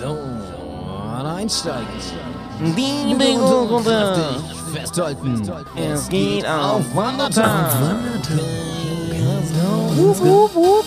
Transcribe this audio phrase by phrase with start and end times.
[0.00, 0.16] So,
[1.26, 1.84] einsteigen.
[2.74, 3.12] Die
[3.68, 4.36] runter.
[4.72, 5.42] Festhalten.
[5.76, 7.70] Es geht auf Wandertag.
[9.96, 10.84] Wup, wup, wup.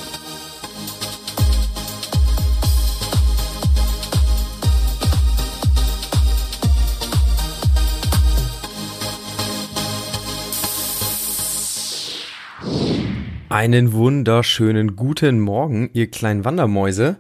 [13.50, 17.18] Einen wunderschönen guten Morgen, ihr kleinen Wandermäuse.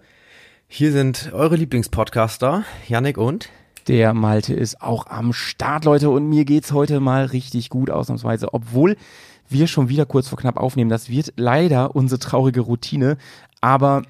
[0.75, 3.49] Hier sind eure Lieblingspodcaster, Yannick und
[3.87, 8.55] Der Malte ist auch am Start, Leute, und mir geht's heute mal richtig gut ausnahmsweise,
[8.55, 8.97] obwohl
[9.49, 10.89] wir schon wieder kurz vor knapp aufnehmen.
[10.89, 13.17] Das wird leider unsere traurige Routine,
[13.61, 14.01] aber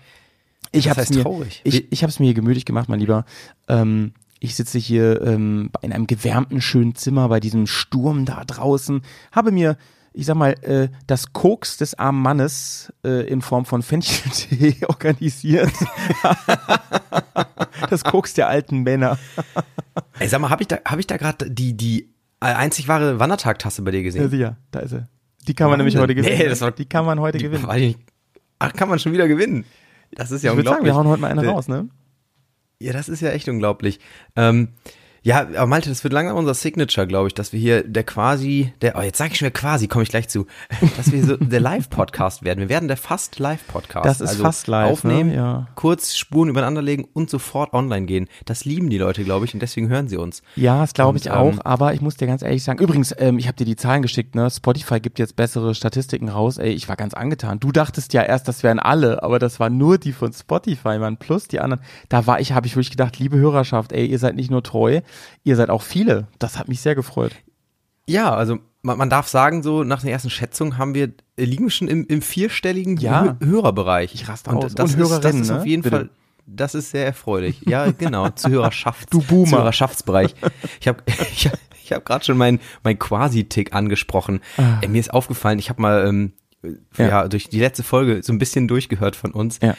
[0.71, 1.59] ich habe heißt mir, traurig?
[1.65, 3.25] ich, ich habe es mir hier gemütlich gemacht, mein Lieber.
[3.67, 9.01] Ähm, ich sitze hier ähm, in einem gewärmten schönen Zimmer bei diesem Sturm da draußen,
[9.33, 9.75] habe mir
[10.13, 15.71] ich sag mal, äh, das Koks des armen Mannes äh, in Form von Fencheltee organisiert.
[17.89, 19.17] das Koks der alten Männer.
[20.19, 23.81] Ey, sag mal, habe ich da, hab ich da gerade die, die einzig wahre Wandertagtasse
[23.81, 24.29] bei dir Ja, gesehen?
[24.29, 25.07] sicher, da ist er.
[25.47, 26.01] Die kann man nämlich Wahnsinn.
[26.03, 26.37] heute gewinnen.
[26.37, 27.69] Nee, das war- die kann man heute Die- gewinnen.
[27.77, 27.97] ich.
[28.59, 29.65] Ach, kann man schon wieder gewinnen?
[30.11, 30.93] Das ist ja ich würde sagen, unglaublich.
[30.93, 31.89] wir hauen heute mal eine raus, ne?
[32.79, 33.99] Ja, das ist ja echt unglaublich.
[34.35, 34.69] Ähm,
[35.25, 38.73] ja, aber Malte, das wird langsam unser Signature, glaube ich, dass wir hier der quasi,
[38.81, 40.47] der, oh, jetzt sage ich schon wieder quasi, komme ich gleich zu,
[40.97, 42.59] dass wir so der Live-Podcast werden.
[42.59, 44.05] Wir werden der fast Live-Podcast.
[44.05, 45.35] Das ist also fast live, Aufnehmen, ne?
[45.35, 45.67] Ja.
[45.75, 48.27] kurz Spuren übereinander legen und sofort online gehen.
[48.43, 50.43] Das lieben die Leute, glaube ich, und deswegen hören sie uns.
[50.57, 53.15] Ja, das glaube Und, ich auch, ähm, aber ich muss dir ganz ehrlich sagen, übrigens,
[53.17, 54.49] ähm, ich habe dir die Zahlen geschickt, ne?
[54.51, 56.57] Spotify gibt jetzt bessere Statistiken raus.
[56.57, 57.61] Ey, ich war ganz angetan.
[57.61, 61.15] Du dachtest ja erst, das wären alle, aber das waren nur die von Spotify, Mann,
[61.15, 61.81] plus die anderen.
[62.09, 64.99] Da war ich, habe ich wirklich gedacht, liebe Hörerschaft, ey, ihr seid nicht nur treu,
[65.43, 66.27] ihr seid auch viele.
[66.39, 67.33] Das hat mich sehr gefreut.
[68.07, 71.65] Ja, also man, man darf sagen, so nach der ersten Schätzung haben wir, äh, liegen
[71.65, 73.37] wir schon im, im vierstelligen Ja.
[73.39, 74.13] Hö Hörerbereich.
[74.13, 74.75] Ich raste und aus.
[74.75, 75.69] Das Und ist, das ist auf ne?
[75.69, 75.95] jeden Bitte.
[75.95, 76.09] Fall,
[76.45, 77.61] das ist sehr erfreulich.
[77.65, 79.13] Ja, genau, Zuhörerschaft.
[79.13, 79.47] Du Boomer.
[79.47, 80.35] Zuhörerschaftsbereich.
[80.81, 81.49] Ich habe ich
[81.83, 84.41] ich hab gerade schon meinen mein Quasi-Tick angesprochen.
[84.81, 86.33] Äh, mir ist aufgefallen, ich habe mal ähm,
[86.63, 86.73] ja.
[86.97, 87.07] Ah.
[87.07, 87.27] Ja.
[87.27, 89.59] durch die letzte Folge so ein bisschen durchgehört von uns.
[89.61, 89.75] Ja.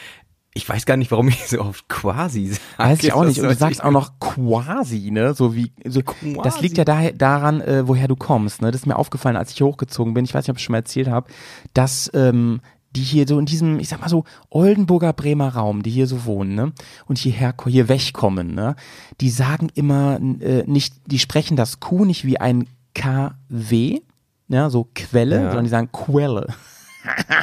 [0.56, 2.90] Ich weiß gar nicht, warum ich so oft quasi sage.
[2.90, 3.40] Weiß ich auch Das nicht.
[3.40, 5.34] Und du sagst auch noch quasi, ne?
[5.34, 6.14] So wie, so, das
[6.54, 6.60] Quasi.
[6.62, 8.70] liegt ja daher, daran, äh, woher du kommst, ne?
[8.70, 10.24] Das ist mir aufgefallen, als ich hier hochgezogen bin.
[10.24, 11.26] Ich weiß nicht, ob ich schon mal erzählt habe,
[11.74, 12.60] dass, ähm,
[12.94, 16.24] die hier so in diesem, ich sag mal so, Oldenburger Bremer Raum, die hier so
[16.26, 16.72] wohnen, ne?
[17.06, 18.76] Und hierher, hier wegkommen, ne?
[19.20, 24.00] Die sagen immer, äh, nicht, die sprechen das Q nicht wie ein KW,
[24.46, 25.46] ja, so Quelle, Ja.
[25.46, 26.46] sondern die sagen Quelle.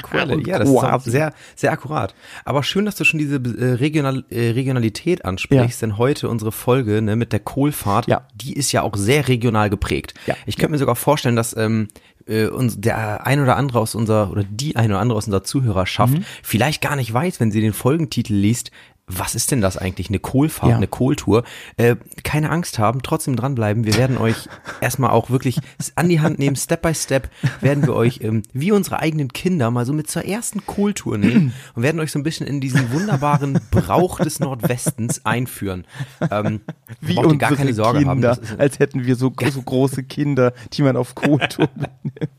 [0.04, 0.34] Quelle.
[0.36, 2.14] Und Ja, das ist sehr, sehr akkurat.
[2.46, 7.02] Aber schön, dass du schon diese äh, Regional, äh, Regionalität ansprichst, denn heute unsere Folge
[7.02, 8.28] ne, mit der Kohlfahrt, Ja.
[8.34, 10.14] die ist ja auch sehr regional geprägt.
[10.26, 10.36] Ja.
[10.46, 11.88] Ich könnte mir sogar vorstellen, dass ähm,
[12.28, 15.44] äh, uns der ein oder andere aus unserer oder die ein oder andere aus unserer
[15.44, 16.24] Zuhörerschaft Mhm.
[16.44, 18.72] vielleicht gar nicht weiß, wenn sie den Folgentitel liest,
[19.18, 20.10] was ist denn das eigentlich?
[20.10, 20.78] Eine Kohlfahrt, Ja.
[20.78, 21.44] eine Kohltour?
[21.78, 23.86] Äh, keine Angst haben, trotzdem dranbleiben.
[23.86, 24.48] Wir werden euch
[24.82, 25.58] erstmal auch wirklich
[25.96, 27.30] an die Hand nehmen, Step by Step
[27.62, 31.54] werden wir euch ähm, wie unsere eigenen Kinder mal so mit zur ersten Kohltour nehmen
[31.76, 35.86] und werden euch so ein bisschen in diesen wunderbaren Brauch des Nordwestens einführen.
[36.30, 36.62] Ähm,
[37.00, 38.22] Wie braucht ihr gar keine Sorge Kinder, haben.
[38.22, 42.32] Das ist, als hätten wir so, so große Kinder, die man auf Kohltour mitnimmt.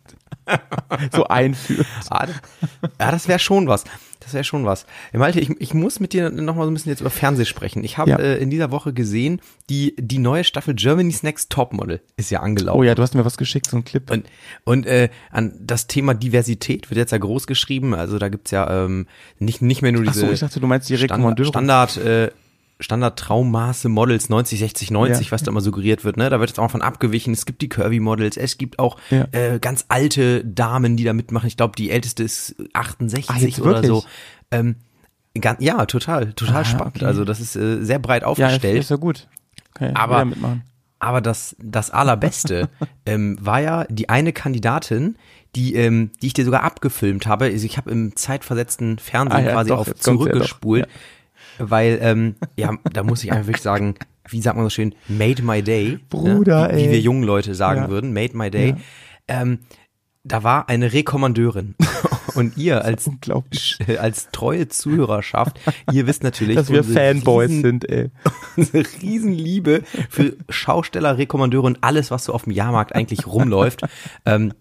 [1.12, 1.86] so einführt.
[2.10, 2.40] Ah, das-
[3.00, 3.84] ja, das wäre schon was.
[4.22, 4.86] Das wäre schon was.
[5.12, 7.82] Malte, ich, ich muss mit dir noch mal so ein bisschen jetzt über Fernsehen sprechen.
[7.82, 8.18] Ich habe Ja.
[8.18, 12.78] äh, in dieser Woche gesehen, die, die neue Staffel Germany's Next Topmodel ist ja angelaufen.
[12.78, 14.10] Oh ja, du hast mir was geschickt, so ein Clip.
[14.10, 14.26] Und,
[14.64, 17.94] und äh, an das Thema Diversität wird jetzt ja groß geschrieben.
[17.94, 19.06] Also da gibt's ja ähm,
[19.38, 21.46] nicht, nicht mehr nur Ach diese so, ich dachte, du meinst die Standard.
[21.48, 22.30] Standard, äh,
[22.82, 25.32] Standard Traummaße Models 90, 60, 90, Ja.
[25.32, 26.16] was da immer suggeriert wird.
[26.16, 26.28] Ne?
[26.30, 27.32] Da wird jetzt auch von abgewichen.
[27.32, 29.26] Es gibt die Curvy Models, es gibt auch Ja.
[29.32, 31.46] äh, ganz alte Damen, die da mitmachen.
[31.46, 34.04] Ich glaube, die älteste ist 68 Ah, oder so.
[34.50, 34.76] Ähm,
[35.34, 36.96] gan- ja, total, total Ah, spannend.
[36.96, 37.04] okay.
[37.06, 38.78] Also das ist äh, sehr breit ja, aufgestellt.
[38.80, 39.28] ist ja gut.
[39.74, 40.26] Okay, Aber-.
[40.98, 42.68] Aber das, das Allerbeste
[43.06, 45.16] ähm, war ja die eine Kandidatin,
[45.56, 47.46] die, ähm, die ich dir sogar abgefilmt habe.
[47.46, 50.86] Also ich habe im zeitversetzten Fernsehen Ah ja, quasi doch, auf kommt's ja zurückgespult,
[51.58, 53.94] weil, ähm, ja, da muss ich einfach wirklich sagen,
[54.28, 55.98] wie sagt man so schön, made my day.
[56.08, 56.74] Bruder, ne?
[56.74, 56.90] wie, wie ey.
[56.92, 57.88] wir jungen Leute sagen Ja.
[57.90, 58.76] würden, made my day.
[59.28, 59.58] Ähm,
[60.24, 61.74] da war eine Rekommandeurin.
[62.34, 63.78] Und ihr als, unglaublich.
[64.00, 65.60] als treue Zuhörerschaft,
[65.92, 68.10] ihr wisst natürlich, Dass wir Fanboys riesen- sind, ey.
[68.56, 73.82] unsere Riesenliebe für Schausteller, Rekommandeure und alles, was so auf dem Jahrmarkt eigentlich rumläuft.
[74.24, 74.54] ähm,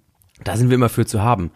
[0.44, 1.52] da sind wir immer für zu haben.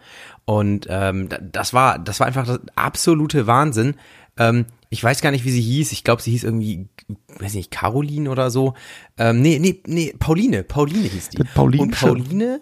[0.46, 3.96] Und ähm, da- das war, das war einfach das absolute Wahnsinn.
[4.38, 5.92] Ähm, ich weiß gar nicht, wie sie hieß.
[5.92, 6.88] Ich glaube, sie hieß irgendwie,
[7.38, 8.74] weiß nicht, Caroline oder so.
[9.18, 10.62] Ähm, nee, nee, nee, Pauline.
[10.62, 11.42] Pauline hieß die.
[11.54, 11.90] Pauline und.
[12.00, 12.60] Pauline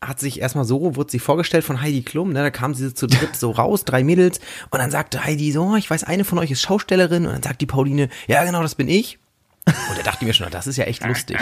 [0.00, 3.06] hat sich erstmal so, wurde sie vorgestellt von Heidi Klum, ne, da kam sie zu
[3.06, 4.40] dritt so raus, drei Mädels,
[4.70, 7.42] und dann sagte Heidi so, oh, ich weiß, eine von euch ist Schaustellerin, und dann
[7.44, 9.20] sagt die Pauline, ja genau, das bin ich.
[9.64, 11.36] Und da dachte ich mir schon, das ist ja echt lustig.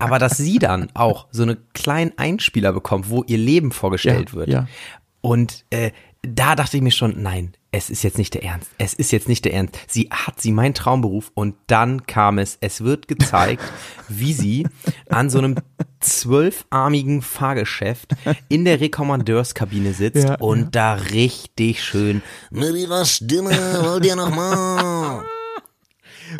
[0.00, 4.34] Aber dass sie dann auch so eine kleinen Einspieler bekommt, wo ihr Leben vorgestellt Ja,
[4.34, 4.48] wird.
[4.48, 4.66] ja.
[5.20, 8.70] Und äh, da dachte ich mir schon, nein, es ist jetzt nicht der Ernst.
[8.76, 9.78] Es ist jetzt nicht der Ernst.
[9.88, 12.58] Sie hat sie mein Traumberuf und dann kam es.
[12.60, 13.62] Es wird gezeigt,
[14.08, 14.68] wie sie
[15.08, 15.56] an so einem
[16.00, 18.12] zwölfarmigen Fahrgeschäft
[18.48, 20.68] in der Rekommandeurskabine sitzt Ja, und ja.
[20.70, 23.50] da richtig schön Mit ihrer Stimme
[23.82, 25.24] wollt ihr nochmal.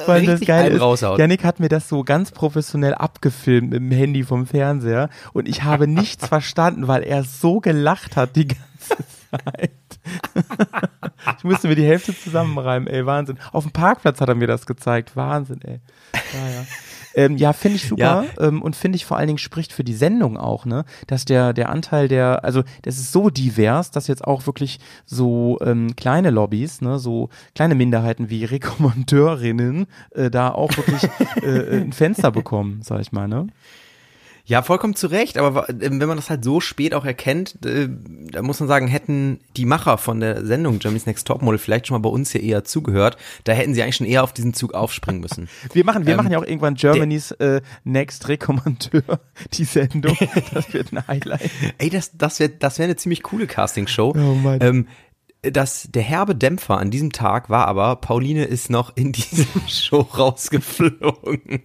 [0.06, 1.02] Weil das geil ist.
[1.02, 5.62] Janik hat mir das so ganz professionell abgefilmt mit dem Handy vom Fernseher und ich
[5.62, 9.70] habe nichts verstanden, weil er so gelacht hat die ganze Zeit.
[11.38, 13.38] ich musste mir die Hälfte zusammenreimen, ey, Wahnsinn.
[13.52, 15.80] Auf dem Parkplatz hat er mir das gezeigt, Wahnsinn, ey.
[16.14, 16.66] Ja, ja.
[17.14, 19.94] Ähm, ja, finde ich super ähm, und finde ich vor allen Dingen spricht für die
[19.94, 24.24] Sendung auch, ne, dass der der Anteil der, also das ist so divers, dass jetzt
[24.24, 30.74] auch wirklich so ähm, kleine Lobbys, ne, so kleine Minderheiten wie Rekommandeurinnen äh, da auch
[30.76, 31.02] wirklich
[31.42, 33.48] äh, ein Fenster bekommen, sag ich mal, ne?
[34.52, 37.88] Ja, vollkommen zu Recht, aber ähm, wenn man das halt so spät auch erkennt, äh,
[38.30, 41.94] da muss man sagen, hätten die Macher von der Sendung Germany's Next Topmodel vielleicht schon
[41.94, 44.74] mal bei uns hier eher zugehört, da hätten sie eigentlich schon eher auf diesen Zug
[44.74, 45.48] aufspringen müssen.
[45.72, 49.20] Wir machen, wir Ähm, machen ja auch irgendwann Germany's äh, Next Rekommandeur,
[49.54, 50.18] die Sendung.
[50.52, 51.50] Das wird ein Highlight.
[51.78, 54.14] Ey, das, das wäre das wär eine ziemlich coole Castingshow.
[54.14, 54.58] Oh Mann.
[54.60, 54.86] ähm,
[55.42, 60.00] das, der herbe Dämpfer an diesem Tag war aber, Pauline ist noch in diese Show
[60.00, 61.62] rausgeflogen.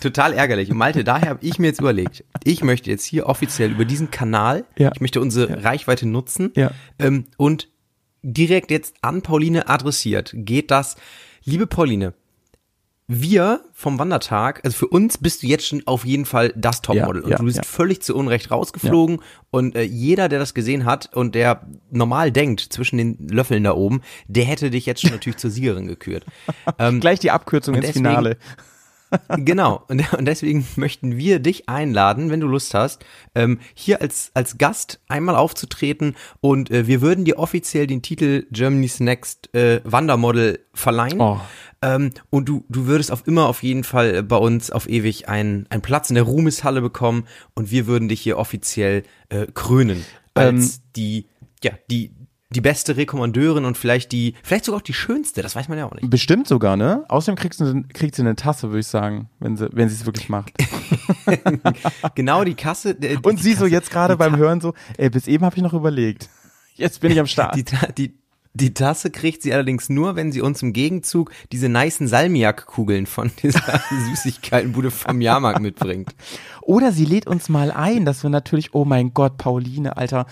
[0.00, 0.70] Total ärgerlich.
[0.70, 4.10] Und Malte, daher habe ich mir jetzt überlegt, ich möchte jetzt hier offiziell über diesen
[4.10, 4.90] Kanal, Ja.
[4.94, 6.72] ich möchte unsere Reichweite nutzen Ja.
[6.98, 7.68] ähm, und
[8.22, 10.96] direkt jetzt an Pauline adressiert geht das,
[11.44, 12.14] liebe Pauline,
[13.12, 17.22] wir vom Wandertag, also für uns bist du jetzt schon auf jeden Fall das Topmodel
[17.22, 17.62] Ja, und ja, du bist ja.
[17.64, 19.18] völlig zu Unrecht rausgeflogen
[19.50, 23.74] und äh, jeder, der das gesehen hat und der normal denkt zwischen den Löffeln da
[23.74, 26.24] oben, der hätte dich jetzt schon natürlich zur Siegerin gekürt.
[26.78, 28.36] Ähm, Gleich die Abkürzung ins deswegen- Finale.
[29.38, 29.84] genau.
[29.88, 33.04] Und, und deswegen möchten wir dich einladen, wenn du Lust hast,
[33.34, 38.46] ähm, hier als, als Gast einmal aufzutreten und äh, wir würden dir offiziell den Titel
[38.50, 41.20] Germany's Next äh, Wandermodel verleihen.
[41.20, 41.40] Oh.
[41.82, 45.28] Ähm, und du, du würdest auf immer auf jeden Fall äh, bei uns auf ewig
[45.28, 50.04] einen, einen Platz in der Ruhmeshalle bekommen und wir würden dich hier offiziell äh, krönen
[50.34, 51.26] als Ähm, die,
[51.62, 52.14] ja, die,
[52.52, 55.86] die beste Rekommandeurin und vielleicht die, vielleicht sogar auch die schönste, das weiß man ja
[55.86, 56.10] auch nicht.
[56.10, 57.04] Bestimmt sogar, ne?
[57.08, 60.04] Außerdem kriegst du, kriegt sie eine Tasse, würde ich sagen, wenn sie, wenn sie es
[60.06, 60.52] wirklich macht.
[62.14, 62.90] Genau die Kasse.
[62.90, 65.26] äh, die Und sie so Kasse- jetzt gerade die beim Ta- Hören so, ey, bis
[65.28, 66.28] eben habe ich noch überlegt.
[66.74, 67.56] Jetzt bin ich am Start.
[67.56, 67.64] Die,
[67.96, 68.14] die,
[68.54, 73.30] die Tasse kriegt sie allerdings nur, wenn sie uns im Gegenzug diese nicen Salmiak-Kugeln von
[73.42, 76.14] dieser Süßigkeitenbude vom Jahrmarkt mitbringt.
[76.62, 80.26] Oder sie lädt uns mal ein, dass wir natürlich, oh mein Gott, Pauline, Alter,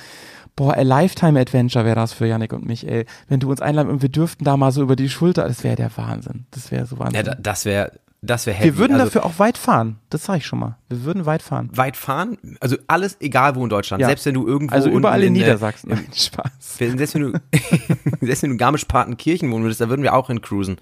[0.58, 3.06] boah, a Lifetime Adventure wäre das für Yannick und mich, ey.
[3.28, 5.76] Wenn du uns einladen und wir dürften da mal so über die Schulter, das wäre
[5.76, 6.46] der Wahnsinn.
[6.50, 7.14] Das wäre so Wahnsinn.
[7.14, 8.64] Ja, da, das wäre das wär heavy.
[8.64, 10.00] wir würden also, dafür auch weit fahren.
[10.10, 10.76] Das sage ich schon mal.
[10.88, 11.70] Wir würden weit fahren.
[11.72, 14.08] weit fahren, also alles egal wo in Deutschland, Ja.
[14.08, 15.90] selbst wenn du irgendwo Also überall unten in äh, Niedersachsen.
[15.94, 16.50] Nein, Spaß.
[16.58, 17.32] Selbst wenn du,
[18.20, 20.78] selbst wenn du in Garmisch-Partenkirchen wohnen würdest, da würden wir auch hin cruisen.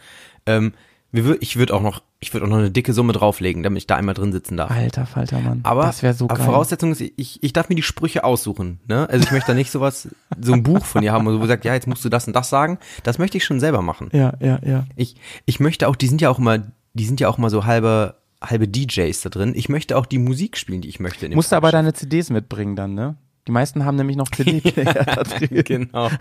[0.46, 0.72] Ähm,
[1.12, 3.96] ich würde auch noch, ich würde auch noch eine dicke Summe drauflegen, damit ich da
[3.96, 4.70] einmal drin sitzen darf.
[4.70, 5.60] Alter Falter, Mann.
[5.62, 6.46] Aber, das wäre so aber geil.
[6.46, 8.80] Voraussetzung ist, ich, ich darf mir die Sprüche aussuchen.
[8.86, 9.08] Ne?
[9.08, 10.08] Also ich möchte da nicht sowas,
[10.40, 12.34] so ein Buch von dir haben, wo du sagst, ja, jetzt musst du das und
[12.34, 12.78] das sagen.
[13.02, 14.10] Das möchte ich schon selber machen.
[14.12, 14.86] ja, ja, ja.
[14.96, 15.16] Ich,
[15.46, 16.58] ich möchte auch, die sind ja auch immer,
[16.94, 19.52] die sind ja auch immer so halbe, halbe DJs da drin.
[19.56, 21.28] Ich möchte auch die Musik spielen, die ich möchte.
[21.30, 23.16] Musst du aber deine CDs mitbringen dann, ne?
[23.46, 25.62] Die meisten haben nämlich noch CD-Player da drin.
[25.64, 26.10] Genau.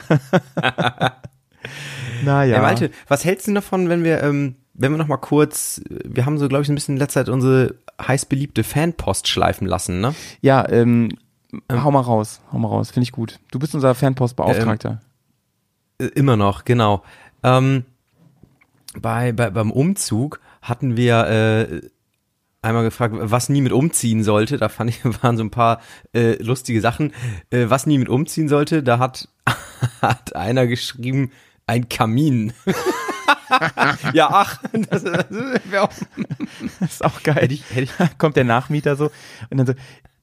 [2.24, 2.58] Naja.
[2.58, 2.62] Ja.
[2.62, 6.38] Malte, was hältst du davon, wenn wir, ähm, wenn wir noch mal kurz, wir haben
[6.38, 10.14] so, glaube ich, ein bisschen in letzter Zeit unsere heiß beliebte Fanpost schleifen lassen, ne?
[10.42, 11.10] Ja, ähm,
[11.72, 13.40] hau mal raus, hau mal raus, finde ich gut.
[13.52, 15.02] Du bist unser Fanpostbeauftragter.
[16.00, 17.04] Äh, Immer noch, genau.
[17.44, 17.86] Ähm,
[19.00, 21.82] bei, bei, beim Umzug hatten wir äh,
[22.62, 24.58] einmal gefragt, was nie mit umziehen sollte.
[24.58, 25.82] Da fand ich, waren so ein paar
[26.14, 27.14] äh, lustige Sachen.
[27.50, 29.30] Äh, was nie mit umziehen sollte, da hat,
[30.02, 31.32] hat einer geschrieben,
[31.68, 32.54] ein Kamin.
[34.14, 35.92] ja, ach, das, das wäre auch
[36.80, 37.36] das ist auch geil.
[37.36, 39.12] Hätte ich- hätte ich- Kommt der Nachmieter so
[39.50, 39.74] und dann so,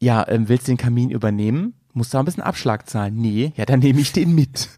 [0.01, 1.75] ja, ähm, willst du den Kamin übernehmen?
[1.95, 3.17] Musst du ein bisschen Abschlag zahlen?
[3.17, 4.69] Nee, ja, dann nehme ich den mit.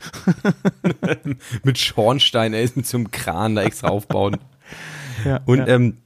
[1.63, 4.37] mit Schornstein, er ist mit so einem Kran da extra aufbauen.
[5.25, 5.67] Ja, Und ja.
[5.69, 5.99] ähm,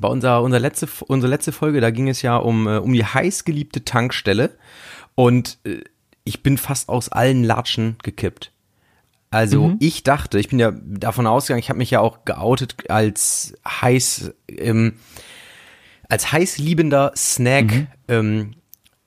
[0.00, 3.04] bei unserer, unserer letzte, unsere letzte Folge, da ging es ja um, äh, um die
[3.04, 4.50] heißgeliebte Tankstelle.
[5.14, 5.82] Und äh,
[6.24, 8.51] ich bin fast aus allen Latschen gekippt.
[9.32, 9.76] Also Mhm.
[9.80, 14.32] ich dachte, ich bin ja davon ausgegangen, ich habe mich ja auch geoutet als heiß,
[14.48, 14.94] ähm,
[16.08, 17.86] als heiß liebender Snack, Mhm.
[18.08, 18.50] ähm,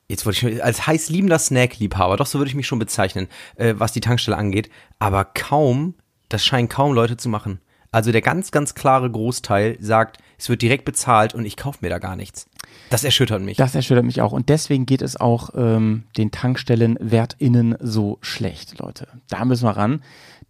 [0.08, 3.28] jetzt wollte ich schon, als heiß liebender Snack-Liebhaber, doch so würde ich mich schon bezeichnen,
[3.56, 5.94] äh, was die Tankstelle angeht, aber kaum,
[6.30, 7.60] das scheinen kaum Leute zu machen.
[7.92, 11.90] Also der ganz, ganz klare Großteil sagt, es wird direkt bezahlt und ich kaufe mir
[11.90, 12.48] da gar nichts.
[12.90, 13.58] Das erschüttert mich.
[13.58, 14.32] Das erschüttert mich auch.
[14.32, 19.08] Und deswegen geht es auch ähm, den TankstellenwärtInnen so schlecht, Leute.
[19.30, 20.02] Da müssen wir ran.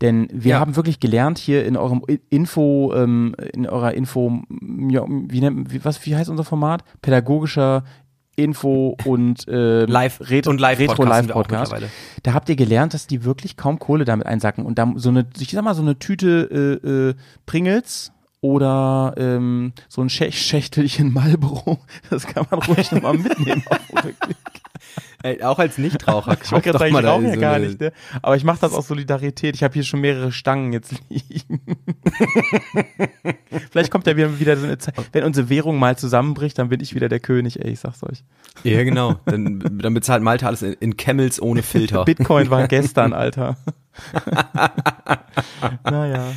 [0.01, 0.59] Denn wir Ja.
[0.59, 4.41] haben wirklich gelernt hier in eurem Info, ähm, in eurer Info,
[4.89, 6.83] ja, wie, nennt, wie, was, wie heißt unser Format?
[7.01, 7.85] Pädagogischer
[8.35, 11.73] Info und äh, Live- Retro, und Retro Live sind wir auch Podcast.
[12.23, 15.25] Da habt ihr gelernt, dass die wirklich kaum Kohle damit einsacken und da so eine,
[15.39, 17.13] ich sag mal so eine Tüte äh, äh,
[17.45, 18.11] Pringles
[18.45, 21.79] oder ähm, so ein Schä Schächtelchen Marlboro,
[22.11, 23.63] das kann man ruhig nochmal mitnehmen.
[25.23, 27.91] Ey, auch als Nichtraucher, Ich wollte gerade sagen, ich rauche ja so gar nicht, ne?
[28.21, 29.55] Aber ich mache das aus Solidarität.
[29.55, 31.61] Ich habe hier schon mehrere Stangen jetzt liegen.
[33.71, 34.93] Vielleicht kommt ja wieder, wieder so eine Zeit.
[35.13, 38.23] Wenn unsere Währung mal zusammenbricht, dann bin ich wieder der König, ey, ich sag's euch.
[38.63, 39.15] Ja, genau.
[39.25, 42.05] Dann, dann bezahlt Malte alles in, in Camels ohne Filter.
[42.05, 43.57] Bitcoin war gestern, Alter.
[45.83, 46.33] naja.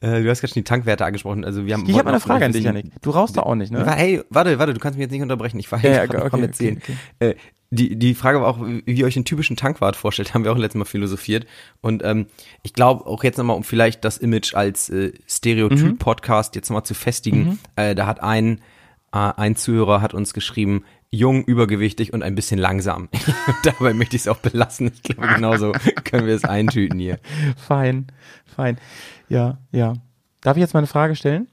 [0.00, 1.44] Äh, du hast gerade schon die Tankwerte angesprochen.
[1.44, 1.88] Also wir haben.
[1.88, 2.86] Ich habe eine Frage an dich, Janik.
[3.02, 3.84] Du rauchst doch auch nicht, ne?
[3.90, 5.58] Hey, warte, warte, du kannst mich jetzt nicht unterbrechen.
[5.58, 6.76] Ich war Ja, ja, okay, okay, Erzählen.
[6.78, 6.96] okay.
[7.20, 7.34] Äh,
[7.70, 10.58] die, die Frage war auch, wie ihr euch einen typischen Tankwart vorstellt, haben wir auch
[10.58, 11.46] letztes Mal philosophiert.
[11.80, 12.26] Und ähm,
[12.62, 15.12] ich glaube auch jetzt nochmal, um vielleicht das Image als äh, Mhm.
[15.26, 18.60] Stereotyp-Podcast jetzt nochmal zu festigen, äh, da hat ein,
[19.12, 20.84] äh, ein Zuhörer hat uns geschrieben,
[21.16, 23.08] jung, übergewichtig und ein bisschen langsam.
[23.64, 24.90] Dabei möchte ich es auch belassen.
[24.94, 25.72] Ich glaube, genauso
[26.04, 27.18] können wir es eintüten hier.
[27.56, 28.06] Fein,
[28.44, 28.78] fein.
[29.28, 29.94] Ja, ja.
[30.42, 31.48] Darf ich jetzt mal eine Frage stellen?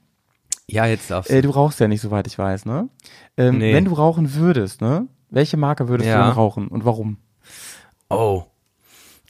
[0.68, 1.34] Ja, jetzt darfst du.
[1.34, 2.88] Äh, du rauchst ja nicht, soweit ich weiß, ne?
[3.36, 3.74] Ähm, Nee.
[3.74, 5.08] Wenn du rauchen würdest, ne?
[5.30, 6.18] Welche Marke würdest Ja.
[6.18, 7.18] du denn rauchen und warum?
[8.08, 8.44] Oh.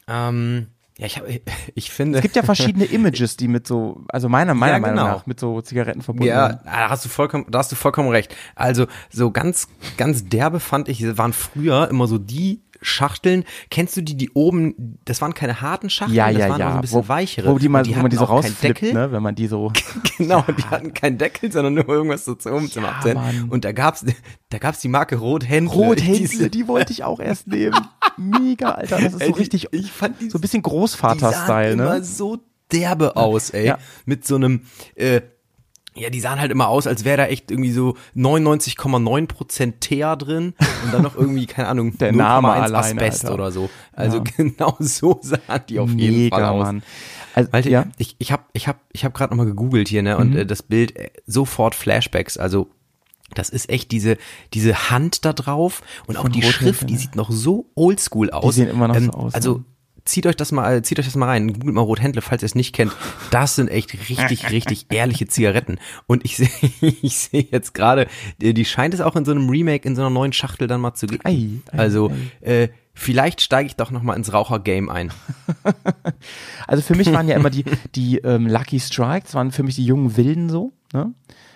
[0.07, 0.67] Ähm,
[0.99, 1.25] ja, ich, hab,
[1.75, 2.19] ich finde.
[2.19, 5.09] Es gibt ja verschiedene Images, die mit so, also meiner, meiner Ja, Meinung genau.
[5.17, 6.61] nach, mit so Zigaretten verbunden Ja, sind.
[6.65, 8.35] da hast du vollkommen, da hast du vollkommen recht.
[8.55, 13.45] Also so ganz, ganz derbe fand ich, waren früher immer so die Schachteln.
[13.71, 16.67] Kennst du die, die oben, das waren keine harten Schachteln, Ja, das ja, waren immer
[16.67, 16.75] so ja.
[16.77, 17.51] ein bisschen wo, weichere.
[17.53, 19.11] Wo, die mal, Und wo man die so rausflippt, ne?
[19.11, 19.73] Wenn man die so.
[20.19, 23.17] Genau, die hatten keinen Deckel, sondern nur irgendwas so zum, zum Ja, Abzählen.
[23.17, 23.49] Mann.
[23.51, 24.05] Und da gab's,
[24.51, 25.73] da gab's die Marke Rothändle.
[25.75, 27.75] Rothändle, Diese- die wollte ich auch erst nehmen.
[28.17, 29.01] Mega, Alter.
[29.01, 31.73] Das ist Ey, so die- richtig, ich fand die so ein bisschen Die sahen Großvater-Style,
[31.73, 32.05] immer ne?
[32.05, 32.39] so
[32.71, 33.67] derbe aus, ey.
[33.67, 33.79] Ja.
[34.05, 34.63] Mit so einem,
[34.95, 35.21] äh,
[35.97, 40.55] ja, die sahen halt immer aus, als wäre da echt irgendwie so 99,9% Teer drin
[40.85, 43.35] und dann noch irgendwie, keine Ahnung, Der Name 0,1 alleine, Asbest Alter.
[43.35, 43.71] oder so.
[43.93, 44.25] Also Ja.
[44.37, 46.65] genau so sahen die auf jeden Fall aus.
[46.65, 46.83] Mann.
[47.35, 47.85] Also, Malte, ja.
[47.85, 47.93] Mhm.
[47.99, 50.63] ich, ich habe ich hab, ich hab gerade nochmal gegoogelt hier, ne, und äh, das
[50.63, 52.69] Bild, äh, sofort Flashbacks, also
[53.35, 54.17] das ist echt diese,
[54.53, 58.31] diese Hand da drauf und auch Von die Rothändle, Schrift, die sieht noch so oldschool
[58.31, 58.55] aus.
[58.55, 59.65] sehen immer noch so aus, Also?
[60.05, 62.55] Zieht euch das mal, zieht euch das mal rein, googelt mal Rothändle, falls ihr es
[62.55, 62.93] nicht kennt.
[63.31, 65.79] Das sind echt richtig, richtig ehrliche Zigaretten.
[66.07, 66.49] Und ich sehe,
[67.03, 68.07] ich sehe jetzt gerade,
[68.41, 70.81] äh, die scheint es auch in so einem Remake, in so einer neuen Schachtel dann
[70.81, 71.63] mal zu geben.
[71.73, 75.13] Also, äh, vielleicht steige ich doch noch mal ins Rauchergame ein.
[76.67, 79.85] Also für mich waren ja immer die, die ähm, Lucky Strikes, waren für mich die
[79.85, 81.13] jungen Wilden so, ne?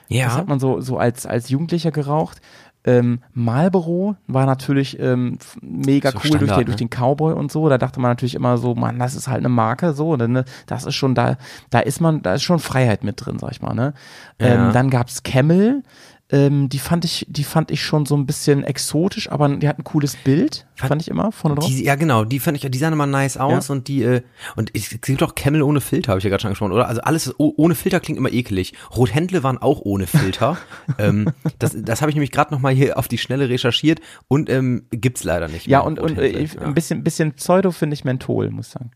[0.08, 0.34] Das Ja.
[0.34, 2.40] hat man so, so als, als Jugendlicher geraucht.
[2.84, 6.86] Ähm, Marlboro war natürlich ähm, mega So cool durch, Standard, den, durch ne?
[6.86, 7.68] den Cowboy und so.
[7.68, 10.32] Da dachte man natürlich immer so, Mann, das ist halt eine Marke, so, und dann,
[10.32, 11.36] ne, das ist schon, da,
[11.70, 13.94] da ist man, da ist schon Freiheit mit drin, sag ich mal, ne?
[14.40, 14.46] Ja.
[14.46, 15.82] Ähm, dann gab's Camel,
[16.30, 19.78] ähm, die fand ich, die fand ich schon so ein bisschen exotisch, aber die hat
[19.78, 21.66] ein cooles Bild, fand ich immer, vorne drauf.
[21.66, 24.20] Die, ja, genau, die fand ich, die sahen immer nice aus und die, äh,
[24.54, 26.86] und es gibt auch Camel ohne Filter, habe ich ja gerade schon angesprochen, oder?
[26.86, 28.74] Also alles oh- ohne Filter klingt immer ekelig.
[28.94, 30.58] Rothändle waren auch ohne Filter.
[30.98, 34.84] ähm, das das habe ich nämlich gerade nochmal hier auf die Schnelle recherchiert und ähm,
[34.90, 35.66] gibt's leider nicht.
[35.66, 38.72] Ja, mehr, und, und äh, ich- ein bisschen, bisschen Pseudo finde ich Menthol, muss ich
[38.74, 38.90] sagen.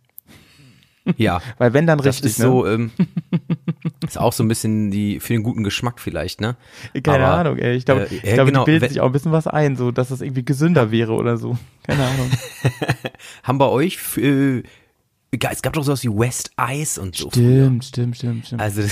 [1.16, 1.40] Ja.
[1.58, 2.44] Weil wenn dann Das richtig, ist ne?
[2.46, 2.90] so, ähm,
[4.06, 6.56] ist auch so ein bisschen die, für den guten Geschmack vielleicht, ne?
[7.02, 7.76] Keine Aber, Ahnung, ey.
[7.76, 9.46] Ich glaube, äh, ich ja, glaube genau, die bilden wenn- sich auch ein bisschen was
[9.46, 11.56] ein, so dass das irgendwie gesünder wäre oder so.
[11.84, 12.30] Keine Ahnung.
[13.42, 14.62] Haben bei euch, äh,
[15.50, 17.30] es gab doch sowas wie West Ice und so.
[17.30, 18.60] Stimmt, stimmt, stimmt, stimmt.
[18.60, 18.82] Also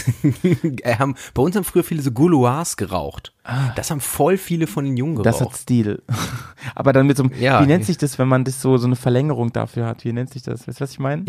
[0.82, 3.34] äh, haben, bei uns haben früher viele so Gouloirs geraucht.
[3.76, 5.26] Das haben voll viele von den Jungen geraucht.
[5.26, 5.30] Ah.
[5.32, 6.02] das hat Stil.
[6.74, 7.62] Aber dann mit so einem, Ja.
[7.62, 10.04] wie nennt sich das, wenn man das so, so eine Verlängerung dafür hat?
[10.06, 10.66] Wie nennt sich das?
[10.66, 11.24] Weißt du, was ich meine?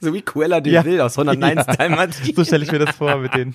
[0.00, 0.84] So wie Cruella de Ja.
[0.84, 1.74] Vil aus 101 Ja.
[1.76, 2.34] Dalmatiner.
[2.36, 3.54] So stelle ich mir das vor mit den,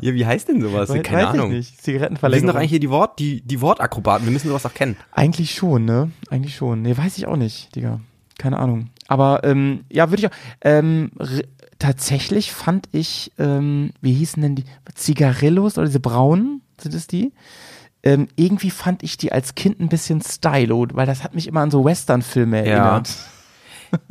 [0.00, 0.88] Ja, wie heißt denn sowas?
[0.88, 1.50] weiß, Keine weiß Ahnung.
[1.52, 2.52] ich nicht, Wir sind Zigarettenverlängerung.
[2.52, 4.26] doch eigentlich hier die Wort, die, die Wortakrobaten.
[4.26, 4.96] Wir müssen sowas doch kennen.
[5.12, 6.10] Eigentlich schon, ne?
[6.30, 6.82] Eigentlich schon.
[6.82, 8.00] Nee, weiß ich auch nicht, Digga.
[8.38, 8.90] Keine Ahnung.
[9.08, 10.36] Aber ähm, ja, würde ich auch.
[10.60, 11.10] Ähm,
[11.78, 14.64] tatsächlich fand ich, ähm, wie hießen denn die
[14.94, 17.32] Zigarillos oder diese braunen, sind es die?
[18.02, 21.60] Ähm, irgendwie fand ich die als Kind ein bisschen stylo, weil das hat mich immer
[21.60, 23.02] an so Western-Filme Ja.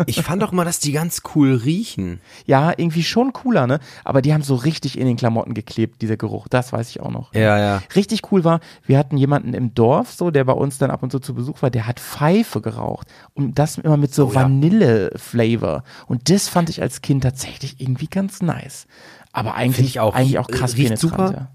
[0.05, 2.19] Ich fand doch immer, dass die ganz cool riechen.
[2.45, 3.79] Ja, irgendwie schon cooler, ne?
[4.03, 6.47] Aber die haben so richtig in den Klamotten geklebt, dieser Geruch.
[6.47, 7.33] Das weiß ich auch noch.
[7.33, 7.81] Ja, ja.
[7.95, 11.11] Richtig cool war, wir hatten jemanden im Dorf, so, der bei uns dann ab und
[11.11, 13.07] zu zu Besuch war, der hat Pfeife geraucht.
[13.33, 14.35] Und das immer mit so Oh.
[14.35, 15.83] Vanille-Flavor.
[16.07, 18.87] Und das fand ich als Kind tatsächlich irgendwie ganz nice.
[19.31, 20.13] Aber eigentlich, ich auch.
[20.15, 21.31] eigentlich auch krass Riecht super.
[21.33, 21.51] ja.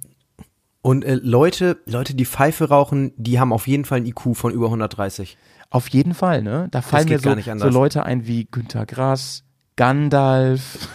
[0.80, 4.52] Und äh, Leute, Leute, die Pfeife rauchen, die haben auf jeden Fall ein IQ von
[4.52, 5.37] über 130.
[5.70, 6.68] Auf jeden Fall, ne?
[6.70, 7.68] Da fallen mir so, nicht so.
[7.68, 9.44] Leute ein wie Günter Grass,
[9.76, 10.88] Gandalf,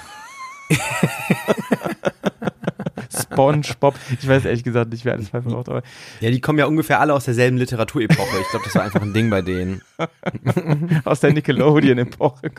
[3.15, 3.95] SpongeBob.
[4.19, 5.83] Ich weiß ehrlich gesagt nicht, wer alles Pfeife raucht, aber
[6.19, 8.39] Ja, die kommen ja ungefähr alle aus derselben Literaturepoche.
[8.41, 9.81] Ich glaube, das war einfach ein Ding bei denen.
[11.05, 12.51] aus der Nickelodeon-Epoche,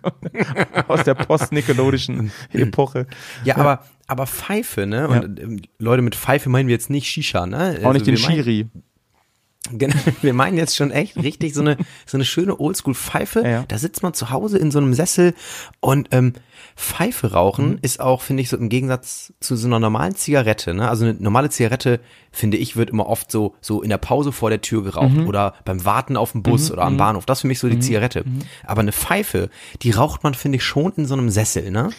[0.89, 3.07] aus der post-Nickelodischen Epoche.
[3.45, 5.09] Ja, aber aber Pfeife, ne?
[5.09, 7.81] Und ähm, Leute mit Pfeife meinen wir jetzt nicht Shisha, ne?
[7.83, 8.69] Auch nicht den meinen- Shiri.
[9.73, 13.41] Genau, wir meinen jetzt schon echt richtig so eine so eine schöne Oldschool-Pfeife.
[13.43, 13.65] Ja, ja.
[13.67, 15.35] Da sitzt man zu Hause in so einem Sessel
[15.81, 16.35] und ähm,
[16.77, 17.79] Pfeife rauchen Mhm.
[17.83, 20.75] ist auch, finde ich, so im Gegensatz zu so einer normalen Zigarette.
[20.75, 20.89] Ne?
[20.89, 22.01] Also eine normale Zigarette,
[22.33, 25.29] finde ich, wird immer oft so so in der Pause vor der Tür geraucht Mhm.
[25.29, 27.25] oder beim Warten auf dem Bus oder am Bahnhof.
[27.27, 28.25] Das ist für mich so die Zigarette.
[28.27, 28.41] Mhm.
[28.65, 29.49] Aber eine Pfeife,
[29.83, 31.71] die raucht man, finde ich, schon in so einem Sessel.
[31.71, 31.91] Ne?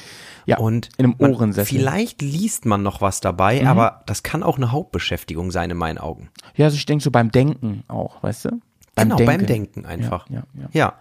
[0.45, 1.77] Ja, und in einem Ohrensessel.
[1.79, 3.67] Vielleicht liest man noch was dabei, Mhm.
[3.67, 6.29] aber das kann auch eine Hauptbeschäftigung sein in meinen Augen.
[6.55, 8.49] Ja, also ich denke so beim Denken auch, weißt du?
[8.95, 10.29] Beim genau, beim Denken einfach.
[10.29, 10.69] Ja, ja, ja.
[10.73, 10.93] ja.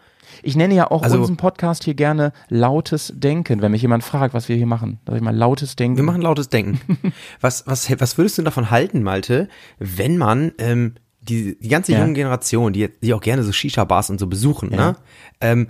[0.43, 4.35] Ich nenne ja auch Also- unseren Podcast hier gerne lautes Denken, wenn mich jemand fragt,
[4.35, 4.99] was wir hier machen.
[5.07, 5.97] Sag ich mal lautes Denken.
[5.99, 6.81] Wir machen lautes Denken.
[7.41, 9.49] was, was, was würdest du davon halten, Malte,
[9.79, 12.01] wenn man ähm, die, die ganze Ja.
[12.01, 14.97] junge Generation, die, die auch gerne so Shisha-Bars und so besuchen, ne?
[15.41, 15.69] Ähm,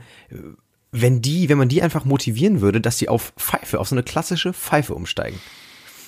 [0.97, 4.05] wenn die, wenn man die einfach motivieren würde, dass die auf Pfeife, auf so eine
[4.05, 5.39] klassische Pfeife umsteigen.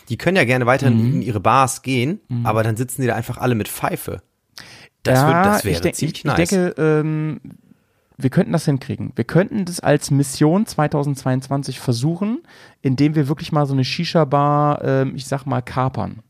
[0.09, 1.15] Die können ja gerne weiterhin Mhm.
[1.15, 4.23] in ihre Bars gehen, aber dann sitzen die da einfach alle mit Pfeife.
[5.03, 6.39] Das, ja, wird, das wäre ich, denk, ziemlich ich, nice.
[6.39, 7.41] ich denke, ähm,
[8.17, 9.11] wir könnten das hinkriegen.
[9.17, 12.39] Wir könnten das als Mission 2022 versuchen,
[12.81, 16.21] indem wir wirklich mal so eine Shisha-Bar, ähm, ich sag mal, kapern.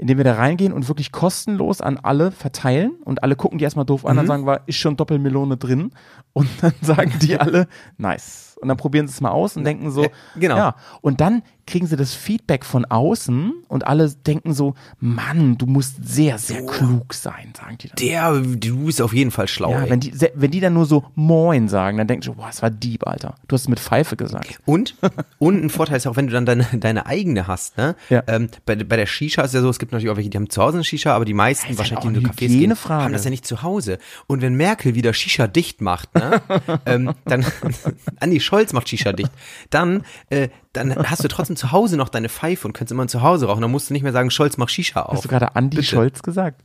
[0.00, 3.84] Indem wir da reingehen und wirklich kostenlos an alle verteilen und alle gucken die erstmal
[3.84, 4.28] doof an, dann Mhm.
[4.28, 5.90] sagen wir, ist schon Doppelmelone drin
[6.32, 8.56] und dann sagen die alle, nice.
[8.62, 10.56] Und dann probieren sie es mal aus und denken so, genau.
[10.56, 10.74] ja.
[11.02, 15.96] Und dann kriegen sie das Feedback von außen und alle denken so, Mann, du musst
[16.02, 17.96] sehr, sehr klug sein, sagen die dann.
[17.96, 19.70] Der, du bist auf jeden Fall schlau.
[19.72, 19.90] Ja, ey.
[19.90, 22.70] wenn die, wenn die dann nur so Moin sagen, dann denkst du, boah, das war
[22.70, 23.36] Dieb, Alter.
[23.48, 24.58] Du hast es mit Pfeife gesagt.
[24.64, 24.96] Und,
[25.38, 27.96] und ein Vorteil ist auch, wenn du dann deine, deine eigene hast, ne?
[28.08, 28.22] Ja.
[28.26, 30.50] Ähm, bei, bei der Shisha ist ja so, es gibt natürlich auch welche, die haben
[30.50, 33.04] zu Hause eine Shisha, aber die meisten, ist wahrscheinlich, die in Cafés gehen, Hygienefrage.
[33.04, 33.98] haben das ja nicht zu Hause.
[34.26, 36.42] Und wenn Merkel wieder Shisha dicht macht, ne?
[36.86, 37.44] ähm, dann,
[38.20, 39.30] Andi Scholz macht Shisha dicht,
[39.70, 43.22] dann, äh, dann hast du trotzdem zu Hause noch deine Pfeife und kannst immer zu
[43.22, 43.60] Hause rauchen.
[43.62, 45.14] Dann musst du nicht mehr sagen, Scholz, mach Shisha auf.
[45.14, 45.88] Hast du gerade Andi Bitte.
[45.88, 46.62] Scholz gesagt?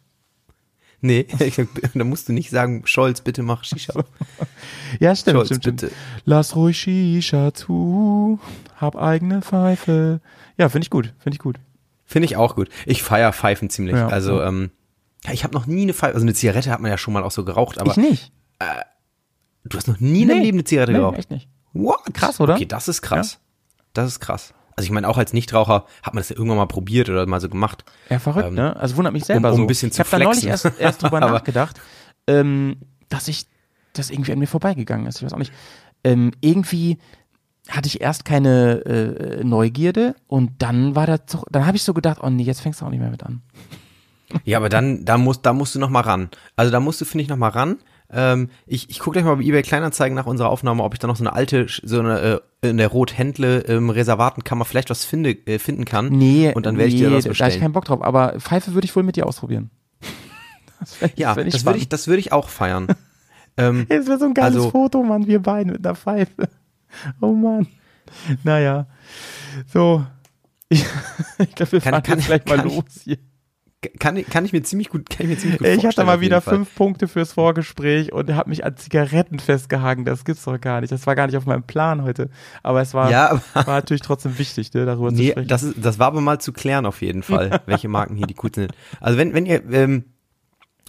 [1.02, 1.28] Nee,
[1.94, 3.94] dann musst du nicht sagen, Scholz, bitte mach Shisha.
[5.00, 5.82] Ja, stimmt, Scholz, stimmt, stimmt.
[5.82, 5.94] bitte.
[6.24, 8.40] Lass ruhig Shisha zu,
[8.78, 10.22] hab eigene Pfeife.
[10.58, 11.58] Ja, finde ich gut, finde ich gut.
[12.06, 12.70] Finde ich auch gut.
[12.86, 13.96] Ich feier Pfeifen ziemlich.
[13.96, 14.48] Ja, also, ja.
[14.48, 14.72] ähm,
[15.26, 17.24] ja, ich habe noch nie eine Pfeife, also eine Zigarette hat man ja schon mal
[17.24, 18.32] auch so geraucht, aber ich nicht.
[19.66, 20.46] du hast noch nie in deinem Nee.
[20.46, 21.18] Leben eine Zigarette Nee, geraucht.
[21.18, 21.50] echt nicht.
[21.74, 22.14] What?
[22.14, 22.56] Krass, oder?
[22.56, 23.40] Okay, das ist krass.
[23.96, 24.54] Das ist krass.
[24.76, 27.40] Also ich meine, auch als Nichtraucher hat man das ja irgendwann mal probiert oder mal
[27.40, 27.86] so gemacht.
[28.10, 28.76] Ja, verrückt, Ähm, ne?
[28.76, 29.62] Also wundert mich selber um so.
[29.64, 31.80] ein bisschen ich zu habe da neulich erst, erst drüber nachgedacht,
[32.28, 32.78] ähm,
[33.10, 33.46] dass ich,
[33.94, 35.18] das irgendwie an mir vorbeigegangen ist.
[35.18, 35.54] Ich weiß auch nicht.
[36.04, 36.98] Ähm, irgendwie
[37.70, 41.94] hatte ich erst keine äh, Neugierde und dann war das so, dann habe ich so
[41.94, 43.42] gedacht, oh nee, jetzt fängst du auch nicht mehr mit an.
[44.44, 46.30] Ja, aber dann, da musst, da musst du noch mal ran.
[46.58, 47.78] Also da musst du, finde ich, noch mal ran.
[48.12, 51.08] Ähm, ich ich gucke gleich mal bei eBay Kleinanzeigen nach unserer Aufnahme, ob ich da
[51.08, 55.32] noch so eine alte, so eine äh, in der Rothändle ähm, Reservatenkammer vielleicht was finde,
[55.32, 56.10] äh, finden kann.
[56.10, 57.62] Nee, Und dann werde ich nee, dir das da habe ich bestellen.
[57.62, 59.70] keinen Bock drauf, aber Pfeife würde ich wohl mit dir ausprobieren.
[60.80, 62.88] Das wär, Ja, wär das würde ich, das würde ich auch feiern.
[63.58, 66.50] ähm, Das wäre so ein geiles Also- Foto, Mann, wir beiden mit einer Pfeife.
[67.22, 67.68] Oh Mann.
[68.44, 68.88] Naja.
[69.74, 70.06] So.
[70.70, 70.84] Ich,
[71.38, 73.18] ich glaube, wir Kann- fahren kann- jetzt gleich mal los hier.
[74.00, 76.08] Kann, ich- kann ich mir ziemlich gut, kann ich mir ziemlich gut Ich hatte vorstellen,
[76.08, 76.56] mal wieder Fall.
[76.56, 80.06] fünf Punkte fürs Vorgespräch und habe mich an Zigaretten festgehangen.
[80.06, 80.92] Das gibt's doch gar nicht.
[80.92, 82.30] Das war gar nicht auf meinem Plan heute.
[82.64, 85.48] Aber es war, Ja, aber war natürlich trotzdem wichtig, ne, darüber zu Nee, sprechen.
[85.48, 88.34] das, ist, das war aber mal zu klären auf jeden Fall, welche Marken hier die
[88.34, 88.72] coolsten sind.
[89.02, 90.06] Also wenn, wenn ihr, ähm,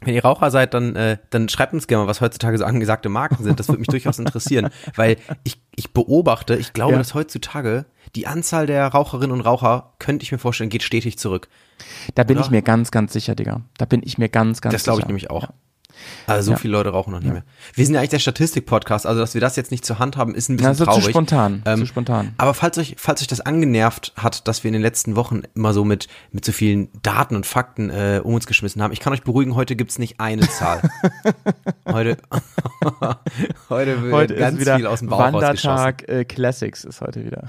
[0.02, 3.08] wenn ihr Raucher seid, dann, äh, dann schreibt uns gerne mal, was heutzutage so angesagte
[3.08, 3.58] Marken sind.
[3.58, 6.98] Das würde mich durchaus interessieren, weil ich, ich beobachte, ich glaube, Ja.
[6.98, 11.48] dass heutzutage die Anzahl der Raucherinnen und Raucher, könnte ich mir vorstellen, geht stetig zurück.
[12.14, 12.44] da bin oder?
[12.46, 13.62] ich mir ganz, ganz sicher, Digga.
[13.78, 14.92] Da bin ich mir ganz, ganz Das sicher.
[14.92, 15.44] glaube ich nämlich auch.
[15.44, 15.48] Ja.
[16.26, 16.56] Also so Ja.
[16.58, 17.42] viele Leute rauchen noch nicht mehr.
[17.74, 20.34] Wir sind ja eigentlich der Statistik-Podcast, also dass wir das jetzt nicht zur Hand haben,
[20.34, 21.04] ist ein bisschen Ja, so traurig.
[21.04, 21.62] zu spontan.
[21.66, 22.34] Ähm, zu spontan.
[22.38, 25.72] Aber falls euch, falls euch das angenervt hat, dass wir in den letzten Wochen immer
[25.72, 29.12] so mit, mit so vielen Daten und Fakten äh, um uns geschmissen haben, ich kann
[29.12, 30.82] euch beruhigen, heute gibt's nicht eine Zahl.
[31.86, 32.16] heute,
[33.70, 35.70] heute wird Heute ganz ist wieder viel aus dem Bauch rausgeschossen.
[35.70, 37.44] Wandertag äh, Classics ist heute wieder.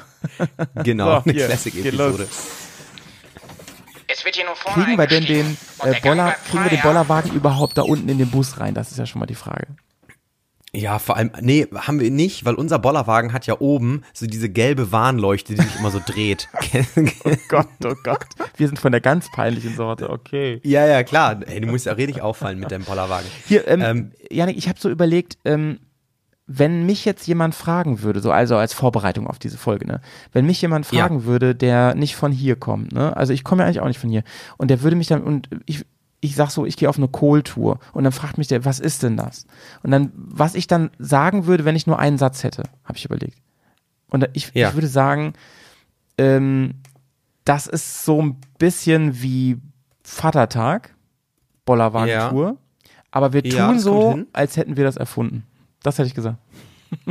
[0.84, 2.18] Genau, So, eine Classic-Episode.
[2.18, 6.82] geht Es wird hier nur vorne Kriegen wir denn den äh, Boller, kriegen wir den?
[6.82, 8.74] Bollerwagen überhaupt da unten in den Bus rein?
[8.74, 9.68] Das ist ja schon mal die Frage.
[10.74, 14.50] Ja, vor allem, nee, haben wir nicht, weil unser Bollerwagen hat ja oben so diese
[14.50, 16.50] gelbe Warnleuchte, die sich immer so dreht.
[17.24, 18.26] Oh Gott, oh Gott.
[18.58, 20.60] Wir sind von der ganz peinlichen Sorte, okay.
[20.64, 21.40] ja, ja, klar.
[21.48, 23.28] Ey, du musst ja richtig auffallen mit deinem Bollerwagen.
[23.48, 25.80] Hier, ähm, Ähm, Janik, ich habe so überlegt, ähm,
[26.50, 30.00] wenn mich jetzt jemand fragen würde, so also als Vorbereitung auf diese Folge, ne,
[30.32, 31.02] wenn mich jemand Ja.
[31.02, 34.00] fragen würde, der nicht von hier kommt, ne, also ich komme ja eigentlich auch nicht
[34.00, 34.24] von hier,
[34.58, 35.86] und der würde mich dann und ich
[36.20, 39.04] ich sag so, ich gehe auf eine Kohltour und dann fragt mich der, was ist
[39.04, 39.46] denn das?
[39.84, 43.06] Und dann, was ich dann sagen würde, wenn ich nur einen Satz hätte, habe ich
[43.06, 43.38] überlegt.
[44.10, 44.70] Und ich, Ja.
[44.70, 45.34] ich würde sagen,
[46.18, 46.74] ähm,
[47.46, 49.58] das ist so ein bisschen wie
[50.04, 50.96] Vatertag,
[51.66, 52.58] Bollerwagen-Tour,
[53.12, 55.44] aber wir tun Ja, so, als hätten wir das erfunden.
[55.84, 56.38] Das hätte ich gesagt.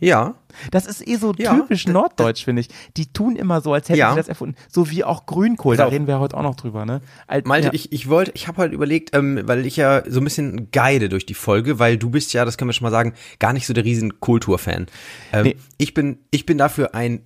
[0.00, 0.34] ja,
[0.70, 2.68] Das ist eh so Ja, typisch d- norddeutsch, finde ich.
[2.96, 4.10] Die tun immer so, als hätten Ja.
[4.10, 4.56] sie das erfunden.
[4.70, 5.92] So wie auch Grünkohl, da Pass auf.
[5.94, 7.00] reden wir heute auch noch drüber, ne?
[7.26, 7.72] Al- Malte, ja.
[7.74, 11.08] ich, ich wollte, ich habe halt überlegt, ähm, weil ich ja so ein bisschen guide
[11.08, 13.66] durch die Folge, weil du bist ja, das können wir schon mal sagen, gar nicht
[13.66, 14.86] so der riesen Kultur-Fan.
[15.32, 15.56] Ähm, Nee.
[15.78, 17.22] Ich bin, ich bin dafür ein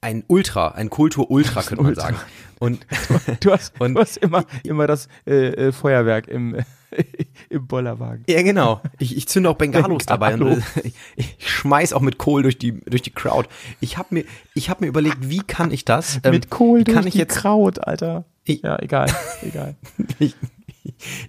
[0.00, 2.02] ein Ultra, ein Kultur-Ultra, könnte man Ultra.
[2.02, 2.16] sagen.
[2.60, 2.86] Und
[3.40, 6.56] Du hast, Und- du hast immer, immer das äh, äh, Feuerwerk im,
[7.50, 8.24] im Bollerwagen.
[8.28, 8.80] ja, genau.
[8.98, 12.58] Ich, ich zünde auch Bengalos dabei und äh, ich, ich schmeiß auch mit Kohl durch
[12.58, 13.48] die durch die Crowd.
[13.80, 14.24] Ich habe mir
[14.54, 16.20] ich habe mir überlegt, wie kann ich das?
[16.24, 18.24] Ähm, Mit Kohl durch kann ich die jetzt Kraut, Alter.
[18.44, 19.10] Ich- ja, egal,
[19.42, 19.76] egal.
[20.18, 20.34] Ich,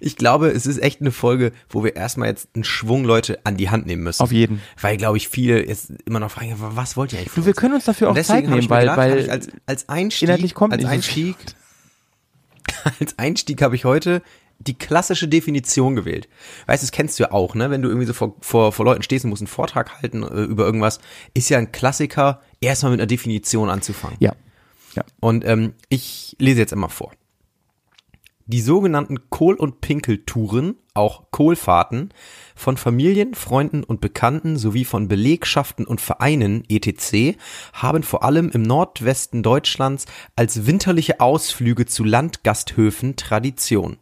[0.00, 3.56] ich glaube, es ist echt eine Folge, wo wir erstmal jetzt einen Schwung Leute an
[3.58, 4.22] die Hand nehmen müssen.
[4.22, 4.62] Auf jeden.
[4.80, 7.74] Weil, glaube ich, viele jetzt immer noch fragen, was wollt ihr eigentlich Du, wir können
[7.74, 11.36] uns dafür auch Zeit nehmen, weil, gedacht, weil als, als Einstieg, inhaltlich kommt als Einstieg,
[13.00, 14.22] als Einstieg habe ich heute
[14.60, 16.28] die klassische Definition gewählt.
[16.66, 17.70] Weißt du, das kennst du ja auch, ne?
[17.70, 20.42] Wenn du irgendwie so vor, vor, vor Leuten stehst und musst einen Vortrag halten äh,
[20.42, 21.00] über irgendwas,
[21.34, 24.16] ist ja ein Klassiker, erstmal mit einer Definition anzufangen.
[24.20, 24.34] ja,
[24.94, 25.04] ja.
[25.20, 27.12] Und ähm, ich lese jetzt einmal vor.
[28.46, 32.12] Die sogenannten Kohl- und Pinkeltouren, auch Kohlfahrten,
[32.56, 37.38] von Familien, Freunden und Bekannten sowie von Belegschaften und Vereinen etc.
[37.72, 43.98] haben vor allem im Nordwesten Deutschlands als winterliche Ausflüge zu Landgasthöfen Tradition.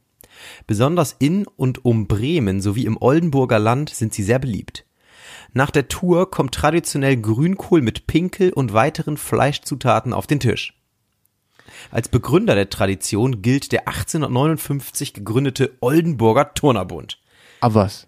[0.67, 4.85] Besonders in und um Bremen sowie im Oldenburger Land sind sie sehr beliebt.
[5.53, 10.75] Nach der Tour kommt traditionell Grünkohl mit Pinkel und weiteren Fleischzutaten auf den Tisch.
[11.91, 17.19] Als Begründer der Tradition gilt der 1859 gegründete Oldenburger Turnerbund.
[17.61, 18.07] Aber was?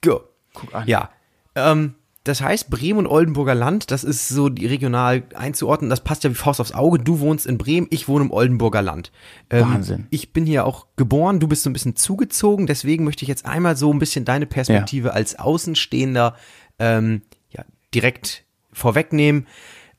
[0.00, 0.22] Go.
[0.52, 0.86] Guck an.
[0.86, 1.10] Ja.
[1.54, 1.94] Ähm,
[2.24, 6.30] das heißt, Bremen und Oldenburger Land, das ist so die regional einzuordnen, das passt ja
[6.30, 6.98] wie Faust aufs Auge.
[6.98, 9.12] Du wohnst in Bremen, ich wohne im Oldenburger Land.
[9.50, 10.06] Ähm, Wahnsinn.
[10.08, 13.44] Ich bin hier auch geboren, du bist so ein bisschen zugezogen, deswegen möchte ich jetzt
[13.44, 16.34] einmal so ein bisschen deine Perspektive als Außenstehender
[16.78, 17.62] ähm, ja,
[17.94, 19.46] direkt vorwegnehmen.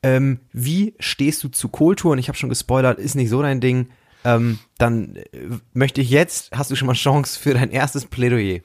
[0.01, 2.17] Ähm, wie stehst du zu Kohltouren?
[2.17, 3.89] Ich habe schon gespoilert, ist nicht so dein Ding.
[4.23, 5.25] Ähm, dann äh,
[5.73, 8.61] möchte ich jetzt, hast du schon mal Chance für dein erstes Plädoyer.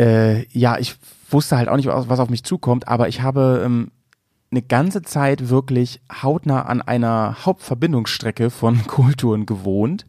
[0.00, 0.96] Äh, ja, ich
[1.28, 3.90] wusste halt auch nicht, was auf mich zukommt, aber ich habe ähm,
[4.50, 10.06] eine ganze Zeit wirklich hautnah an einer Hauptverbindungsstrecke von Kulturen gewohnt.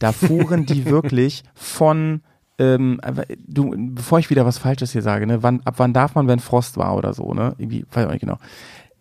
[0.00, 2.22] Da fuhren die wirklich von
[2.58, 3.00] ähm,
[3.46, 6.40] du, bevor ich wieder was Falsches hier sage, ne, wann, ab wann darf man, wenn
[6.40, 7.54] Frost war oder so, ne?
[7.56, 8.36] Irgendwie, weiß ich auch nicht genau.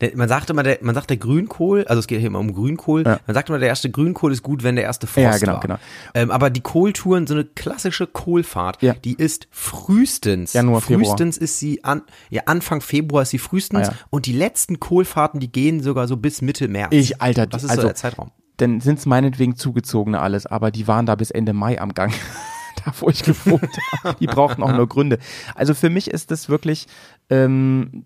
[0.02, 2.54] Der, man sagt immer, der, man sagt der Grünkohl, also es geht hier immer um
[2.54, 3.04] Grünkohl.
[3.06, 3.20] Ja.
[3.28, 5.60] Man sagt immer, der erste Grünkohl ist gut, wenn der erste Frost Ja, genau, war.
[5.60, 5.80] genau.
[6.14, 8.94] Ähm, aber die Kohltouren, so eine klassische Kohlfahrt, Ja.
[8.94, 11.06] die ist frühestens, Januar, Februar.
[11.18, 15.40] frühestens ist sie an, ja Anfang Februar ist sie frühestens Ah, und die letzten Kohlfahrten,
[15.40, 16.90] die gehen sogar so bis Mitte März.
[16.94, 18.32] Ich, Alter, das ist also, so der Zeitraum.
[18.58, 22.14] dann sind es meinetwegen zugezogene alles, aber die waren da bis Ende Mai am Gang.
[22.86, 23.68] da, wo ich gewohnt
[24.04, 24.16] habe.
[24.20, 25.18] Die brauchten auch nur Gründe.
[25.56, 26.88] Also für mich ist das wirklich,
[27.30, 28.06] ähm,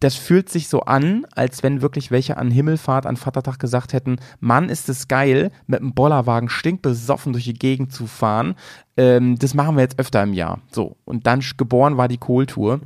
[0.00, 4.16] das fühlt sich so an, als wenn wirklich welche an Himmelfahrt, an Vatertag gesagt hätten,
[4.40, 8.54] Mann, ist es geil, mit einem Bollerwagen stinkbesoffen durch die Gegend zu fahren.
[8.96, 10.60] Ähm, das machen wir jetzt öfter im Jahr.
[10.72, 10.96] So.
[11.04, 12.80] Und dann geboren war die Kohltour.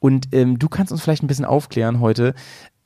[0.00, 2.34] Und ähm, du kannst uns vielleicht ein bisschen aufklären heute,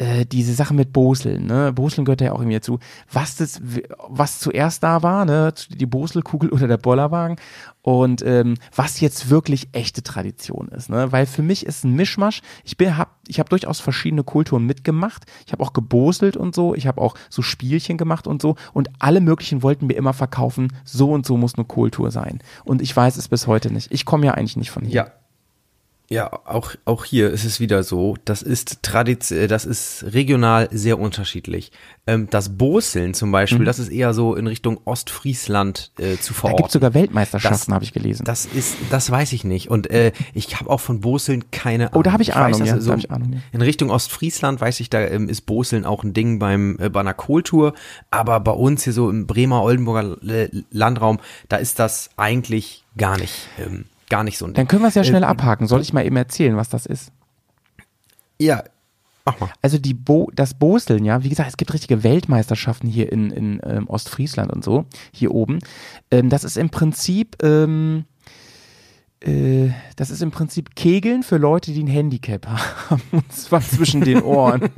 [0.00, 1.74] äh, diese Sache mit Boseln, ne?
[1.74, 2.78] Boseln gehört ja auch irgendwie dazu.
[3.12, 3.60] Was das,
[4.08, 5.52] was zuerst da war, ne?
[5.68, 7.36] Die Boselkugel oder der Bollerwagen
[7.82, 11.12] und ähm, was jetzt wirklich echte Tradition ist, ne?
[11.12, 12.40] Weil für mich ist ein Mischmasch.
[12.64, 15.24] Ich bin, hab, ich habe durchaus verschiedene Kulturen mitgemacht.
[15.44, 16.74] Ich habe auch geboselt und so.
[16.74, 18.56] Ich habe auch so Spielchen gemacht und so.
[18.72, 22.38] Und alle möglichen wollten mir immer verkaufen, so und so muss eine Kultur sein.
[22.64, 23.92] Und ich weiß es bis heute nicht.
[23.92, 24.94] Ich komme ja eigentlich nicht von hier.
[24.94, 25.12] Ja,
[26.12, 30.98] ja, auch, auch hier ist es wieder so, das ist Tradition, das ist regional sehr
[30.98, 31.70] unterschiedlich.
[32.04, 33.64] Ähm, das Boseln zum Beispiel, Mhm.
[33.64, 36.56] das ist eher so in Richtung Ostfriesland äh, zu Da verorten.
[36.56, 38.24] gibt es sogar Weltmeisterschaften, habe ich gelesen.
[38.24, 39.70] Das ist, das weiß ich nicht.
[39.70, 42.00] Und äh, ich habe auch von Boseln keine Ahnung.
[42.00, 43.38] Oh, da habe ich Ahnung, dass ja, so da hab ich Ahnung, ja.
[43.52, 47.00] In Richtung Ostfriesland weiß ich, da ähm, ist Boseln auch ein Ding beim äh, bei
[47.00, 47.74] einer Kohltour.
[48.10, 53.16] Aber bei uns hier so im Bremer, Oldenburger äh, Landraum, da ist das eigentlich gar
[53.16, 54.56] nicht, ähm, gar nicht so ein Ding.
[54.56, 55.66] Dann können wir es ja schnell Äh, abhaken.
[55.66, 57.10] Soll ich mal eben erzählen, was das ist?
[58.38, 58.64] Ja,
[59.24, 59.50] mach mal.
[59.62, 63.60] Also die Bo das Boseln, ja, wie gesagt, es gibt richtige Weltmeisterschaften hier in, in
[63.64, 65.60] ähm, Ostfriesland und so, hier oben.
[66.10, 68.09] Ähm, das ist im Prinzip, ähm, äh,
[69.22, 74.22] das ist im Prinzip Kegeln für Leute, die ein Handicap haben, und zwar zwischen den
[74.22, 74.70] Ohren.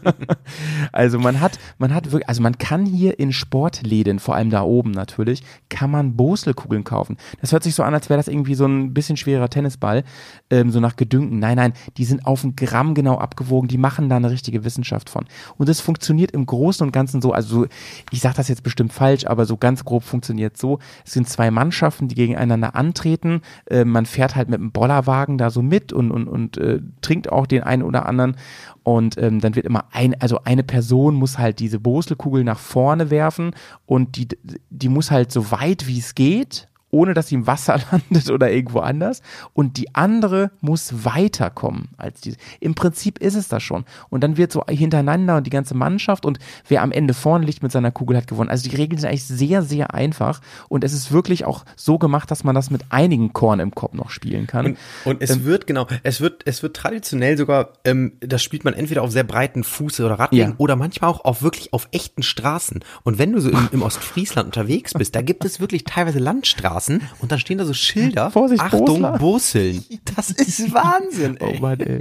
[0.92, 4.62] also man hat, man hat wirklich, also man kann hier in Sportläden, vor allem da
[4.62, 7.18] oben natürlich, kann man Boselkugeln kaufen.
[7.42, 10.02] Das hört sich so an, als wäre das irgendwie so ein bisschen schwerer Tennisball,
[10.48, 11.38] ähm, so nach Gedünken.
[11.38, 15.10] Nein, nein, die sind auf ein Gramm genau abgewogen, die machen da eine richtige Wissenschaft
[15.10, 15.26] von.
[15.58, 17.66] Und es funktioniert im Großen und Ganzen so, also so,
[18.12, 20.78] ich sage das jetzt bestimmt falsch, aber so ganz grob funktioniert so.
[21.04, 23.42] Es sind zwei Mannschaften, die gegeneinander antreten.
[23.66, 27.30] Äh, man fährt halt mit einem Bollerwagen da so mit und, und, und äh, trinkt
[27.30, 28.36] auch den einen oder anderen.
[28.82, 33.10] Und ähm, dann wird immer ein, also eine Person muss halt diese Boselkugel nach vorne
[33.10, 33.52] werfen
[33.86, 34.28] und die,
[34.70, 38.50] die muss halt so weit wie es geht, ohne dass sie im Wasser landet oder
[38.50, 39.22] irgendwo anders.
[39.52, 42.36] Und die andere muss weiterkommen als diese.
[42.60, 43.84] Im Prinzip ist es das schon.
[44.08, 47.62] Und dann wird so hintereinander und die ganze Mannschaft und wer am Ende vorne liegt
[47.62, 48.48] mit seiner Kugel hat gewonnen.
[48.50, 50.40] Also die Regeln sind eigentlich sehr, sehr einfach.
[50.68, 53.92] Und es ist wirklich auch so gemacht, dass man das mit einigen Korn im Kopf
[53.92, 54.66] noch spielen kann.
[54.66, 58.64] Und, und es Ähm, wird, genau, es wird, es wird traditionell sogar, ähm, das spielt
[58.64, 60.54] man entweder auf sehr breiten Fuß- oder Radwegen Ja.
[60.58, 62.80] oder manchmal auch auf wirklich auf echten Straßen.
[63.02, 66.77] Und wenn du so im, im Ostfriesland unterwegs bist, da gibt es wirklich teilweise Landstraßen
[67.18, 68.30] und dann stehen da so Schilder.
[68.30, 69.12] Vorsicht, Achtung, Bosler.
[69.18, 69.84] Boseln.
[70.16, 71.60] Das ist Wahnsinn, Oh ey.
[71.60, 72.00] Mann, ey.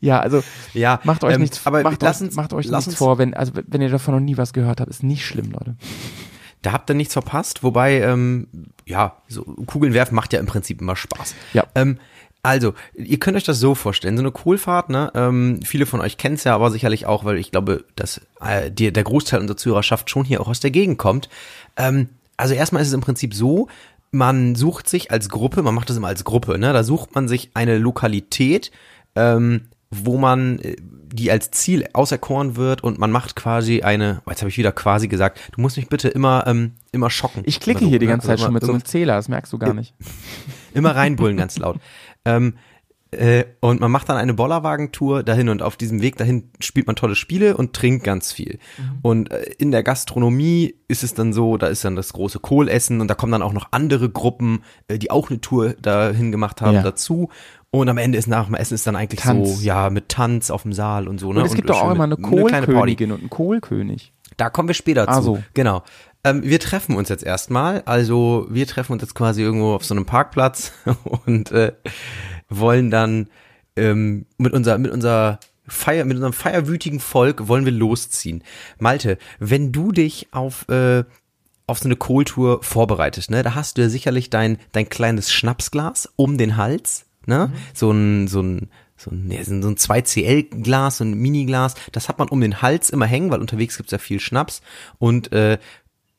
[0.00, 0.42] Ja, also
[0.74, 2.98] Ja, macht euch ähm, nichts, aber macht lass euch, uns- macht euch lass nichts uns-
[2.98, 5.76] vor, wenn, also wenn ihr davon noch nie was gehört habt, ist nicht schlimm, Leute.
[6.62, 8.46] Da habt ihr nichts verpasst, wobei, ähm,
[8.86, 11.34] ja, so Kugeln werfen macht ja im Prinzip immer Spaß.
[11.54, 11.64] Ja.
[11.74, 11.98] Ähm,
[12.44, 15.12] also, ihr könnt euch das so vorstellen, so eine Kohlfahrt, ne?
[15.14, 18.68] Ähm, viele von euch kennen es ja aber sicherlich auch, weil ich glaube, dass äh,
[18.70, 21.28] die, der Großteil unserer Zuhörerschaft schon hier auch aus der Gegend kommt.
[21.76, 23.68] Ähm, also erstmal ist es im Prinzip so,
[24.12, 26.72] man sucht sich als Gruppe, man macht das immer als Gruppe, ne?
[26.72, 28.70] Da sucht man sich eine Lokalität,
[29.16, 30.76] ähm, wo man äh,
[31.12, 35.08] die als Ziel auserkoren wird und man macht quasi eine, jetzt habe ich wieder quasi
[35.08, 37.42] gesagt, du musst mich bitte immer ähm, immer schocken.
[37.46, 38.12] Ich klicke Immer hier die ne?
[38.12, 39.94] ganze Zeit Also schon mit so einem Zähler, das merkst du gar nicht.
[40.74, 41.78] immer reinbrüllen ganz laut.
[42.24, 42.54] Ähm,
[43.12, 46.96] äh, und man macht dann eine Bollerwagentour dahin und auf diesem Weg dahin spielt man
[46.96, 48.58] tolle Spiele und trinkt ganz viel.
[49.02, 53.00] Und äh, in der Gastronomie ist es dann so, da ist dann das große Kohlessen
[53.00, 56.60] und da kommen dann auch noch andere Gruppen, äh, die auch eine Tour dahin gemacht
[56.62, 56.82] haben, Ja.
[56.82, 57.28] dazu.
[57.70, 59.58] Und am Ende ist nach dem Essen ist dann eigentlich Tanz.
[59.58, 61.32] so, ja, mit Tanz auf dem Saal und so.
[61.32, 61.40] Ne?
[61.40, 62.36] Und es gibt doch auch immer eine Party.
[62.36, 64.12] Kohlkönigin und einen Kohlkönig.
[64.36, 65.22] Da kommen wir später Ah, zu.
[65.22, 65.42] so.
[65.54, 65.82] Genau.
[66.24, 67.82] Ähm, wir treffen uns jetzt erstmal.
[67.86, 70.72] Also wir treffen uns jetzt quasi irgendwo auf so einem Parkplatz
[71.26, 71.72] und äh,
[72.58, 73.28] wollen dann
[73.76, 78.42] ähm, mit unser mit unser Feier, mit unserem feierwütigen Volk wollen wir losziehen.
[78.78, 81.04] Malte, wenn du dich auf äh,
[81.66, 86.12] auf so eine Kohltour vorbereitest, ne, da hast du ja sicherlich dein dein kleines Schnapsglas
[86.16, 91.14] um den Hals, ne, so ein so ein so ein, so ein 2CL-Glas, so ein
[91.14, 94.62] Miniglas, das hat man um den Hals immer hängen, weil unterwegs gibt's ja viel Schnaps.
[94.98, 95.58] Und äh,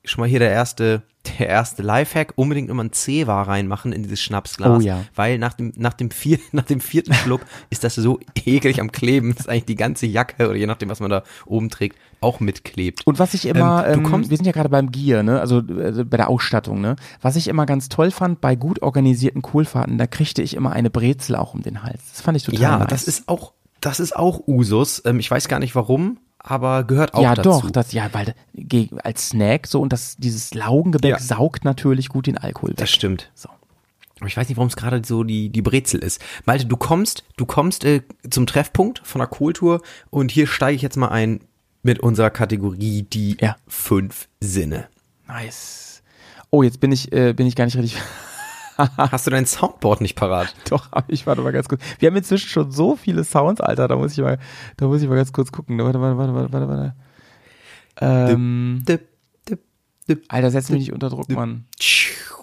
[0.03, 1.03] schon mal hier der erste,
[1.39, 4.79] der erste Lifehack, unbedingt immer ein C-War reinmachen in dieses Schnapsglas.
[4.83, 5.03] Oh ja.
[5.15, 8.91] Weil nach dem, nach dem, vier, nach dem vierten Schluck ist das so eklig am
[8.91, 12.39] Kleben, dass eigentlich die ganze Jacke oder je nachdem, was man da oben trägt, auch
[12.39, 13.05] mitklebt.
[13.07, 15.39] Und was ich immer, Ähm, ähm, du kommst- wir sind ja gerade beim Gear, ne?
[15.39, 16.95] also äh, bei der Ausstattung, ne?
[17.21, 20.89] Was ich immer ganz toll fand bei gut organisierten Kohlfahrten, da kriegte ich immer eine
[20.89, 22.01] Brezel auch um den Hals.
[22.12, 22.88] Das fand ich total Ja, nice.
[22.89, 25.01] das ist auch, das ist auch Usus.
[25.05, 27.49] Ähm, ich weiß gar nicht warum, aber gehört auch ja, dazu.
[27.49, 28.36] doch, das, ja, weil
[29.03, 31.19] als Snack so und das, dieses Laugengebäck Ja.
[31.19, 32.77] saugt natürlich gut den Alkohol weg.
[32.77, 33.32] Das stimmt.
[33.34, 33.49] So.
[34.19, 36.21] Aber ich weiß nicht, warum es gerade so die, die Brezel ist.
[36.45, 40.82] Malte, du kommst, du kommst äh, zum Treffpunkt von der Kohltour und hier steige ich
[40.82, 41.39] jetzt mal ein
[41.82, 43.56] mit unserer Kategorie die Ja.
[43.67, 44.88] fünf Sinne.
[45.27, 46.03] Nice.
[46.51, 47.99] Oh, jetzt bin ich, äh, bin ich gar nicht richtig.
[48.77, 50.53] Hast du dein Soundboard nicht parat?
[50.69, 51.81] Doch, aber ich warte mal ganz kurz.
[51.99, 53.88] Wir haben inzwischen schon so viele Sounds, Alter.
[53.88, 54.39] Da muss ich mal,
[54.77, 55.77] da muss ich mal ganz kurz gucken.
[55.79, 56.95] Warte, warte, warte, warte, warte, warte.
[58.01, 59.07] Ähm, Dip,
[59.47, 59.63] dip,
[60.07, 60.25] dip.
[60.27, 61.65] Alter, setz mich nicht unter Druck, Mann.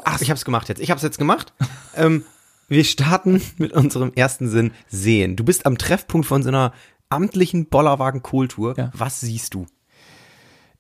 [0.05, 0.81] Ach, ich hab's gemacht jetzt.
[0.81, 1.53] Ich hab's jetzt gemacht.
[1.97, 2.25] ähm,
[2.69, 5.37] wir starten mit unserem ersten Sinn sehen.
[5.37, 6.73] Du bist am Treffpunkt von so einer
[7.09, 8.75] amtlichen Bollerwagen-Kultur.
[8.79, 8.91] Ja.
[8.95, 9.67] Was siehst du?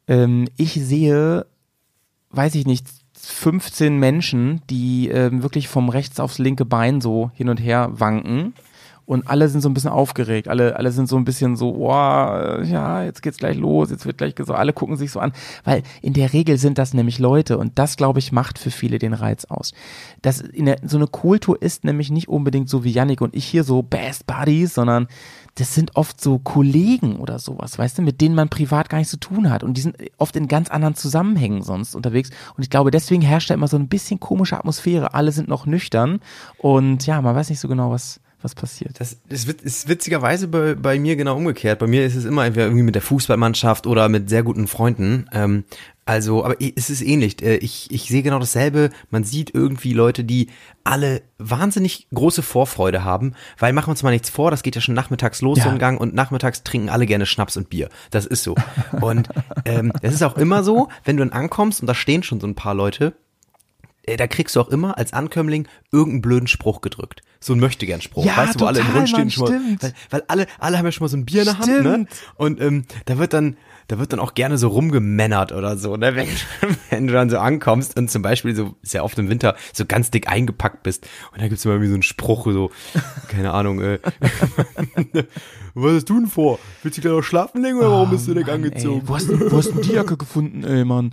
[0.06, 1.46] Ähm, ich sehe,
[2.30, 2.86] weiß ich nicht,
[3.26, 8.54] 15 Menschen, die ähm, wirklich vom rechts aufs linke Bein so hin und her wanken.
[9.10, 10.46] Und alle sind so ein bisschen aufgeregt.
[10.46, 14.18] Alle, alle sind so ein bisschen so, boah, ja, jetzt geht's gleich los, jetzt wird
[14.18, 15.32] gleich so, alle gucken sich so an.
[15.64, 19.00] Weil in der Regel sind das nämlich Leute und das, glaube ich, macht für viele
[19.00, 19.72] den Reiz aus.
[20.22, 23.46] Das in der, so eine Kultur ist nämlich nicht unbedingt so wie Yannick und ich
[23.46, 25.08] hier so Best Buddies, sondern
[25.56, 29.10] das sind oft so Kollegen oder sowas, weißt du, mit denen man privat gar nichts
[29.10, 29.62] zu tun hat.
[29.62, 32.30] Und die sind oft in ganz anderen Zusammenhängen sonst unterwegs.
[32.56, 35.14] Und ich glaube, deswegen herrscht da immer so ein bisschen komische Atmosphäre.
[35.14, 36.20] Alle sind noch nüchtern
[36.58, 39.00] und ja, man weiß nicht so genau, was, was passiert.
[39.00, 41.78] Das, das ist witzigerweise bei, bei mir genau umgekehrt.
[41.78, 45.26] Bei mir ist es immer entweder irgendwie mit der Fußballmannschaft oder mit sehr guten Freunden.
[45.32, 45.64] Ähm,
[46.10, 47.40] also, aber es ist ähnlich.
[47.40, 48.90] Äh, Ich, ich sehe genau dasselbe.
[49.10, 50.48] Man sieht irgendwie Leute, die
[50.82, 54.80] alle wahnsinnig große Vorfreude haben, weil machen wir uns mal nichts vor, das geht ja
[54.80, 55.64] schon nachmittags los, Ja.
[55.64, 57.90] so ein Gang, und nachmittags trinken alle gerne Schnaps und Bier.
[58.10, 58.56] Das ist so.
[59.00, 59.28] Und
[59.64, 62.46] ähm, das ist auch immer so, wenn du dann ankommst und da stehen schon so
[62.48, 63.12] ein paar Leute,
[64.02, 67.20] äh, da kriegst du auch immer als Ankömmling irgendeinen blöden Spruch gedrückt.
[67.38, 68.24] So ein Möchtegern-Spruch.
[68.24, 70.46] Ja, weißt du, wo alle im total, Rund stehen Mann, schon mal, weil, weil alle,
[70.58, 72.06] alle haben ja schon mal so ein Bier in der Hand, ne?
[72.36, 73.56] Und ähm, da wird dann,
[73.90, 76.14] da wird dann auch gerne so rumgemännert oder so, ne?
[76.14, 76.28] Wenn,
[76.90, 79.84] wenn du dann so ankommst und zum Beispiel so, ist ja oft im Winter, so
[79.84, 81.08] ganz dick eingepackt bist.
[81.32, 82.70] Und da gibt's immer wie so einen Spruch, so,
[83.28, 83.98] keine Ahnung, äh,
[85.74, 86.58] was hast du denn vor?
[86.82, 89.00] Willst du gleich noch schlafen legen oder warum bist du dick Mann, angezogen?
[89.00, 91.12] Ey, wo, hast, du- wo hast du die Jacke gefunden, ey, Mann?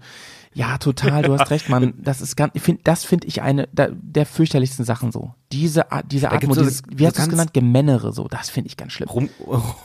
[0.58, 1.94] Ja, total, du hast recht, Mann.
[2.02, 5.34] Das ist ganz, ich finde, das finde ich eine der, der fürchterlichsten Sachen so.
[5.52, 8.50] Diese Art, diese Art, so- dieses, wie so hast du es genannt, Gemännere so, das
[8.50, 9.08] finde ich ganz schlimm.
[9.08, 9.30] Rum,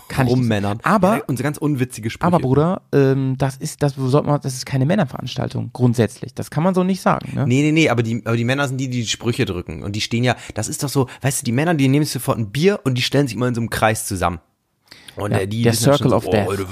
[0.08, 0.40] Kann ich nicht.
[0.42, 0.78] rummännern.
[0.82, 2.26] Aber- ja, und so ganz unwitzige Sprüche.
[2.26, 6.32] Aber Bruder, ähm, das ist, das sollte man, das ist keine Männerveranstaltung, grundsätzlich.
[6.34, 7.46] Das kann man so nicht sagen, ne?
[7.46, 9.82] Nee, nee, nee, aber die, aber die Männer sind die, die die Sprüche drücken.
[9.82, 12.38] Und die stehen ja, das ist doch so, weißt du, die Männer, die nehmen sofort
[12.38, 14.40] ein Bier und die stellen sich immer in so einem Kreis zusammen.
[15.16, 16.46] Und Ja, die der dann Circle schon of so, Death.
[16.46, 16.66] Oh, heute,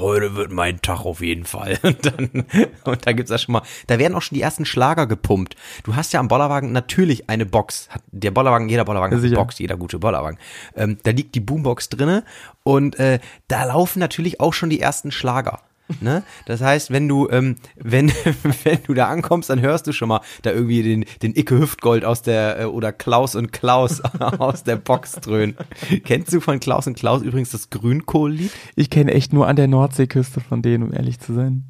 [0.00, 1.78] heute wird mein Tag auf jeden Fall.
[1.82, 2.46] Und dann,
[2.84, 5.56] und da gibt's ja schon mal, da werden auch schon die ersten Schlager gepumpt.
[5.82, 7.88] Du hast ja am Bollerwagen natürlich eine Box.
[7.90, 9.34] Hat der Bollerwagen, jeder Bollerwagen hat eine.
[9.34, 10.38] Box, jeder gute Bollerwagen.
[10.76, 12.24] Ähm, da liegt die Boombox drinne
[12.62, 15.60] und äh, da laufen natürlich auch schon die ersten Schlager.
[16.00, 16.22] Ne?
[16.46, 18.10] Das heißt, wenn du, ähm, wenn,
[18.64, 22.04] wenn du da ankommst, dann hörst du schon mal da irgendwie den, den Icke Hüftgold
[22.04, 25.56] aus der, äh, oder Klaus und Klaus aus der Box dröhnen.
[26.04, 28.50] Kennst du von Klaus und Klaus übrigens das Grünkohllied?
[28.76, 31.64] Ich kenne echt nur an der Nordseeküste von denen, um ehrlich zu sein.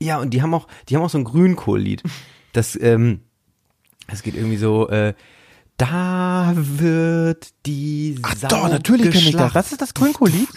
[0.00, 2.02] Ja, und die haben auch, die haben auch so ein Grünkohllied.
[2.52, 3.20] Das, ähm,
[4.06, 5.14] das geht irgendwie so, äh,
[5.78, 9.52] da wird die Sau Doch, natürlich kenne ich das.
[9.52, 10.48] Das ist das Grünkohllied?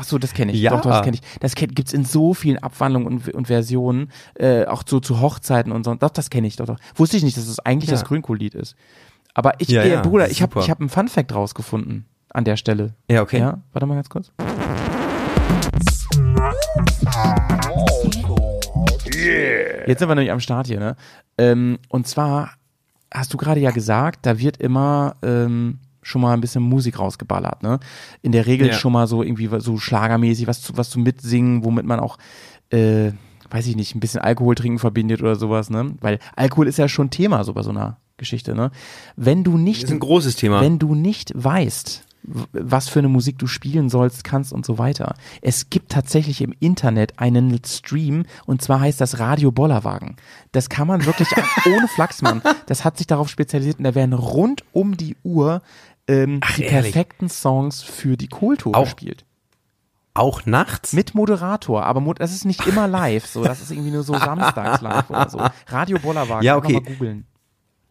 [0.00, 0.60] Ach so, das kenne ich.
[0.60, 0.70] Ja.
[0.70, 1.38] Doch, doch, das kenne ich.
[1.40, 5.72] Das kenn, gibt's in so vielen Abwandlungen und, und Versionen, äh, auch so zu Hochzeiten
[5.72, 5.94] und so.
[5.94, 6.56] Doch, das kenne ich.
[6.56, 6.78] Doch, doch.
[6.94, 7.96] Wusste ich nicht, dass es eigentlich Ja.
[7.96, 8.76] das Grünkohllied ist.
[9.34, 12.56] Aber ich, Ja, äh, ja, Bruder, ich habe ich hab einen Funfact rausgefunden an der
[12.56, 12.94] Stelle.
[13.10, 13.40] Ja, okay.
[13.40, 14.32] Ja, warte mal ganz kurz.
[19.86, 20.96] Jetzt sind wir nämlich am Start hier, ne?
[21.36, 22.52] Ähm, und zwar
[23.12, 27.62] hast du gerade ja gesagt, da wird immer ähm, schon mal ein bisschen Musik rausgeballert,
[27.62, 27.78] ne?
[28.22, 28.72] In der Regel Ja.
[28.74, 32.16] schon mal so irgendwie so schlagermäßig was zu, was zu mitsingen, womit man auch,
[32.70, 33.12] äh,
[33.50, 35.94] weiß ich nicht, ein bisschen Alkohol trinken verbindet oder sowas, ne?
[36.00, 38.70] Weil Alkohol ist ja schon Thema so bei so einer Geschichte, ne?
[39.16, 40.60] Wenn du nicht, Das ist ein großes Thema.
[40.60, 42.04] wenn du nicht weißt,
[42.52, 45.14] was für eine Musik du spielen sollst, kannst und so weiter.
[45.40, 50.16] Es gibt tatsächlich im Internet einen Stream und zwar heißt das Radio Bollerwagen.
[50.52, 51.28] Das kann man wirklich
[51.66, 52.42] ohne Flachsmann.
[52.66, 55.62] Das hat sich darauf spezialisiert und da werden rund um die Uhr
[56.10, 56.92] ähm, die ehrlich?
[56.92, 59.24] perfekten Songs für die Kohltour Auch gespielt.
[60.12, 60.92] Auch nachts?
[60.92, 64.14] Mit Moderator, aber mo- das ist nicht immer live, so das ist irgendwie nur so
[64.18, 65.40] samstags live oder so.
[65.68, 66.74] Radio Bollerwagen, Ja, okay.
[66.74, 67.26] mal googeln.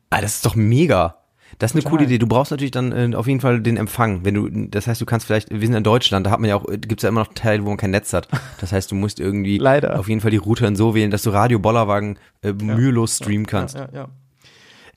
[0.09, 1.15] Ah, das ist doch mega.
[1.57, 1.91] Das ist eine Total.
[1.97, 2.17] coole Idee.
[2.19, 4.23] Du brauchst natürlich dann äh, auf jeden Fall den Empfang.
[4.23, 6.55] Wenn du, das heißt, du kannst vielleicht, wir sind in Deutschland, da hat man ja
[6.55, 8.27] auch, äh, gibt's ja immer noch Teile, wo man kein Netz hat.
[8.59, 9.97] Das heißt, du musst irgendwie Leider.
[9.99, 13.75] auf jeden Fall die Router so wählen, dass du Radio Bollerwagen äh, mühelos streamen kannst.
[13.77, 14.09] Ja, ja.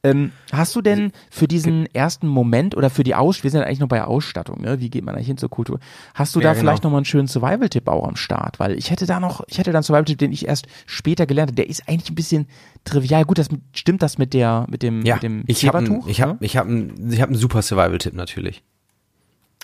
[0.04, 3.66] Ähm, hast du denn für diesen ersten Moment oder für die Aus, wir sind ja
[3.66, 4.80] eigentlich noch bei der Ausstattung, ne?
[4.80, 5.78] Wie geht man eigentlich hin zur Kultur?
[6.14, 6.60] Hast du Ja, da genau.
[6.62, 8.58] vielleicht noch mal einen schönen Survival-Tipp auch am Start?
[8.58, 11.50] Weil ich hätte da noch, ich hätte da einen Survival-Tipp, den ich erst später gelernt
[11.50, 11.56] habe.
[11.56, 12.48] Der ist eigentlich ein bisschen
[12.82, 13.24] trivial.
[13.24, 16.08] Gut, das stimmt das mit der, mit dem, Ja, mit dem ich habe Zebertuch?
[16.08, 16.36] ich hab, ne?
[16.40, 18.64] ich hab, ein- ich hab einen super Survival-Tipp natürlich.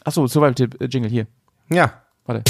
[0.05, 1.27] Achso, Survival-Tipp, äh, Jingle hier.
[1.69, 1.95] Ja.
[2.27, 2.45] Warte.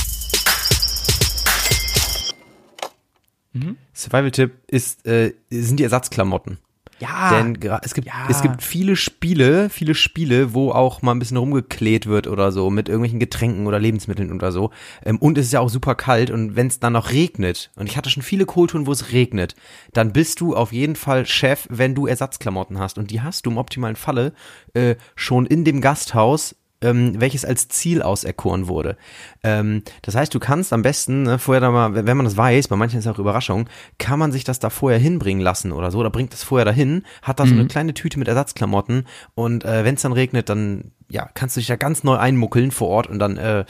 [3.95, 6.59] Survival-Tipp ist, äh, sind die Ersatzklamotten.
[7.01, 7.31] Ja.
[7.31, 8.27] Denn es gibt, Ja.
[8.29, 12.71] es gibt viele Spiele, viele Spiele, wo auch mal ein bisschen rumgekleht wird oder so
[12.71, 14.71] mit irgendwelchen Getränken oder Lebensmitteln oder so.
[15.05, 17.89] Ähm, und es ist ja auch super kalt und wenn es dann noch regnet, und
[17.89, 19.55] ich hatte schon viele Kohltouren, wo es regnet,
[19.93, 22.99] dann bist du auf jeden Fall Chef, wenn du Ersatzklamotten hast.
[22.99, 24.33] Und die hast du im optimalen Falle
[24.75, 28.97] äh, schon in dem Gasthaus ähm, welches als Ziel auserkoren wurde.
[29.43, 32.69] Ähm, das heißt, du kannst am besten ne, vorher da mal, wenn man das weiß,
[32.69, 33.69] bei manchen ist es auch Überraschung,
[33.99, 37.05] kann man sich das da vorher hinbringen lassen oder so, oder bringt das vorher dahin,
[37.23, 40.93] hat da so eine kleine Tüte mit Ersatzklamotten und äh, wenn es dann regnet, dann
[41.11, 43.65] ja, kannst du dich da ganz neu einmuckeln vor Ort und dann äh,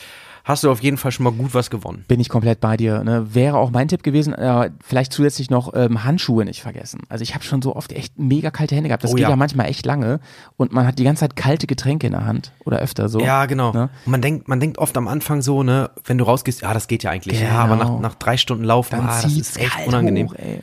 [0.49, 2.05] hast du auf jeden Fall schon mal gut was gewonnen.
[2.09, 3.05] Bin ich komplett bei dir.
[3.05, 3.35] Ne?
[3.35, 7.03] Wäre auch mein Tipp gewesen, äh, vielleicht zusätzlich noch ähm, Handschuhe nicht vergessen.
[7.09, 9.05] Also ich habe schon so oft echt mega kalte Hände gehabt.
[9.05, 9.31] Das Oh geht ja.
[9.31, 9.37] ja.
[9.37, 10.19] manchmal echt lange
[10.57, 13.21] und man hat die ganze Zeit kalte Getränke in der Hand oder öfter so.
[13.21, 13.73] Ja, genau.
[13.73, 13.91] Ne?
[14.07, 16.89] Und man denkt, man denkt oft am Anfang so, ne, wenn du rausgehst, ja, das
[16.89, 17.41] geht ja eigentlich.
[17.41, 17.95] Ja, aber Genau.
[17.97, 20.29] nach, nach drei Stunden Laufen, Dann ah, das ist echt kalt unangenehm.
[20.29, 20.61] hoch, ey.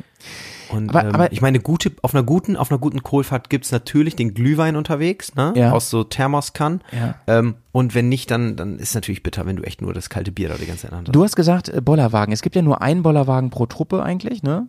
[0.69, 3.71] Und Aber- ähm, aber- ich meine, gute, auf einer guten, auf einer guten Kohlfahrt gibt's
[3.71, 5.53] natürlich den Glühwein unterwegs, ne?
[5.55, 5.71] Ja.
[5.71, 6.81] Aus so Thermoskannen.
[6.91, 7.15] Ja.
[7.27, 10.31] Ähm, und wenn nicht, dann, dann ist natürlich bitter, wenn du echt nur das kalte
[10.31, 11.07] Bier da die ganze Zeit hast.
[11.15, 12.33] Du hast gesagt, äh, Bollerwagen.
[12.33, 14.67] Es gibt ja nur einen Bollerwagen pro Truppe eigentlich, ne?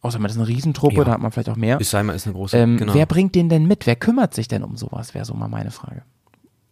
[0.00, 1.04] Außer man ist eine Riesentruppe, Ja.
[1.04, 1.80] da hat man vielleicht auch mehr.
[1.80, 2.94] Ist einmal ist eine große, Ähm, genau.
[2.94, 3.84] Wer bringt den denn mit?
[3.86, 5.12] Wer kümmert sich denn um sowas?
[5.12, 6.02] Wäre so mal meine Frage.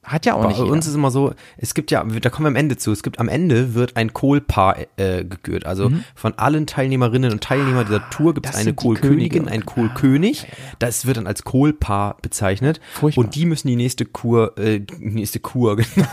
[0.07, 0.70] Hat ja auch Bei nicht jeder.
[0.70, 3.18] uns ist immer so, es gibt ja, da kommen wir am Ende zu, es gibt
[3.18, 5.66] am Ende wird ein Kohlpaar äh, gekürt.
[5.66, 8.57] Also von allen Teilnehmerinnen und Teilnehmern dieser Tour gibt es Mhm.
[8.57, 9.50] eine sind die Kohlkönigin, Könige.
[9.52, 10.46] einen Kohlkönig.
[10.78, 12.80] Das wird dann als Kohlpaar bezeichnet.
[12.94, 13.24] Furchtbar.
[13.24, 16.07] Und die müssen die nächste Kur, äh, die nächste Kur, genau.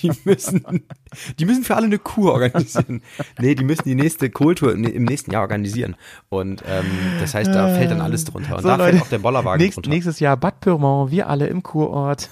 [0.00, 0.64] die müssen,
[1.38, 3.02] die müssen für alle eine Kur organisieren.
[3.38, 5.96] Nee, die müssen die nächste Kohltour im im nächsten Jahr organisieren.
[6.28, 6.84] Und ähm,
[7.20, 8.56] das heißt, da fällt dann alles drunter.
[8.56, 9.90] Und So, da Leute, fällt auch der Bollerwagen Nächst, drunter.
[9.90, 12.30] Nächstes Jahr Bad Pyrmont, wir alle im Kurort.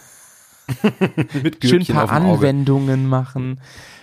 [1.43, 2.11] Mit Schön ein paar.
[2.11, 3.61] Anwendungen machen.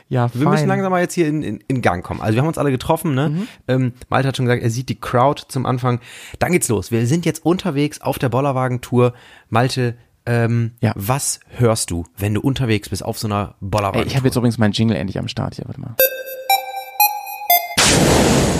[0.07, 2.20] Ja, Wir müssen langsam mal jetzt hier in, in, in Gang kommen.
[2.20, 3.30] Also wir haben uns alle getroffen, ne?
[3.30, 3.47] Mhm.
[3.68, 5.99] Ähm, Malte hat schon gesagt, er sieht die Crowd zum Anfang.
[6.39, 6.89] Dann geht's los.
[6.89, 9.14] Wir sind jetzt unterwegs auf der Bollerwagen-Tour.
[9.49, 9.95] Malte,
[10.26, 10.93] ähm, Ja.
[10.95, 14.07] was hörst du, wenn du unterwegs bist auf so einer Ey, Bollerwagen?
[14.07, 15.95] ich habe jetzt übrigens meinen Jingle endlich am Start hier, warte mal.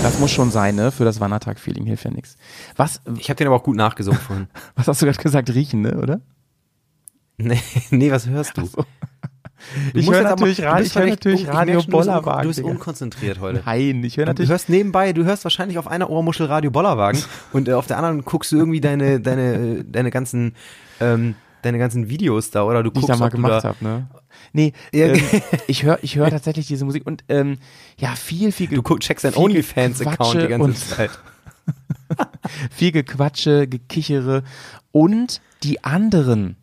[0.04, 0.92] Das muss schon sein, ne?
[0.92, 2.38] Für das Wandertag-Feeling hilft ja nichts.
[2.78, 4.48] Was, ich habe den aber auch gut nachgesungen vorhin.
[4.76, 5.50] was hast du gerade gesagt?
[5.54, 5.98] Riechen, ne?
[6.00, 6.22] Oder?
[7.40, 7.60] Nee,
[7.92, 8.62] nee, was hörst du?
[9.94, 12.44] Du Ich höre natürlich, du Ra bist ich hör natürlich un- Radio schon, du Bollerwagen.
[12.44, 13.62] Du bist unkonzentriert heute.
[13.66, 14.50] Nein, ich höre Du natürlich.
[14.52, 17.22] hörst nebenbei, du hörst wahrscheinlich auf einer Ohrmuschel Radio Bollerwagen
[17.54, 20.56] und äh, auf der anderen guckst du irgendwie deine, deine, äh, deine ganzen,
[21.02, 23.78] ähm, deine ganzen Videos da oder du die ich guckst, da mal du gemacht habe,
[23.82, 24.08] ne?
[24.54, 25.20] Nee, ähm,
[25.68, 27.58] ich höre ich höre tatsächlich diese Musik und ähm,
[27.98, 31.12] ja, viel, viel Du guck- checkst deinen viel OnlyFans-Account die ganze Zeit.
[32.72, 34.44] viel Gequatsche, Gekichere
[34.92, 36.56] und die anderen.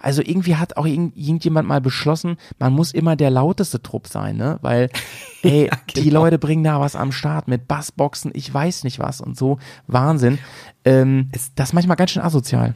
[0.00, 4.36] Also irgendwie hat auch irgend, irgendjemand mal beschlossen, man muss immer der lauteste Trupp sein,
[4.36, 4.58] ne?
[4.62, 4.90] Weil,
[5.42, 6.22] ey, die genau.
[6.24, 9.58] Leute bringen da was am Start mit Bassboxen, ich weiß nicht was und so.
[9.86, 10.38] Wahnsinn.
[10.84, 12.74] Ähm, das ist manchmal ganz schön asozial.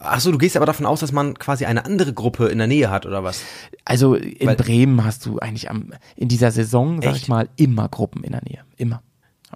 [0.00, 2.66] Ach so, du gehst aber davon aus, dass man quasi eine andere Gruppe in der
[2.66, 3.42] Nähe hat oder was?
[3.84, 7.22] Also in Weil- Bremen hast du eigentlich am, in dieser Saison, sag Echt?
[7.22, 8.60] ich mal, immer Gruppen in der Nähe.
[8.76, 9.02] Immer.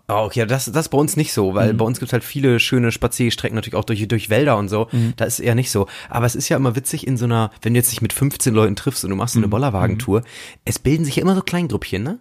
[0.09, 1.55] Oh, okay, das, das ist bei uns nicht so, Mhm.
[1.55, 4.89] weil bei uns gibt's halt viele schöne Spazierstrecken, natürlich auch durch, durch Wälder und so.
[4.93, 5.15] Mhm.
[5.17, 5.87] Da ist eher nicht so.
[6.11, 8.53] Aber es ist ja immer witzig in so einer, wenn du jetzt dich mit 15
[8.53, 9.45] Leuten triffst und du machst so Mhm.
[9.45, 10.23] eine Bollerwagentour,
[10.65, 12.19] es bilden sich ja immer so Kleingrüppchen, ne?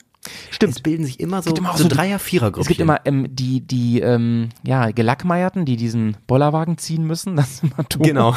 [0.52, 0.76] Stimmt.
[0.76, 2.62] Es bilden sich immer so, gibt immer auch so so Dreier-, Vierer-Grüppchen.
[2.62, 7.36] Es gibt immer ähm, die, die ähm, ja, Gelackmeierten, die diesen Bollerwagen ziehen müssen.
[7.42, 8.04] Das ist immer doof.
[8.04, 8.36] Genau.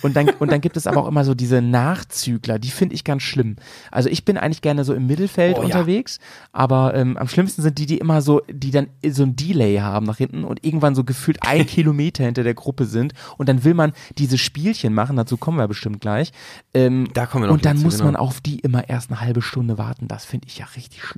[0.00, 3.04] Und dann, und dann gibt es aber auch immer so diese Nachzügler, die finde ich
[3.04, 3.56] ganz schlimm.
[3.90, 5.66] Also ich bin eigentlich gerne so im Mittelfeld Oh, ja.
[5.66, 6.18] unterwegs,
[6.52, 10.06] aber ähm, am schlimmsten sind die, die immer so, die dann so ein Delay haben
[10.06, 13.74] nach hinten und irgendwann so gefühlt ein Kilometer hinter der Gruppe sind und dann will
[13.74, 16.32] man diese Spielchen machen, dazu kommen wir bestimmt gleich.
[16.72, 18.06] Ähm, Da kommen wir noch und dann dazu, muss genau.
[18.06, 20.08] man auf die immer erst eine halbe Stunde warten.
[20.08, 21.09] Das finde ich ja richtig schlimm.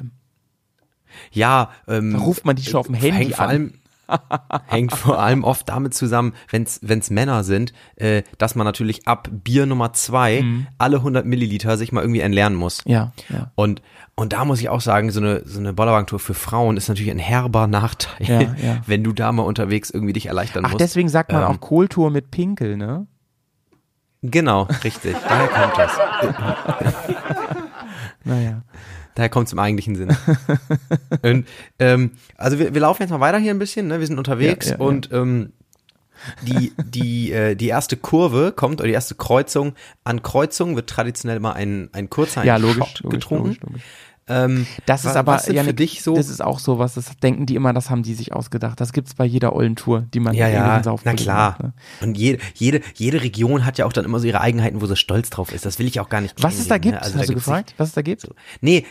[1.30, 3.50] Ja, ähm, Da ruft man die schon auf dem Handy hängt vor an.
[3.50, 3.72] allem
[4.66, 9.28] hängt vor allem oft damit zusammen, wenn's wenn's Männer sind, äh, dass man natürlich ab
[9.30, 10.66] Bier Nummer zwei Mhm.
[10.76, 12.82] alle 100 Milliliter sich mal irgendwie entleeren muss.
[12.84, 13.52] Ja, ja.
[13.54, 13.80] Und
[14.14, 17.10] und da muss ich auch sagen, so eine so eine Bollerwagentour für Frauen ist natürlich
[17.10, 18.82] ein herber Nachteil, Ja, ja.
[18.86, 20.80] wenn du da mal unterwegs irgendwie dich erleichtern Ach, musst.
[20.80, 23.06] deswegen sagt man Ähm, auch Kohltour mit Pinkel, ne?
[24.20, 25.16] Genau, richtig.
[25.26, 25.92] Daher kommt das.
[28.24, 28.62] Naja.
[29.14, 30.16] Daher kommt es im eigentlichen Sinn.
[31.22, 31.46] und,
[31.78, 34.00] ähm, also wir, wir laufen jetzt mal weiter hier ein bisschen, ne?
[34.00, 34.86] wir sind unterwegs Ja, ja, ja.
[34.86, 35.52] und ähm,
[36.42, 39.74] die, die, äh, die erste Kurve kommt, oder die erste Kreuzung.
[40.04, 43.44] An Kreuzung wird traditionell immer ein, ein kurzer ein Ja, logisch, logisch, getrunken.
[43.44, 43.82] logisch, logisch.
[44.28, 46.14] Ähm, Das ist aber Janik, für dich so.
[46.14, 46.94] Das ist auch so was.
[46.94, 48.80] Das denken die immer, das haben die sich ausgedacht.
[48.80, 51.50] Das gibt's bei jeder ollen Tour, die man ja, ja, na klar.
[51.50, 51.72] macht, ne?
[52.00, 54.96] Und jede, jede, jede Region hat ja auch dann immer so ihre Eigenheiten, wo sie
[54.96, 55.66] stolz drauf ist.
[55.66, 56.34] Das will ich auch gar nicht.
[56.42, 57.02] Was es da gibt, ne?
[57.02, 57.74] Also hast da du gefragt?
[57.78, 58.28] Was es da gibt?
[58.60, 58.86] Nee,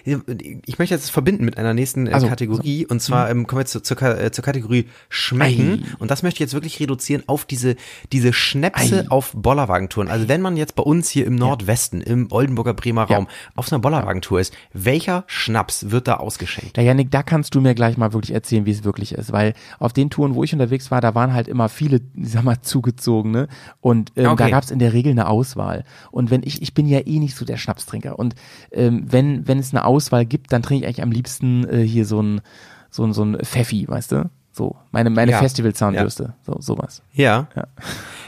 [0.65, 3.61] ich möchte jetzt verbinden mit einer nächsten äh, Also, Kategorie und zwar ähm, kommen wir
[3.61, 5.95] jetzt zur, zur, äh, zur Kategorie Schmecken Ei.
[5.99, 7.75] und das möchte ich jetzt wirklich reduzieren auf diese
[8.11, 10.09] diese Schnäpse auf Bollerwagentouren.
[10.09, 13.15] Also wenn man jetzt bei uns hier im Nordwesten, im Oldenburger Bremer Ja.
[13.17, 16.77] Raum auf so einer Bollerwagentour ist, welcher Schnaps wird da ausgeschenkt?
[16.77, 19.53] Ja, Janik, da kannst du mir gleich mal wirklich erzählen, wie es wirklich ist, weil
[19.79, 22.61] auf den Touren, wo ich unterwegs war, da waren halt immer viele, ich sag mal,
[22.61, 23.47] zugezogene
[23.79, 24.43] und ähm, Okay.
[24.45, 25.83] da gab's in der Regel eine Auswahl.
[26.11, 28.35] Und wenn ich, ich bin ja eh nicht so der Schnapstrinker und
[28.71, 32.05] ähm, wenn wenn es eine Auswahl gibt, dann trinke ich eigentlich am liebsten äh, hier
[32.05, 32.41] so ein
[32.89, 34.29] so ein so ein Pfeffi, weißt du?
[34.53, 35.39] So meine meine Ja.
[35.39, 37.01] Festivalzahnbürste, so sowas.
[37.13, 37.47] Ja.
[37.55, 37.67] Ja.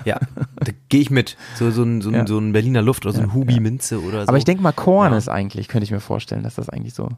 [0.05, 0.19] Ja,
[0.57, 1.37] da gehe ich mit.
[1.55, 2.27] So, so, ein, so, ein, Ja.
[2.27, 4.27] so ein Berliner Luft oder so ein Hubi Minze oder so.
[4.27, 5.17] Aber ich denke mal, Korn Ja.
[5.17, 7.09] ist eigentlich, könnte ich mir vorstellen, dass das eigentlich so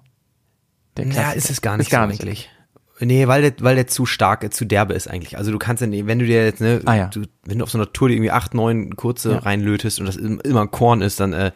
[0.97, 2.21] der Ja, Klassiker ist es gar nicht ist gar so nicht.
[2.21, 2.49] eigentlich.
[3.01, 5.37] Nee, weil der, weil der zu stark, äh, zu derbe ist eigentlich.
[5.37, 7.05] Also du kannst ja, nicht- wenn du dir jetzt, ne, Ah, ja.
[7.07, 9.37] du, wenn du auf so einer Tour dir irgendwie acht, neun kurze Ja.
[9.39, 11.51] reinlötest und das im- immer ein Korn ist, dann, äh,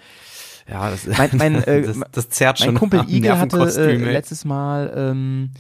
[0.69, 4.43] ja, das, Mein- mein, äh, das, das zerrt schon Mein Kumpel Igel hatte äh, letztes
[4.45, 5.51] Mal ähm,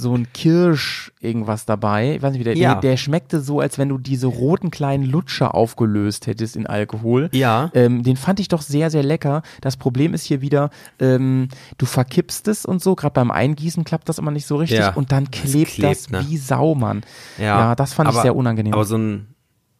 [0.00, 2.14] so ein Kirsch irgendwas dabei.
[2.16, 2.74] Ich weiß nicht, wie der, Ja.
[2.74, 7.28] der, der schmeckte so, als wenn du diese roten kleinen Lutscher aufgelöst hättest in Alkohol.
[7.32, 7.70] Ja.
[7.74, 9.42] Ähm, den fand ich doch sehr, sehr lecker.
[9.60, 11.48] Das Problem ist hier wieder, ähm,
[11.78, 14.94] du verkippst es und so, gerade beim Eingießen klappt das immer nicht so richtig Ja.
[14.94, 16.24] und dann Das klebt, klebt, das ne?
[16.28, 17.02] wie Sau, Mann.
[17.38, 18.72] Ja, Ja, das fand ich aber- sehr unangenehm.
[18.72, 19.28] Aber so ein,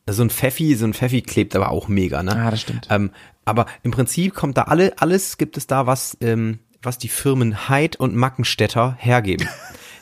[0.08, 2.36] so ein Pfeffi, so ein Pfeffi klebt aber auch mega, ne?
[2.36, 2.86] Ah, das stimmt.
[2.90, 3.10] Ähm,
[3.44, 7.68] aber im Prinzip kommt da alle, alles gibt es da, was, ähm, was die Firmen
[7.68, 9.46] Heid und Mackenstädter hergeben.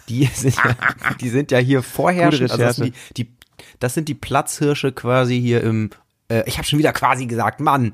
[0.08, 0.76] Die sind ja,
[1.20, 2.50] die sind ja hier vorherrschend.
[2.50, 3.30] Also das, sind die, die,
[3.78, 5.90] das sind die Platzhirsche quasi hier im,
[6.28, 7.92] äh, ich habe schon wieder quasi gesagt, Mann.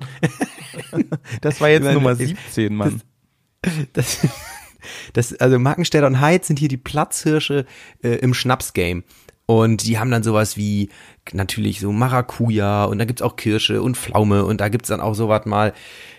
[1.40, 3.02] das war jetzt meine, Nummer ist- 17, Mann.
[3.94, 4.18] Das,
[5.14, 7.64] das, also Markenstädter und Heid sind hier die Platzhirsche
[8.02, 9.02] äh, im Schnapsgame.
[9.46, 10.88] Und die haben dann sowas wie
[11.32, 15.14] natürlich so Maracuja und da gibt's auch Kirsche und Pflaume und da gibt's dann auch
[15.14, 15.72] sowas mal,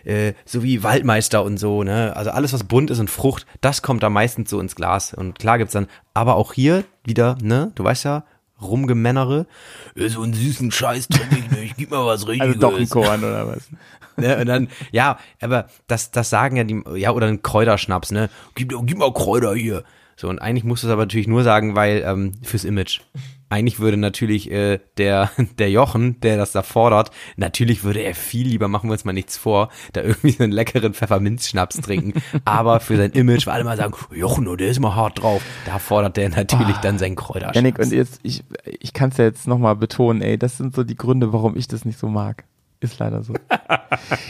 [0.04, 2.16] äh, so wie Waldmeister und so, ne?
[2.16, 5.14] Also alles, was bunt ist und Frucht, das kommt da meistens so ins Glas.
[5.14, 8.24] Und klar gibt's dann, aber auch hier wieder, ne, du weißt ja,
[8.62, 9.48] Rumgemännere,
[9.96, 12.56] äh, so einen süßen Scheiß trinke ich nicht, gib mal was Richtiges.
[12.56, 13.70] Also doch ein Korn oder was?
[14.18, 18.30] Ne, und dann, ja, aber das, das sagen ja die, ja, oder ein Kräuterschnaps, ne?
[18.56, 19.84] Gib, gib mal Kräuter hier.
[20.16, 23.02] So, und eigentlich musst du es aber natürlich nur sagen, weil, ähm, fürs Image.
[23.50, 28.48] Eigentlich würde natürlich äh, der, der Jochen, der das da fordert, natürlich würde er viel
[28.48, 32.22] lieber, machen wir uns mal nichts vor, da irgendwie so einen leckeren Pfefferminzschnaps trinken.
[32.46, 35.42] Aber für sein Image, weil alle mal sagen, Jochen, oh, der ist mal hart drauf.
[35.66, 37.56] Da fordert der natürlich dann seinen Kräuterschnaps.
[37.56, 40.84] Janik, und jetzt, ich, ich kann es ja jetzt nochmal betonen, ey, das sind so
[40.84, 42.46] die Gründe, warum ich das nicht so mag.
[42.86, 43.34] Ist leider so.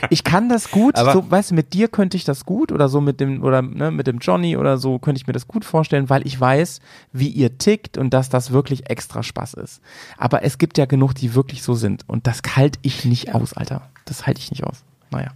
[0.10, 2.88] Ich kann das gut, Aber- so, weißt du, mit dir könnte ich das gut oder
[2.88, 5.66] so mit dem, oder ne, mit dem Johnny oder so könnte ich mir das gut
[5.66, 6.80] vorstellen, weil ich weiß,
[7.12, 9.82] wie ihr tickt und dass das wirklich extra Spaß ist.
[10.18, 13.54] Aber es gibt ja genug, die wirklich so sind und das halte ich nicht aus,
[13.54, 13.90] Alter.
[14.06, 14.84] Das halte ich nicht aus.
[15.12, 15.32] Naja.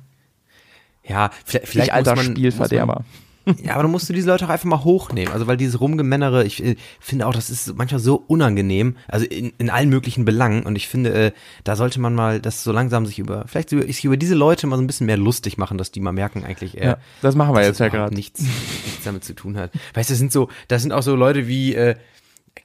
[1.03, 2.93] ja, vielleicht, vielleicht ich alter muss man, Spielverderber.
[2.93, 3.28] Muss man,
[3.63, 5.33] Ja, aber dann musst du diese Leute auch einfach mal hochnehmen.
[5.33, 8.95] Also weil dieses Rumgemännere, ich äh, finde auch, das ist manchmal so unangenehm.
[9.07, 10.63] Also in, in allen möglichen Belangen.
[10.63, 11.31] Und ich finde, äh,
[11.63, 14.67] da sollte man mal das so langsam sich über, vielleicht über, sich über diese Leute
[14.67, 17.35] mal so ein bisschen mehr lustig machen, dass die mal merken eigentlich, äh, Ja, das
[17.35, 18.13] machen wir jetzt ja gerade.
[18.13, 19.71] nichts, nichts damit zu tun hat.
[19.93, 21.95] Weißt du, das sind so, das sind auch so Leute wie, äh,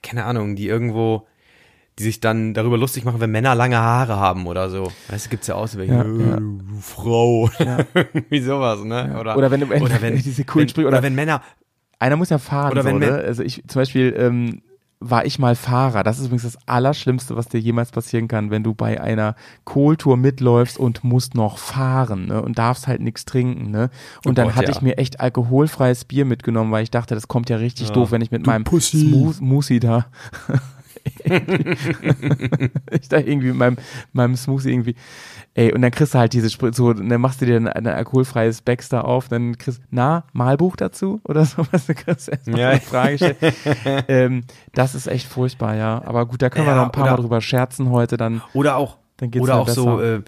[0.03, 1.25] keine Ahnung, die irgendwo,
[1.97, 4.91] die sich dann darüber lustig machen, wenn Männer lange Haare haben oder so.
[5.09, 6.35] Weißt du, gibt's ja auch so welche, Ja, äh, ja.
[6.37, 7.49] du Frau.
[8.13, 9.17] Irgendwie sowas, ne?
[9.19, 11.41] Oder, Oder wenn du- oder wenn, diese coolen wenn, Sprüche- oder oder- wenn Männer,
[11.99, 13.05] Einer muss ja fahren, Oder so, wenn ne?
[13.07, 14.61] wir- Also ich zum Beispiel ähm,
[14.99, 16.03] war ich mal Fahrer.
[16.03, 19.35] Das ist übrigens das Allerschlimmste, was dir jemals passieren kann, wenn du bei einer
[19.65, 22.41] Kohltour mitläufst und musst noch fahren, ne?
[22.41, 23.89] Und darfst halt nichts trinken, ne?
[24.25, 24.71] Und Oh dann Gott, hatte ja.
[24.71, 27.93] ich mir echt alkoholfreies Bier mitgenommen, weil ich dachte, das kommt ja richtig Ja.
[27.93, 28.99] doof, wenn ich mit meinem Pussy.
[28.99, 30.07] Smooth Musi da
[32.91, 33.77] ich da irgendwie mit meinem,
[34.13, 34.95] meinem Smoothie irgendwie,
[35.53, 37.87] ey, und dann kriegst du halt diese Sprit, so, dann machst du dir ein, ein
[37.87, 42.69] alkoholfreies Baxter auf, dann kriegst na, Malbuch dazu oder so, was du kriegst erstmal Ja.
[42.69, 43.35] eine Frage stellen.
[44.07, 44.43] ähm,
[44.73, 46.01] das ist echt furchtbar, ja.
[46.05, 48.41] Aber gut, da können wir Ja, noch ein paar oder- Mal drüber scherzen heute, dann,
[48.53, 50.15] oder auch, Dann geht's oder auch so, besser.
[50.17, 50.21] äh,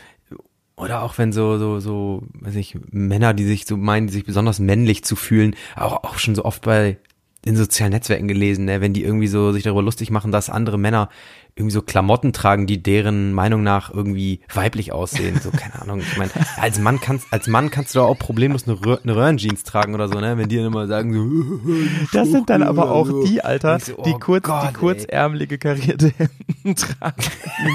[0.80, 4.59] oder auch wenn so, so, so, weiß ich, Männer, die sich so meinen, sich besonders
[4.59, 6.97] männlich zu fühlen, auch, auch schon so oft bei,
[7.48, 10.78] in sozialen Netzwerken gelesen, ne, wenn die irgendwie so sich darüber lustig machen, dass andere
[10.78, 11.10] Männer
[11.58, 15.39] irgendwie so Klamotten tragen, die deren Meinung nach irgendwie weiblich aussehen.
[15.41, 15.99] So, keine Ahnung.
[15.99, 19.16] Ich meine, als Mann kannst, als Mann kannst du doch auch problemlos eine, Röhr, eine
[19.16, 20.38] Röhrenjeans tragen oder so, ne?
[20.38, 21.76] Wenn die dann immer sagen so,
[22.14, 26.12] das sind dann aber auch die, Alter, so, die oh kurz, Gott, die kurzärmelige karierte
[26.18, 27.24] Hemden tragen,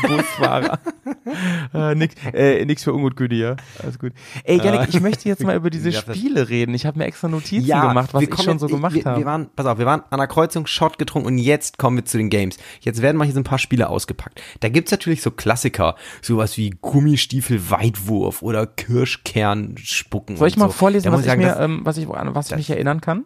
[0.06, 0.78] Busfahrer.
[1.74, 3.56] äh, nix, äh, nix für Ungutgüte, ja.
[3.82, 4.12] Alles gut.
[4.44, 6.74] Ey, Janik, ich möchte jetzt mal über diese Ja, Spiele reden.
[6.74, 9.18] Ich habe mir extra Notizen gemacht, was wir ich schon jetzt- so gemacht wir, habe.
[9.18, 12.04] Wir waren, pass auf, wir waren an der Kreuzung, Shot getrunken und jetzt kommen wir
[12.04, 12.56] zu den Games.
[12.80, 14.42] Jetzt werden mal hier so ein paar Spiele ausgepackt.
[14.60, 20.36] Da gibt's natürlich so Klassiker, sowas wie Gummistiefel Weitwurf oder Kirschkern spucken.
[20.36, 20.72] Soll ich mal so.
[20.72, 23.24] vorlesen, was ich sagen, mir, das, ähm, was ich, an was ich mich erinnern kann?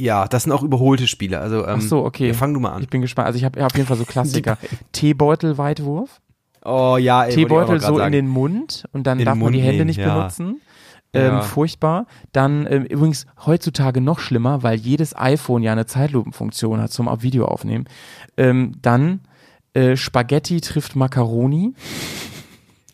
[0.00, 1.40] Ja, das sind auch überholte Spiele.
[1.40, 2.28] Also, ähm, Ach so, okay.
[2.28, 2.82] ja, fang du mal an.
[2.82, 3.26] Ich bin gespannt.
[3.26, 4.56] Also ich habe hab auf jeden Fall so Klassiker.
[4.92, 6.20] Teebeutel-Weitwurf.
[6.64, 8.12] Oh ja, ey, Teebeutel so in sagen.
[8.12, 10.14] den Mund und dann In darf man die Hände nehmen, nicht ja.
[10.14, 10.60] benutzen.
[11.12, 11.40] Ähm, Ja.
[11.42, 12.06] Furchtbar.
[12.32, 17.46] Dann ähm, übrigens heutzutage noch schlimmer, weil jedes iPhone ja eine Zeitlupenfunktion hat zum Video
[17.46, 17.86] aufnehmen.
[18.36, 19.20] Ähm, dann
[19.78, 21.74] äh, Spaghetti trifft Macaroni.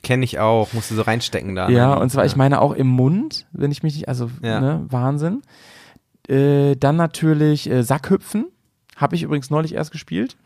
[0.03, 1.69] Kenne ich auch, musst du so reinstecken da.
[1.71, 2.01] Ja, ne?
[2.01, 4.61] und zwar, ich meine auch im Mund, wenn ich mich nicht, also Ja.
[4.61, 5.43] ne, Wahnsinn.
[6.29, 8.47] Äh, dann natürlich äh, Sackhüpfen.
[8.97, 10.37] Habe ich übrigens neulich erst gespielt.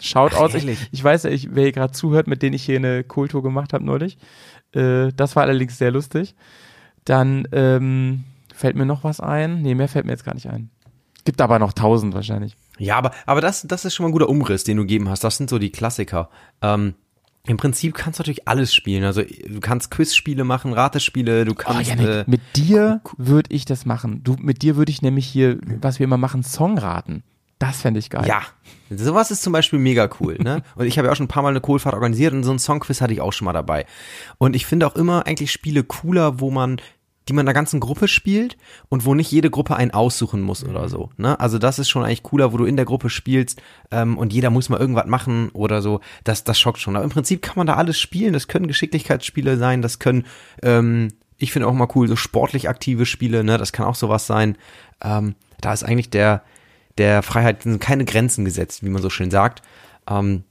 [0.00, 0.54] Schaut aus.
[0.54, 3.42] Ich, ich weiß ja, ich, wer hier gerade zuhört, mit denen ich hier eine Kultur
[3.42, 4.18] gemacht habe neulich.
[4.72, 6.34] Äh, das war allerdings sehr lustig.
[7.04, 8.24] Dann ähm,
[8.54, 9.62] fällt mir noch was ein.
[9.62, 10.70] Nee, mehr fällt mir jetzt gar nicht ein.
[11.24, 12.56] Gibt aber noch tausend wahrscheinlich.
[12.78, 15.24] Ja, aber, aber das, das ist schon mal ein guter Umriss, den du gegeben hast.
[15.24, 16.28] Das sind so die Klassiker.
[16.62, 16.94] Ähm,
[17.46, 19.04] Im Prinzip kannst du natürlich alles spielen.
[19.04, 23.64] Also du kannst Quizspiele machen, Ratespiele, du Oh, kannst Janik, äh, mit dir würde ich
[23.64, 24.22] das machen.
[24.24, 27.22] Du, mit dir würde ich nämlich hier, was wir immer machen, Songraten.
[27.58, 28.24] Das fände ich geil.
[28.24, 28.42] ja,
[28.88, 30.36] sowas ist zum Beispiel mega cool.
[30.38, 30.62] Ne?
[30.76, 32.60] Und ich habe ja auch schon ein paar Mal eine Kohlfahrt organisiert und so ein
[32.60, 33.84] Songquiz hatte ich auch schon mal dabei.
[34.38, 36.80] Und ich finde auch immer eigentlich Spiele cooler, wo man
[37.28, 38.56] die man in einer ganzen Gruppe spielt
[38.88, 41.10] und wo nicht jede Gruppe einen aussuchen muss oder so.
[41.16, 41.38] Ne?
[41.38, 43.60] Also das ist schon eigentlich cooler, wo du in der Gruppe spielst
[43.90, 46.00] ähm, und jeder muss mal irgendwas machen oder so.
[46.24, 46.96] Das, das schockt schon.
[46.96, 48.32] Aber im Prinzip kann man da alles spielen.
[48.32, 50.24] Das können Geschicklichkeitsspiele sein, das können,
[50.62, 53.58] ähm, ich finde auch mal cool, so sportlich aktive Spiele, ne?
[53.58, 54.56] Das kann auch sowas sein.
[55.02, 56.42] Ähm, da ist eigentlich der,
[56.96, 59.62] der Freiheit keine Grenzen gesetzt, wie man so schön sagt.
[60.10, 60.44] Ähm,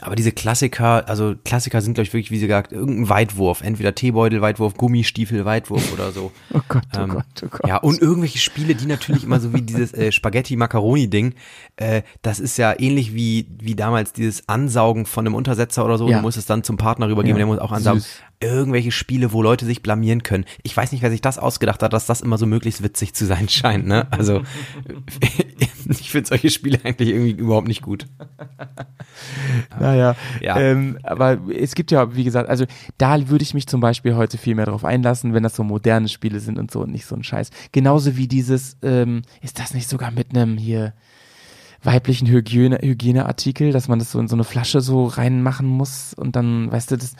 [0.00, 3.60] aber diese Klassiker, also Klassiker sind, glaube ich, wirklich, wie sie gesagt, irgendein Weitwurf.
[3.62, 6.32] Entweder Teebeutel, Weitwurf, Gummistiefel, Weitwurf oder so.
[6.52, 7.66] Oh Gott, oh Ähm, Gott, oh Gott.
[7.68, 10.10] Ja, und irgendwelche Spiele, die natürlich immer so wie dieses äh,
[10.58, 11.34] Spaghetti-Macaroni-Ding,
[11.76, 16.08] äh, das ist ja ähnlich wie, wie damals dieses Ansaugen von einem Untersetzer oder so.
[16.08, 16.16] Ja.
[16.18, 18.00] Du musst es dann zum Partner rübergeben, Ja, der muss auch ansaugen.
[18.00, 18.22] süß.
[18.44, 20.44] Irgendwelche Spiele, wo Leute sich blamieren können.
[20.62, 23.26] Ich weiß nicht, wer sich das ausgedacht hat, dass das immer so möglichst witzig zu
[23.26, 23.86] sein scheint.
[23.86, 24.06] Ne?
[24.10, 24.42] Also
[25.88, 28.06] ich finde solche Spiele eigentlich irgendwie überhaupt nicht gut.
[29.78, 30.58] Naja, Ja.
[30.58, 32.64] ähm, aber es gibt ja, wie gesagt, also
[32.98, 36.08] da würde ich mich zum Beispiel heute viel mehr drauf einlassen, wenn das so moderne
[36.08, 37.50] Spiele sind und so und nicht so ein Scheiß.
[37.72, 40.94] Genauso wie dieses, ähm, ist das nicht sogar mit einem hier
[41.82, 46.34] weiblichen Hygiene, Hygieneartikel, dass man das so in so eine Flasche so reinmachen muss und
[46.34, 47.14] dann, weißt du, das,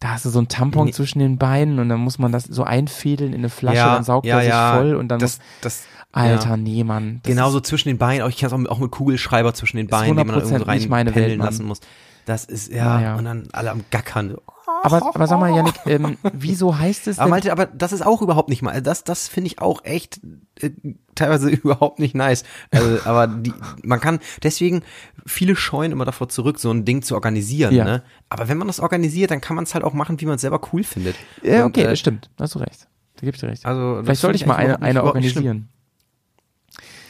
[0.00, 0.92] da hast du so ein Tampon Nee.
[0.92, 4.26] zwischen den Beinen und dann muss man das so einfädeln in eine Flasche, dann saugt
[4.26, 5.82] er sich voll und dann das, muss, das,
[6.12, 6.56] Alter, ja.
[6.56, 7.20] nee, Mann.
[7.24, 9.88] Genauso ist- zwischen den Beinen, auch ich kenne es auch, auch mit Kugelschreiber zwischen den
[9.88, 11.80] Beinen, die man 100% irgendwo rein pendeln Welt, lassen muss.
[12.28, 14.36] Das ist, ja, Ja, und dann alle am Gackern.
[14.82, 18.04] Aber, aber sag mal, Janik, ähm, wieso heißt es Aber denn, Malte, aber das ist
[18.04, 20.20] auch überhaupt nicht mal, das, das finde ich auch echt
[20.60, 20.70] äh,
[21.14, 22.44] teilweise überhaupt nicht nice.
[22.70, 24.82] Also, aber die, man kann, deswegen,
[25.24, 27.84] viele scheuen immer davor zurück, so ein Ding zu organisieren, Ja.
[27.84, 28.02] ne?
[28.28, 30.42] Aber wenn man das organisiert, dann kann man es halt auch machen, wie man es
[30.42, 31.16] selber cool findet.
[31.42, 32.28] Ja, Und, okay, äh, das stimmt.
[32.36, 32.86] Da hast du recht.
[33.16, 33.64] Da gebe ich dir recht.
[33.64, 35.68] Also, Vielleicht sollte ich mal eine, eine nicht schlimm.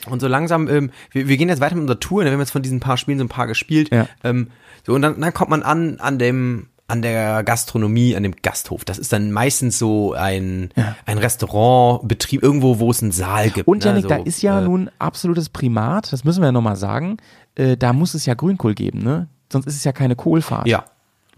[0.09, 2.30] Und so langsam, ähm, wir, wir gehen jetzt weiter mit unserer Tour, ne?
[2.30, 3.90] wir haben jetzt von diesen paar Spielen so ein paar gespielt.
[3.92, 4.07] Ja.
[4.24, 4.49] Ähm,
[4.86, 8.84] so, und dann, dann kommt man an, an dem, an der Gastronomie, an dem Gasthof.
[8.84, 10.70] Das ist dann meistens so ein,
[11.05, 13.68] ein Restaurantbetrieb, irgendwo, wo es einen Saal gibt.
[13.68, 13.90] Und ne?
[13.90, 17.18] Janik, so, da ist ja äh, nun absolutes Primat, das müssen wir ja nochmal sagen.
[17.57, 19.28] Äh, da muss es ja Grünkohl geben, ne?
[19.53, 20.66] Sonst ist es ja keine Kohlfahrt.
[20.66, 20.84] Ja,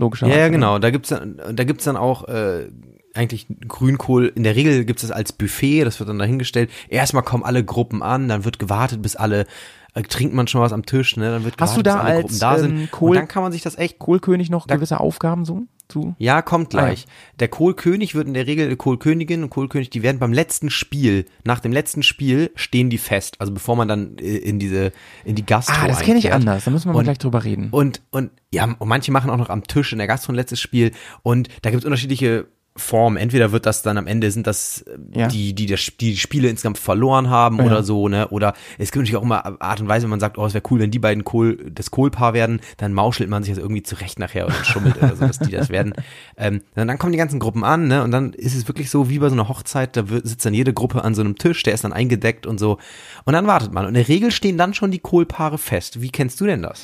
[0.01, 0.39] Logischerweise.
[0.39, 0.79] ja, ja, genau.
[0.79, 2.69] Da gibt's dann, da gibt's dann auch äh,
[3.15, 4.33] eigentlich Grünkohl.
[4.35, 6.71] In der Regel gibt's das als Buffet, das wird dann dahingestellt.
[6.89, 9.47] Erstmal kommen alle Gruppen an, dann wird gewartet, bis alle
[9.95, 11.31] äh, trinkt man schon was am Tisch, ne?
[11.31, 12.91] Dann wird Hast du gewartet, da bis alle als, Gruppen da ähm, sind.
[12.93, 15.63] Kohl- Und dann kann man sich das echt Kohlkönig noch Da- gewisse Aufgaben so?
[15.89, 16.15] Zu?
[16.19, 16.85] Ja, kommt Ah, ja.
[16.85, 17.07] gleich.
[17.41, 21.59] Der Kohlkönig wird in der Regel, Kohlkönigin und Kohlkönig, die werden beim letzten Spiel, nach
[21.59, 23.35] dem letzten Spiel stehen die fest.
[23.41, 24.93] Also bevor man dann äh, in diese,
[25.25, 26.63] in die Gastro Ah, das kenne ich anders.
[26.65, 27.71] Da müssen wir mal Und- gleich drüber reden.
[27.73, 30.61] Und, und ja, und manche machen auch noch am Tisch in der Gastro ein letztes
[30.61, 30.93] Spiel.
[31.25, 32.47] Und da gibt es unterschiedliche
[32.81, 33.17] Formen.
[33.17, 34.83] Entweder wird das dann am Ende sind das
[35.15, 35.29] äh, Ja.
[35.29, 37.65] die, die, das, die Spiele insgesamt verloren haben Ja.
[37.65, 38.29] oder so, ne?
[38.29, 40.65] Oder es gibt natürlich auch immer Art und Weise, wenn man sagt, oh, es wäre
[40.71, 44.19] cool, wenn die beiden Kohl, das Kohlpaar werden, dann mauschelt man sich das irgendwie zurecht
[44.19, 45.93] nachher und schummelt oder so, dass die das werden.
[46.37, 48.03] Ähm, dann, dann kommen die ganzen Gruppen an, ne?
[48.03, 50.55] Und dann ist es wirklich so wie bei so einer Hochzeit, da wird, sitzt dann
[50.55, 52.79] jede Gruppe an so einem Tisch, der ist dann eingedeckt und so.
[53.25, 53.85] Und dann wartet man.
[53.85, 56.01] Und in der Regel stehen dann schon die Kohlpaare fest.
[56.01, 56.83] Wie kennst du denn das?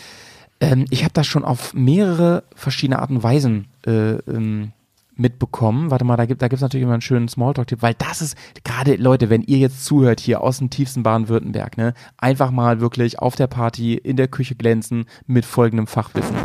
[0.60, 4.72] Ähm, ich habe das schon auf mehrere verschiedene Arten und Weisen äh, ähm,
[5.16, 5.90] mitbekommen.
[5.90, 8.96] Warte mal, da gibt da gibt's natürlich immer einen schönen Smalltalk-Tipp, weil das ist gerade
[8.96, 13.36] Leute, wenn ihr jetzt zuhört hier aus dem tiefsten Baden-Württemberg, ne, einfach mal wirklich auf
[13.36, 16.36] der Party in der Küche glänzen mit folgendem Fachwissen.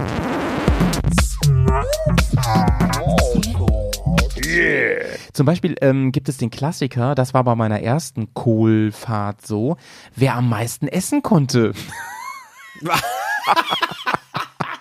[5.34, 9.78] Zum Beispiel ähm, gibt es den Klassiker, das war bei meiner ersten Kohlfahrt so,
[10.15, 11.74] wer am meisten essen konnte.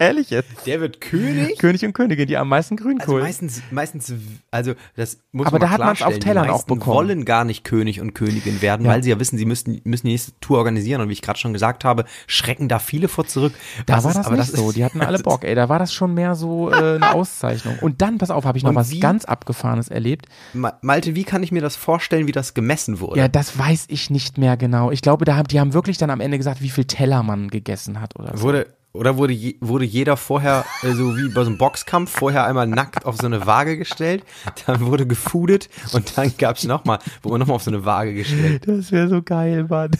[0.00, 0.66] Ehrlich jetzt?
[0.66, 1.58] Der wird König?
[1.58, 3.20] König und Königin, die am meisten Also Grünkohl.
[3.22, 4.12] meistens, meistens,
[4.50, 6.20] also das muss Aber man da hat man's auf klarstellen.
[6.22, 6.96] Tellern die auch bekommen.
[6.96, 8.92] wollen gar nicht König und Königin werden, Ja.
[8.92, 11.02] weil sie ja wissen, sie müssten, müssen die nächste Tour organisieren.
[11.02, 13.52] Und wie ich gerade schon gesagt habe, schrecken da viele vor zurück.
[13.86, 14.68] da Was war ist- das aber nicht so.
[14.70, 15.54] ist- Die hatten alle Bock, ey.
[15.54, 17.78] Da war das schon mehr so äh, eine Auszeichnung.
[17.80, 20.26] Und dann, pass auf, habe ich noch Und was wie- ganz Abgefahrenes erlebt.
[20.54, 23.20] Ma- Malte, wie kann ich mir das vorstellen, wie das gemessen wurde?
[23.20, 24.90] Ja, das weiß ich nicht mehr genau.
[24.90, 27.48] Ich glaube, da haben, die haben wirklich dann am Ende gesagt, wie viel Teller man
[27.48, 28.42] gegessen hat oder so.
[28.44, 32.46] Wurde, oder wurde, je, wurde jeder vorher, äh, so wie bei so einem Boxkampf, vorher
[32.46, 34.24] einmal nackt auf so eine Waage gestellt,
[34.66, 38.14] dann wurde gefoodet und dann gab's noch nochmal, wurde man nochmal auf so eine Waage
[38.14, 38.66] gestellt.
[38.66, 39.90] Das wäre so geil, Mann.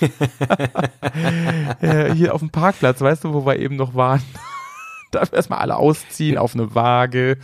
[1.80, 4.22] ja, hier auf dem Parkplatz, weißt du, wo wir eben noch waren?
[5.10, 7.38] Darf erstmal alle ausziehen auf eine Waage.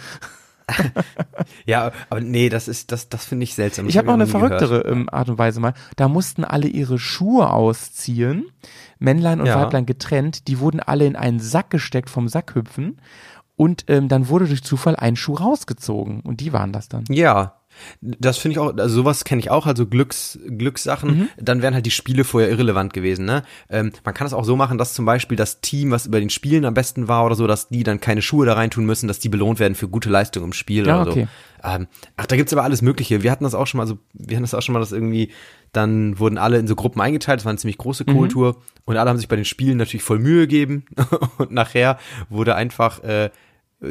[1.67, 3.89] Ja, aber nee, das ist, das, das finde ich seltsam.
[3.89, 5.75] Ich habe noch eine verrücktere ähm, Art und Weise mal.
[5.97, 8.47] Da mussten alle ihre Schuhe ausziehen,
[8.99, 9.61] Männlein und Ja.
[9.61, 10.49] Weiblein getrennt.
[10.49, 13.01] Die wurden alle in einen Sack gesteckt vom Sackhüpfen
[13.57, 17.05] und ähm, dann wurde durch Zufall ein Schuh rausgezogen und die waren das dann.
[17.09, 17.61] Ja,
[18.01, 21.29] das finde ich auch, also sowas kenne ich auch, also Glücks, Glückssachen, Mhm.
[21.39, 23.43] dann wären halt die Spiele vorher irrelevant gewesen, ne?
[23.69, 26.31] Ähm, man kann es auch so machen, dass zum Beispiel das Team, was über den
[26.31, 29.19] Spielen am besten war oder so, dass die dann keine Schuhe da reintun müssen, dass
[29.19, 31.23] die belohnt werden für gute Leistung im Spiel Ja, oder okay.
[31.63, 31.69] so.
[31.69, 31.87] Ähm,
[32.19, 33.23] ach, da gibt's aber alles Mögliche.
[33.23, 35.31] Wir hatten das auch schon mal, also wir hatten das auch schon mal, dass irgendwie,
[35.73, 38.13] dann wurden alle in so Gruppen eingeteilt, das war eine ziemlich große Mhm.
[38.13, 40.85] Kohltour und alle haben sich bei den Spielen natürlich voll Mühe gegeben
[41.39, 41.99] und nachher
[42.29, 43.31] wurde einfach, äh,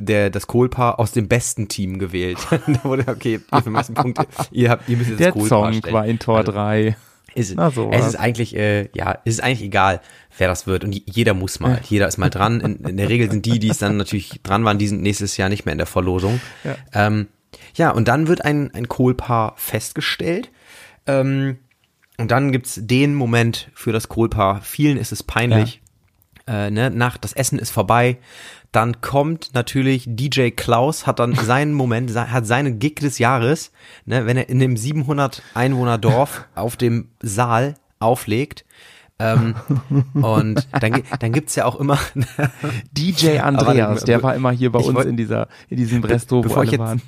[0.01, 2.37] der, das Kohlpaar aus dem besten Team gewählt.
[2.49, 5.71] da wurde, okay, ihr für meisten Punkte, ihr habt, ihr müsst jetzt Der das Kohlpaar
[5.71, 5.93] Song stellen.
[5.93, 6.95] war in Tor Also, 3.
[7.35, 8.07] ist, Na, so es was.
[8.09, 10.01] ist eigentlich, äh, ja, es ist eigentlich egal,
[10.37, 10.83] wer das wird.
[10.83, 11.79] Und jeder muss mal.
[11.83, 12.59] Jeder ist mal dran.
[12.61, 15.37] In, in der Regel sind die, die es dann natürlich dran waren, die sind nächstes
[15.37, 16.39] Jahr nicht mehr in der Verlosung.
[16.63, 17.27] Ja, ähm,
[17.75, 20.51] ja und dann wird ein, ein Kohlpaar festgestellt.
[21.05, 21.57] Ähm,
[22.17, 24.61] und dann gibt's den Moment für das Kohlpaar.
[24.61, 25.81] Vielen ist es peinlich.
[26.45, 28.17] Äh, ne, nach das Essen ist vorbei.
[28.73, 33.71] Dann kommt natürlich DJ Klaus, hat dann seinen Moment, hat seinen Gig des Jahres,
[34.05, 38.65] ne, wenn er in dem 700 Einwohner Dorf auf dem Saal auflegt.
[39.19, 39.55] Ähm,
[40.15, 41.99] und dann, dann gibt's ja auch immer,
[42.91, 46.41] DJ Andreas, der war immer hier bei uns wollt- in dieser, in diesem Resto, wo
[46.41, 47.01] bevor ich alle jetzt- waren.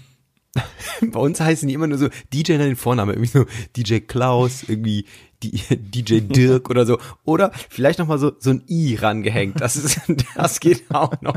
[1.12, 3.46] bei uns heißen die immer nur so DJ in den Vornamen, irgendwie so
[3.76, 5.06] DJ Klaus, irgendwie
[5.44, 6.98] die, DJ Dirk oder so.
[7.24, 9.62] Oder vielleicht nochmal so, so ein I rangehängt.
[9.62, 10.02] Das ist,
[10.36, 11.36] das geht auch noch.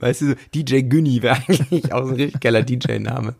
[0.00, 3.34] Weißt du, so DJ Günni wäre eigentlich auch so ein richtig geiler DJ-Name.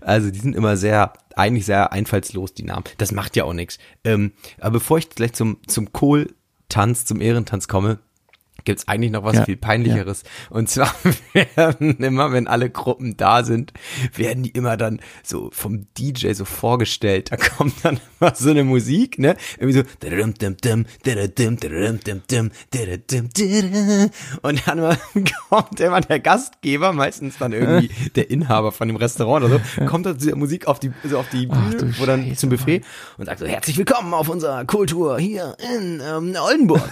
[0.00, 2.84] Also die sind immer sehr, eigentlich sehr einfallslos, die Namen.
[2.98, 3.78] Das macht ja auch nichts.
[4.04, 7.98] Ähm, aber bevor ich gleich zum, zum Kohl-Tanz, zum Ehrentanz komme,
[8.66, 10.24] gibt's eigentlich noch was Ja, viel peinlicheres.
[10.50, 10.94] Und zwar
[11.32, 13.72] werden immer, wenn alle Gruppen da sind,
[14.14, 17.32] werden die immer dann so vom DJ so vorgestellt.
[17.32, 19.36] Da kommt dann immer so eine Musik, ne?
[19.58, 19.82] Irgendwie so
[24.42, 24.98] und dann
[25.48, 30.06] kommt immer der Gastgeber, meistens dann irgendwie der Inhaber von dem Restaurant oder so, kommt
[30.06, 32.50] dann zu der Musik auf die, so auf die Ach Bühne, wo dann Scheiße, zum
[32.50, 32.82] Buffet
[33.16, 36.90] und sagt so, herzlich willkommen auf unserer Kultur hier in ähm, Oldenburg.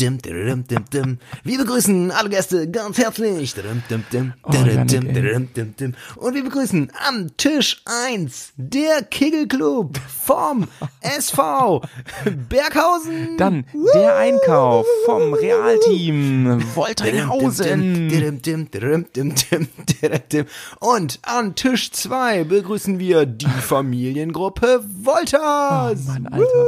[0.00, 3.54] Wir begrüßen alle Gäste ganz herzlich.
[4.42, 4.50] Oh.
[6.16, 10.68] Und wir begrüßen am Tisch 1 der Kegelclub vom
[11.00, 11.82] SV
[12.48, 13.36] Berghausen.
[13.38, 18.08] Dann der Einkauf vom Realteam Wolteringhausen.
[20.78, 26.00] Und an Tisch 2 begrüßen wir die Familiengruppe Wolters.
[26.06, 26.64] Oh Mann, Alter.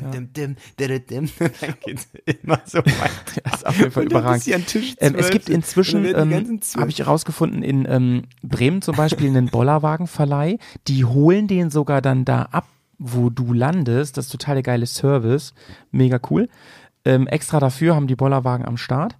[0.00, 1.28] Dim, dim, dim, dim.
[1.38, 2.08] Dann geht's
[2.42, 3.40] immer so weiter.
[3.44, 4.46] Das ist auf jeden Fall überragend.
[4.48, 9.46] Ähm, es 12 gibt inzwischen, ähm, habe ich herausgefunden, in ähm, Bremen zum Beispiel einen
[9.48, 12.66] Bollerwagenverleih, die holen den sogar dann da ab,
[12.98, 14.16] wo du landest.
[14.16, 15.52] Das ist total der geile Service.
[15.90, 16.48] Mega cool.
[17.04, 19.16] Ähm, extra dafür haben die Bollerwagen am Start.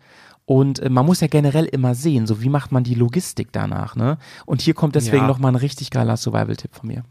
[0.47, 3.97] Und äh, man muss ja generell immer sehen, so wie macht man die Logistik danach,
[3.97, 4.19] ne?
[4.45, 5.27] Und hier kommt deswegen Ja.
[5.27, 7.05] noch mal ein richtig geiler Survival-Tipp von mir.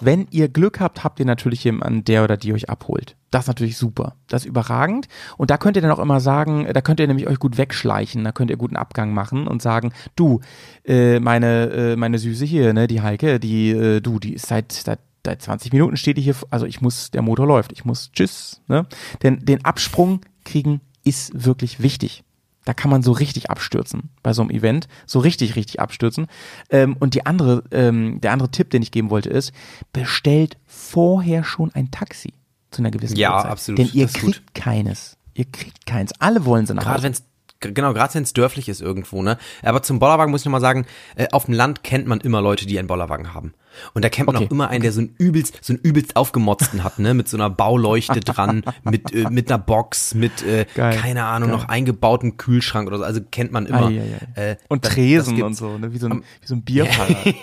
[0.00, 3.16] Wenn ihr Glück habt, habt ihr natürlich jemanden, der oder die euch abholt.
[3.30, 4.16] Das ist natürlich super.
[4.28, 5.08] Das ist überragend.
[5.36, 8.24] Und da könnt ihr dann auch immer sagen, da könnt ihr nämlich euch gut wegschleichen,
[8.24, 10.40] da könnt ihr guten Abgang machen und sagen, du,
[10.84, 14.72] äh, meine, äh, meine Süße hier, ne, die Heike, die, äh, du, die ist seit,
[14.72, 18.10] seit seit 20 Minuten steht die hier, also ich muss, der Motor läuft, ich muss,
[18.12, 18.86] tschüss, ne?
[19.22, 22.24] Denn den Absprung kriegen ist wirklich wichtig.
[22.70, 26.28] Da kann man so richtig abstürzen bei so einem Event, so richtig, richtig abstürzen.
[26.70, 29.50] Ähm, und die andere, ähm, der andere Tipp, den ich geben wollte, ist,
[29.92, 32.32] bestellt vorher schon ein Taxi
[32.70, 33.50] zu einer gewissen Ja, Uhrzeit.
[33.50, 34.34] absolut, Denn ihr ist gut.
[34.34, 35.16] kriegt keines.
[35.34, 36.12] Ihr kriegt keins.
[36.20, 37.02] Alle wollen sie nach Gerade Hause.
[37.06, 37.24] wenn's
[37.60, 39.36] Genau, gerade wenn es dörflich ist irgendwo, ne?
[39.62, 42.66] Aber zum Bollerwagen muss ich nochmal sagen, äh, auf dem Land kennt man immer Leute,
[42.66, 43.52] die einen Bollerwagen haben.
[43.92, 46.16] Und da kennt man Okay, auch immer einen, der so einen übelst, so einen übelst
[46.16, 47.12] aufgemotzten hat, ne?
[47.12, 51.50] Mit so einer Bauleuchte dran, mit, äh, mit einer Box, mit, äh, Geil, keine Ahnung,
[51.50, 51.58] geil.
[51.58, 53.04] noch eingebauten Kühlschrank oder so.
[53.04, 53.88] Also kennt man immer.
[53.88, 54.50] Ei, ei, ei.
[54.52, 55.92] Äh, und das- Tresen das und so, ne?
[55.92, 57.14] wie, so ein, wie so ein Bierfahrer.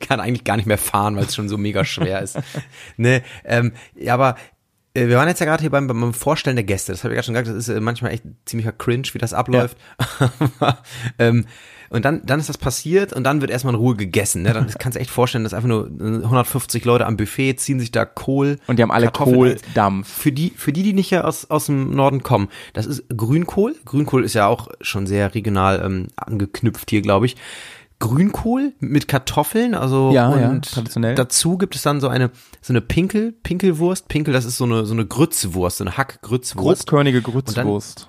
[0.00, 2.38] kann eigentlich gar nicht mehr fahren, weil es schon so mega schwer ist.
[2.96, 4.36] ne, ähm, ja, aber
[4.94, 6.92] wir waren jetzt ja gerade hier beim, beim Vorstellen der Gäste.
[6.92, 9.32] Das habe ich gerade schon gesagt, das ist äh, manchmal echt ziemlicher Cringe, wie das
[9.32, 9.76] abläuft.
[11.18, 11.46] ähm,
[11.90, 14.42] und dann, dann ist das passiert und dann wird erstmal in Ruhe gegessen.
[14.42, 14.52] Ne?
[14.52, 17.90] Dann kannst du echt vorstellen, dass einfach nur äh, 150 Leute am Buffet ziehen sich
[17.90, 18.58] da Kohl.
[18.66, 19.10] Und die haben alle.
[19.10, 20.08] Kohldampf.
[20.08, 23.74] Für die, für die, die nicht ja aus, aus dem Norden kommen, das ist Grünkohl.
[23.84, 27.36] Grünkohl ist ja auch schon sehr regional ähm, angeknüpft hier, glaube ich.
[28.00, 31.14] Grünkohl mit Kartoffeln, also Ja, und ja, traditionell.
[31.14, 32.30] dazu gibt es dann so eine
[32.60, 34.08] so eine Pinkel, Pinkelwurst.
[34.08, 36.86] Pinkel, das ist so eine so eine Grützwurst, so eine Hackgrützwurst.
[36.86, 38.08] Grobkörnige Grützwurst.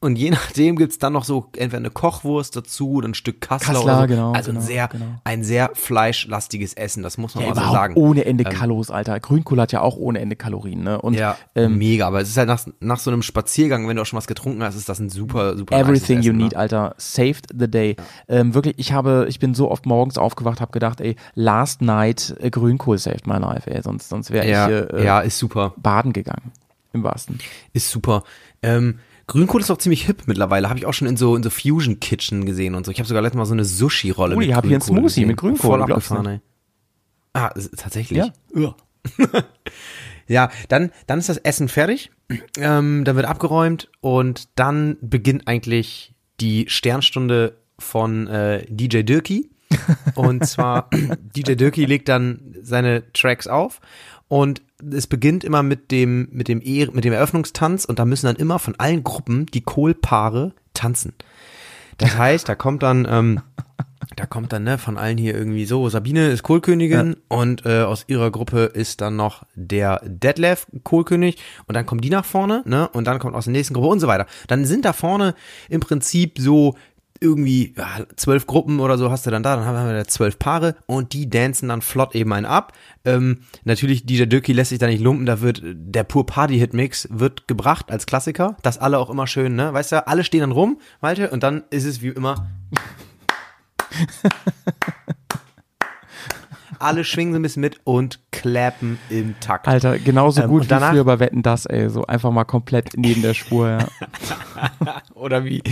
[0.00, 3.74] Und je nachdem gibt's dann noch so entweder eine Kochwurst dazu oder ein Stück Kassler,
[3.74, 4.06] Kassler, oder so.
[4.06, 5.06] genau, Also genau, ein sehr genau.
[5.24, 7.94] ein sehr fleischlastiges Essen, das muss man Ja, mal so sagen.
[7.96, 9.18] ohne Ende Ähm, Kalos, Alter.
[9.18, 11.00] Grünkohl hat ja auch ohne Ende Kalorien, ne?
[11.02, 14.02] Und ja, ähm, mega, aber es ist halt nach, nach so einem Spaziergang, wenn du
[14.02, 16.58] auch schon was getrunken hast, ist das ein super super Everything you Essen, need, ne?
[16.58, 16.94] Alter.
[16.98, 17.96] Saved the day.
[18.28, 22.36] Ähm, wirklich, ich habe, ich bin so oft morgens aufgewacht, habe gedacht, ey, last night
[22.40, 25.74] äh, Grünkohl saved my life, ey, sonst, sonst wäre Ja, ich äh, ja, ist super.
[25.76, 26.52] baden gegangen.
[26.92, 27.38] Im wahrsten.
[27.72, 28.22] Ist super.
[28.62, 30.68] Ähm, Grünkohl ist auch ziemlich hip mittlerweile.
[30.68, 32.90] Habe ich auch schon in so in so Fusion Kitchen gesehen und so.
[32.90, 34.82] Ich habe sogar letztes Mal so eine Sushi Rolle Oh, mit ich hab hier einen
[34.82, 35.28] Smoothie gesehen.
[35.28, 36.40] mit Grünkohl, Voll abgefahren, ey.
[37.34, 38.18] Ah, tatsächlich.
[38.18, 38.32] Ja.
[38.54, 38.74] Ja.
[40.26, 42.10] ja, dann dann ist das Essen fertig.
[42.58, 49.50] Ähm, dann wird abgeräumt und dann beginnt eigentlich die Sternstunde von äh, DJ Dirky.
[50.14, 50.88] Und zwar
[51.36, 53.80] DJ Dirky legt dann seine Tracks auf
[54.28, 58.26] und es beginnt immer mit dem mit dem e mit dem Eröffnungstanz und da müssen
[58.26, 61.14] dann immer von allen Gruppen die Kohlpaare tanzen.
[61.98, 63.40] Das heißt, da kommt dann ähm,
[64.16, 68.04] da kommt dann ne von allen hier irgendwie so Sabine ist Kohlkönigin und äh, aus
[68.08, 72.88] ihrer Gruppe ist dann noch der Detlef Kohlkönig und dann kommen die nach vorne ne
[72.88, 74.26] und dann kommt aus der nächsten Gruppe und so weiter.
[74.46, 75.34] Dann sind da vorne
[75.68, 76.74] im Prinzip so
[77.20, 80.38] irgendwie ja, zwölf Gruppen oder so hast du dann da, dann haben wir da zwölf
[80.38, 82.72] Paare und die dancen dann flott eben einen ab.
[83.04, 87.48] Ähm, natürlich, dieser Dirky lässt sich da nicht lumpen, da wird der pur Party-Hit-Mix wird
[87.48, 90.80] gebracht als Klassiker, das alle auch immer schön, ne, weißt du, alle stehen dann rum,
[91.00, 92.48] Malte, und dann ist es wie immer
[96.80, 99.66] alle schwingen so ein bisschen mit und clappen im Takt.
[99.68, 101.88] Alter, genauso Ähm, gut wie danach- früher bei Wetten das, ey.
[101.90, 103.78] So einfach mal komplett neben der Spur, ja.
[105.14, 105.62] Oder wie,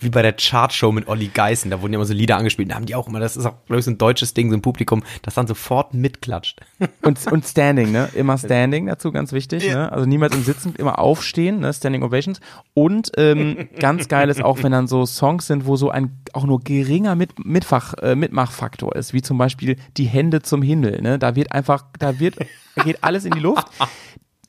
[0.00, 2.76] wie bei der Chartshow mit Olli Geißen, da wurden ja immer so Lieder angespielt, da
[2.76, 4.62] haben die auch immer, das ist auch, glaube ich, so ein deutsches Ding, so ein
[4.62, 6.60] Publikum, das dann sofort mitklatscht.
[7.02, 8.08] Und, und Standing, ne?
[8.14, 9.90] Immer Standing dazu, ganz wichtig, ne?
[9.90, 11.72] Also niemals im Sitzen, immer aufstehen, ne?
[11.72, 12.40] Standing Ovations.
[12.74, 16.44] Und ähm, ganz geil ist auch, wenn dann so Songs sind, wo so ein auch
[16.44, 21.18] nur geringer Mit, Mitfach, äh, Mitmachfaktor ist, wie zum Beispiel die Hände zum Himmel, ne?
[21.18, 22.36] Da wird einfach, da wird,
[22.84, 23.66] geht alles in die Luft.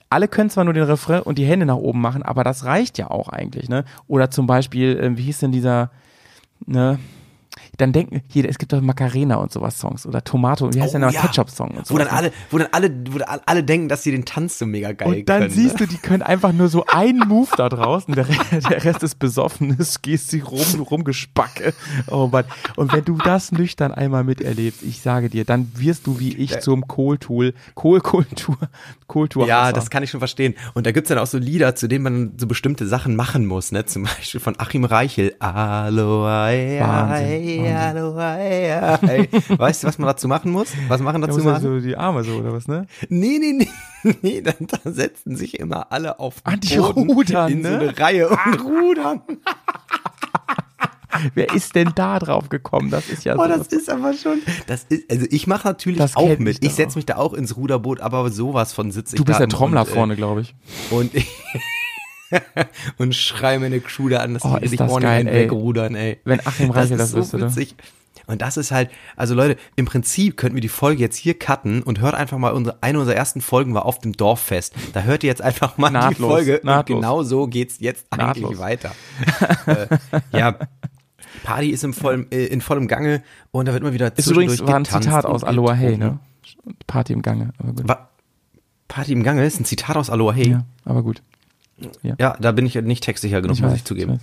[0.10, 2.97] Alle können zwar nur den Refrain und die Hände nach oben machen, aber das reicht
[2.97, 3.86] ja auch eigentlich, ne?
[4.08, 5.91] Oder zum Beispiel, ähm, wie hieß denn dieser,
[6.66, 6.99] ne?
[7.78, 10.99] Dann denken, hier, es gibt doch Macarena und sowas Songs oder Tomato, wie heißt Oh,
[10.99, 11.13] der noch?
[11.13, 11.21] ja.
[11.21, 12.07] Ketchup-Song und Wo sowas.
[12.07, 14.91] dann alle, wo dann alle, wo dann alle denken, dass sie den Tanz so mega
[14.91, 15.51] geil Und dann können.
[15.53, 15.88] siehst ne?
[15.88, 20.01] du, die können einfach nur so einen Move da draußen, der, der Rest ist besoffenes,
[20.03, 21.74] gehst sie rum, rumgespacke.
[22.11, 22.45] Oh Mann.
[22.76, 26.59] Und wenn du das nüchtern einmal miterlebst, ich sage dir, dann wirst du wie ich
[26.59, 28.57] zum Kohltool, Kohlkultur,
[29.07, 29.47] Kohltour.
[29.47, 30.53] Ja, das kann ich schon verstehen.
[30.76, 33.71] Und da gibt's dann auch so Lieder, zu denen man so bestimmte Sachen machen muss,
[33.71, 33.86] ne?
[33.86, 35.34] Zum Beispiel von Achim Reichel.
[35.39, 37.62] Aloha, Wahnsinn.
[39.57, 40.70] Weißt du, was man dazu machen muss?
[40.88, 41.64] Was machen da dazu muss er machen?
[41.64, 42.86] so die Arme so, oder was, ne?
[43.09, 43.68] Nee, nee, nee.
[44.22, 47.70] Nee, dann, da setzen sich immer alle auf den Ah, die Boden rudern, in so
[47.70, 47.80] ne?
[47.80, 49.22] eine Reihe und rudern.
[51.36, 52.89] Wer ist denn da drauf gekommen?
[52.89, 53.47] Das ist ja Oh, so.
[53.47, 54.39] das ist aber schon.
[54.68, 56.64] Das ist, also ich mache natürlich Das auch mit.
[56.66, 59.45] ich setze mich da auch ins Ruderboot, aber sowas von sitze ich du bist da
[59.45, 60.55] der Trommler und, äh, vorne, glaube ich.
[60.89, 61.28] Und ich
[62.97, 65.43] und schrei meine Crew da an, dass Oh, die sich das ordentlich geil, ey.
[65.45, 66.19] wegrudern, ey.
[66.25, 67.45] Wenn Achim Reichel das ist wüsste, ne?
[67.47, 67.75] witzig.
[68.25, 71.84] Und das ist halt, also Leute, im Prinzip könnten wir die Folge jetzt hier cutten
[71.84, 74.73] und hört einfach mal unsere, eine unserer ersten Folgen war auf dem Dorffest.
[74.93, 76.95] Da hört ihr jetzt einfach mal die Nahtlos, Folge nahtlos.
[76.95, 78.59] und genau so geht's jetzt eigentlich Nahtlos.
[78.59, 78.91] weiter.
[79.65, 79.88] äh,
[80.38, 80.55] ja,
[81.43, 84.61] Party ist im vollem, äh, in vollem Gange und da wird immer wieder Ist übrigens
[84.61, 86.19] war ein Zitat aus Aloha Hey, ne?
[86.88, 87.88] Party im Gange, aber gut.
[87.89, 88.07] Wa-
[88.88, 90.49] Party im Gange ist ein Zitat aus Aloha Hey.
[90.51, 91.21] Ja, aber gut.
[92.01, 92.15] Ja.
[92.19, 94.13] Ja, da bin ich nicht textsicher genug, Ich muss weiß, ich zugeben.
[94.15, 94.21] ich.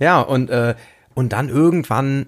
[0.00, 0.74] Ja, und, äh,
[1.14, 2.26] und dann irgendwann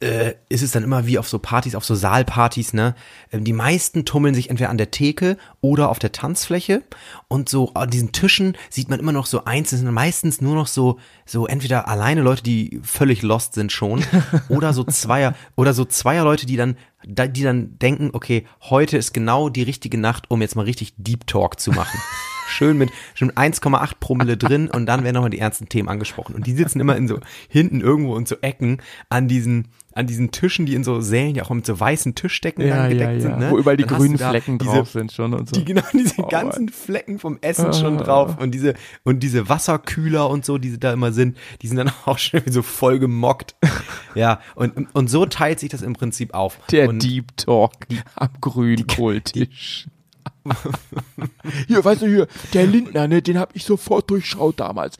[0.00, 2.96] äh, ist es dann immer wie auf so Partys, auf so Saalpartys, ne?
[3.32, 6.82] Ähm, Die meisten tummeln sich entweder an der Theke oder auf der Tanzfläche
[7.28, 10.66] und so an diesen Tischen sieht man immer noch so einzeln, sind meistens nur noch
[10.66, 14.02] so, so entweder alleine Leute, die völlig lost sind schon
[14.48, 16.76] oder so Zweier, oder so Zweier Leute, die dann,
[17.06, 20.92] da- die dann denken, okay, heute ist genau die richtige Nacht, um jetzt mal richtig
[20.98, 21.98] Deep Talk zu machen.
[22.48, 26.34] Schön mit schon 1,8 Promille drin und dann werden nochmal die ernsten Themen angesprochen.
[26.34, 27.18] Und die sitzen immer in so
[27.48, 31.44] hinten irgendwo in so Ecken an diesen, an diesen Tischen, die in so Sälen ja
[31.44, 33.20] auch mit so weißen Tischdecken Ja, dann ja, gedeckt ja.
[33.20, 33.38] sind.
[33.38, 33.50] Ne?
[33.50, 35.56] Wo überall die Dann grünen Flecken diese, drauf sind schon und so.
[35.56, 36.68] Die genau diese Oh, ganzen.
[36.68, 38.02] Flecken vom Essen schon Ah.
[38.02, 38.74] drauf und diese
[39.04, 42.62] und diese Wasserkühler und so, die da immer sind, die sind dann auch schon so
[42.62, 43.56] voll gemockt.
[44.14, 46.58] ja, und und so teilt sich das im Prinzip auf.
[46.70, 47.72] Der und Deep Talk
[48.16, 49.86] am Grünkohltisch.
[51.68, 54.96] Hier, weißt du, hier, der Lindner, ne, den hab ich sofort durchschaut damals.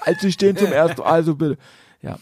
[0.00, 1.58] Als ich den zum ersten, also bitte.
[2.02, 2.18] Ja.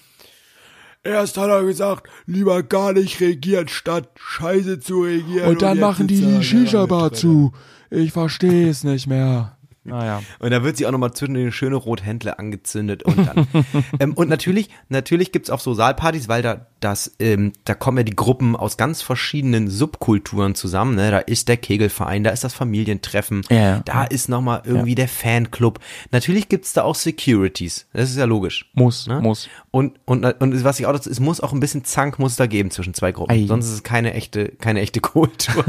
[1.03, 5.49] Erst hat er gesagt, lieber gar nicht regieren, statt Scheiße zu regieren.
[5.49, 7.53] Und dann jetzt machen die die Shisha-Bar zu.
[7.91, 9.57] Ich verstehe es nicht mehr.
[9.84, 10.22] Naja.
[10.38, 13.46] Und da wird sie auch nochmal zwischen den schöne Rothändle angezündet und dann.
[14.00, 18.04] ähm, und natürlich, natürlich gibt's auch so Saalpartys, weil da das, ähm, da kommen ja
[18.04, 20.96] die Gruppen aus ganz verschiedenen Subkulturen zusammen.
[20.96, 21.10] Ne?
[21.10, 23.82] Da ist der Kegelverein, da ist das Familientreffen, Ja, ja.
[23.84, 25.78] da ist nochmal irgendwie der Fanclub.
[26.10, 27.86] Natürlich gibt's da auch Securities.
[27.92, 28.70] Das ist ja logisch.
[28.74, 29.20] Muss, Ne?
[29.20, 29.48] muss.
[29.72, 32.36] Und, und, und was ich auch dazu, es muss auch ein bisschen Zank muss es
[32.36, 33.32] da geben zwischen zwei Gruppen.
[33.32, 33.46] Ei.
[33.46, 35.64] Sonst ist es keine echte, keine echte Kultur.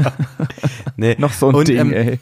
[0.96, 1.14] nee.
[1.18, 2.18] Noch so ein und, Ding, ähm, ey.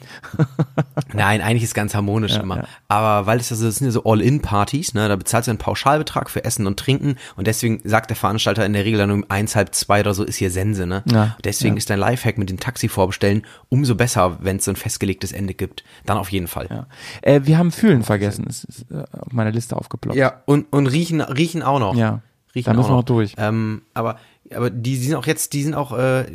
[1.13, 2.57] Nein, eigentlich ist ganz harmonisch Ja, immer.
[2.57, 2.63] ja.
[2.87, 6.29] Aber weil es das, das sind ja so All-In-Partys, ne, da bezahlst du einen Pauschalbetrag
[6.29, 9.55] für Essen und Trinken und deswegen sagt der Veranstalter in der Regel dann um eins,
[9.55, 11.03] halb zwei oder so ist hier Sense, ne?
[11.11, 14.75] Ja, deswegen ist dein Lifehack mit dem Taxi vorbestellen umso besser, wenn es so ein
[14.75, 15.83] festgelegtes Ende gibt.
[16.05, 16.85] Dann auf jeden Fall.
[17.21, 18.45] Äh, wir haben Fühlen vergessen.
[18.47, 20.17] Es ist äh, auf meiner Liste aufgeploppt.
[20.17, 21.95] Ja, und, und riechen, riechen auch noch.
[21.95, 22.21] Ja.
[22.53, 23.35] Riechen Da müssen auch wir noch durch.
[23.37, 24.17] Ähm, aber,
[24.53, 26.25] aber die sind auch jetzt, die sind auch äh,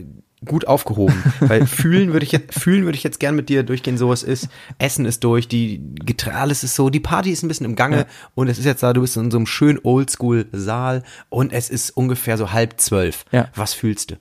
[0.45, 1.15] gut aufgehoben.
[1.41, 4.23] Weil fühlen würde ich jetzt, fühlen würde ich jetzt gern mit dir durchgehen, so es
[4.23, 4.49] ist.
[4.79, 7.99] Essen ist durch, die Geträ alles ist so, die Party ist ein bisschen im Gange
[7.99, 8.07] Ja.
[8.35, 11.91] und es ist jetzt da, du bist in so einem schönen Oldschool-Saal und es ist
[11.91, 13.25] ungefähr so halb zwölf.
[13.33, 13.49] Ja.
[13.55, 14.17] Was fühlst du?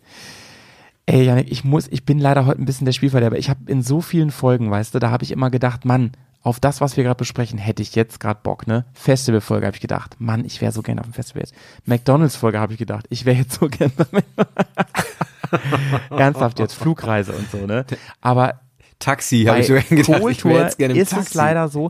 [1.07, 3.37] Ey, Janik, ich muss, ich bin leider heute ein bisschen der Spielverderber.
[3.37, 6.11] Ich habe in so vielen Folgen, weißt du, da habe ich immer gedacht, Mann,
[6.45, 8.85] auf das, was wir gerade besprechen, hätte ich jetzt gerade Bock, ne?
[8.93, 11.55] Festivalfolge habe ich gedacht, Mann, ich wäre so gerne auf dem Festival jetzt.
[11.85, 13.91] McDonalds-Folge habe ich gedacht, ich wäre jetzt so gerne
[16.11, 17.83] Ernsthaft jetzt, Flugreise und so, ne?
[18.21, 18.61] Aber
[18.99, 20.09] Taxi, habe ich sogar gedacht.
[20.09, 21.29] ich Kultur wäre jetzt gerne im ist Taxi.
[21.29, 21.89] es leider so,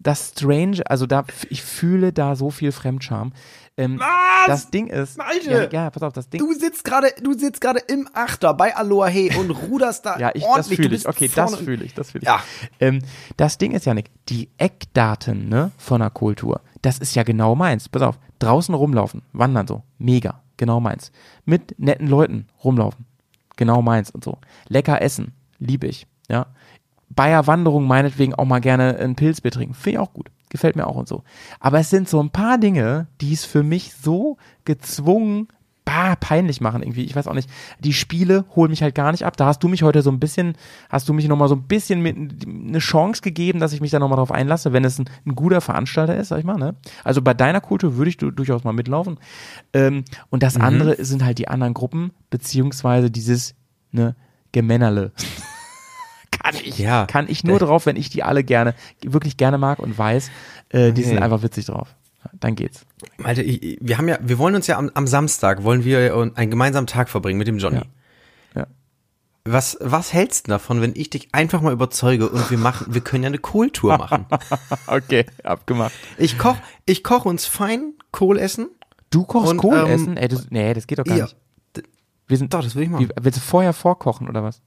[0.00, 3.32] dass Strange, also da, ich fühle da so viel Fremdscham.
[3.76, 4.00] Ähm,
[4.46, 5.70] Das Ding ist, Malte!
[5.72, 8.76] ja, ja, pass auf, das Ding, Du sitzt gerade, du sitzt gerade im Achter bei
[8.76, 10.76] Aloha Hey und ruderst da Ja, ich, das ordentlich.
[10.76, 11.08] Du fühle ich.
[11.08, 12.28] Okay, das fühle ich, das fühle ich.
[12.28, 12.42] Ja.
[12.80, 13.00] Ähm,
[13.36, 17.88] das Ding ist, Janik, die Eckdaten ne, von einer Kultur, das ist ja genau meins.
[17.88, 21.10] Pass auf, draußen rumlaufen, wandern so, mega, genau meins.
[21.46, 23.06] Mit netten Leuten rumlaufen,
[23.56, 24.38] genau meins und so.
[24.68, 26.46] Lecker essen, liebe ich, ja.
[27.08, 30.30] Bei der Wanderung meinetwegen auch mal gerne ein Pilzbier trinken, finde ich auch gut.
[30.52, 31.24] Gefällt mir auch und so.
[31.60, 34.36] Aber es sind so ein paar Dinge, die es für mich so
[34.66, 35.48] gezwungen
[35.86, 37.04] bah, peinlich machen irgendwie.
[37.04, 37.48] Ich weiß auch nicht.
[37.80, 39.34] Die Spiele holen mich halt gar nicht ab.
[39.38, 40.58] Da hast du mich heute so ein bisschen,
[40.90, 43.98] hast du mich nochmal so ein bisschen mit eine Chance gegeben, dass ich mich da
[43.98, 46.58] nochmal drauf einlasse, wenn es ein, ein guter Veranstalter ist, sag ich mal.
[46.58, 46.74] Ne?
[47.02, 49.18] Also bei deiner Kultur würde ich du, durchaus mal mitlaufen.
[49.72, 53.54] Ähm, und das andere sind halt die anderen Gruppen, beziehungsweise dieses
[53.90, 54.14] ne,
[54.52, 55.12] Gemännerle.
[56.42, 57.06] kann ich, Ja.
[57.06, 58.74] kann ich nur drauf, wenn ich die alle gerne,
[59.04, 60.30] wirklich gerne mag und weiß,
[60.70, 61.24] äh, die sind Okay.
[61.24, 61.94] einfach witzig drauf.
[62.38, 62.86] Dann geht's.
[63.18, 66.50] Malte, ich- wir haben ja, wir wollen uns ja am, am Samstag, wollen wir einen
[66.50, 67.78] gemeinsamen Tag verbringen mit dem Johnny.
[68.54, 68.60] Ja.
[68.62, 68.66] Ja.
[69.44, 73.00] Was, was hältst du davon, wenn ich dich einfach mal überzeuge und wir machen, wir
[73.00, 74.26] können ja eine Kohltour machen?
[74.86, 75.92] Okay, abgemacht.
[76.16, 78.68] Ich koch, ich koch uns fein Kohl essen.
[79.10, 80.16] Du kochst Und, Kohl ähm, essen?
[80.16, 81.24] Ey, das, nee, das geht doch gar Ja.
[81.24, 81.36] nicht.
[82.28, 83.08] Wir sind, Doch, das will ich wie, machen.
[83.20, 84.62] willst du vorher vorkochen oder was?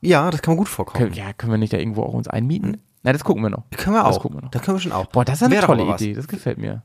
[0.00, 0.98] Ja, das kann man gut vorkochen.
[0.98, 2.78] Können, ja, können wir nicht da irgendwo auch uns einmieten?
[3.02, 3.64] Na, das gucken wir noch.
[3.76, 4.22] Können wir Das auch.
[4.22, 4.50] gucken wir noch.
[4.50, 5.06] Da können wir schon auch.
[5.06, 5.84] Boah, das ist eine Wäre tolle.
[5.94, 6.14] Idee.
[6.14, 6.82] Das gefällt mir.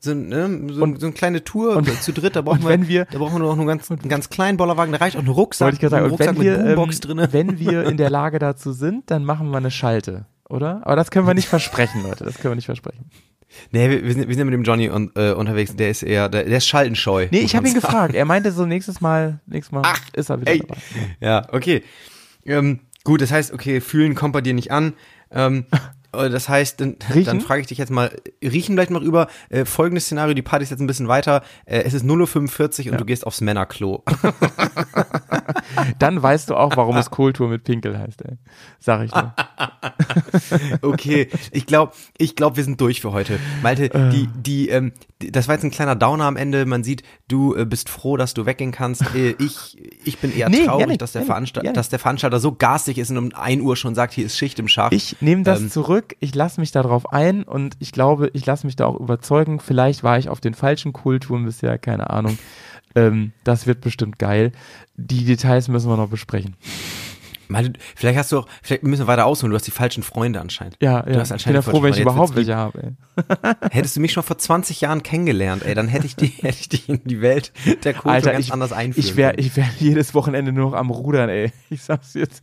[0.00, 2.86] So, ne, so, Und- so eine kleine Tour und- zu dritt, da brauchen wir, wenn
[2.86, 5.28] wir- da brauchen wir noch einen ganz, einen ganz kleinen Bollerwagen, da reicht auch ein
[5.28, 6.04] Rucksack, ich sagen.
[6.06, 7.32] ein Und wenn Rucksack wir, mit Boombox ähm, drinne.
[7.32, 10.82] wenn wir in der Lage dazu sind, dann machen wir eine Schalte, oder?
[10.84, 12.24] Aber das können wir nicht versprechen, Leute.
[12.24, 13.10] Das können wir nicht versprechen.
[13.72, 16.28] Nee, wir, wir, sind, wir sind mit dem Johnny und, äh, unterwegs, der ist eher,
[16.28, 17.28] der, der ist schaltenscheu.
[17.30, 18.14] Nee, ich habe ihn gefragt.
[18.14, 19.82] Er meinte so nächstes Mal, nächstes Mal
[20.12, 20.58] ist er wieder Ey.
[20.60, 20.76] dabei.
[21.20, 21.82] Ja, okay.
[22.46, 24.94] Ähm, gut, das heißt, okay, fühlen kommt bei dir nicht an.
[25.30, 25.66] Ähm,
[26.16, 28.10] Äh, Das heißt, dann, dann frage ich dich jetzt mal,
[28.42, 31.82] riechen vielleicht noch über äh, folgendes Szenario, die Party ist jetzt ein bisschen weiter, äh,
[31.82, 34.02] es ist 0.45 Uhr und du gehst aufs Männerklo.
[35.98, 38.36] Dann weißt du auch, warum es Kultur mit Pinkel heißt, ey.
[38.78, 39.34] Sag ich dir.
[40.82, 43.38] Okay, ich glaube, ich glaube, wir sind durch für heute.
[43.62, 44.10] Malte, Äh.
[44.10, 46.66] die, die, ähm, die, das war jetzt ein kleiner Downer am Ende.
[46.66, 49.02] Man sieht, du äh, bist froh, dass du weggehen kannst.
[49.14, 51.74] Äh, ich, ich bin eher Nee, traurig, Janik, dass, der Janik, Veranstalt, Janik.
[51.74, 54.58] dass der Veranstalter so garstig ist und um 1 Uhr schon sagt, hier ist Schicht
[54.58, 54.92] im Schacht.
[54.92, 58.66] Ich nehme das Ähm, zurück, ich lasse mich darauf ein und ich glaube, ich lasse
[58.66, 59.58] mich da auch überzeugen.
[59.60, 62.38] Vielleicht war ich auf den falschen Kulturen bisher, keine Ahnung.
[62.94, 64.52] Ähm, das wird bestimmt geil.
[64.96, 66.56] Die Details müssen wir noch besprechen.
[67.48, 70.40] Malte, vielleicht hast du auch, vielleicht müssen wir weiter ausholen, du hast die falschen Freunde
[70.40, 70.76] anscheinend.
[70.80, 71.20] Ja, du ja.
[71.20, 72.82] hast ich bin ja anscheinend froh, wenn ich überhaupt welche habe.
[72.82, 73.54] Ey.
[73.70, 76.68] Hättest du mich schon vor 20 Jahren kennengelernt, ey, dann hätte ich, die, hätte ich
[76.68, 77.52] dich in die Welt
[77.84, 80.76] der Kultur Alter, ganz ich, anders einführen ich wäre ich wär jedes Wochenende nur noch
[80.76, 81.52] am Rudern, ey.
[81.70, 82.42] Ich sag's jetzt.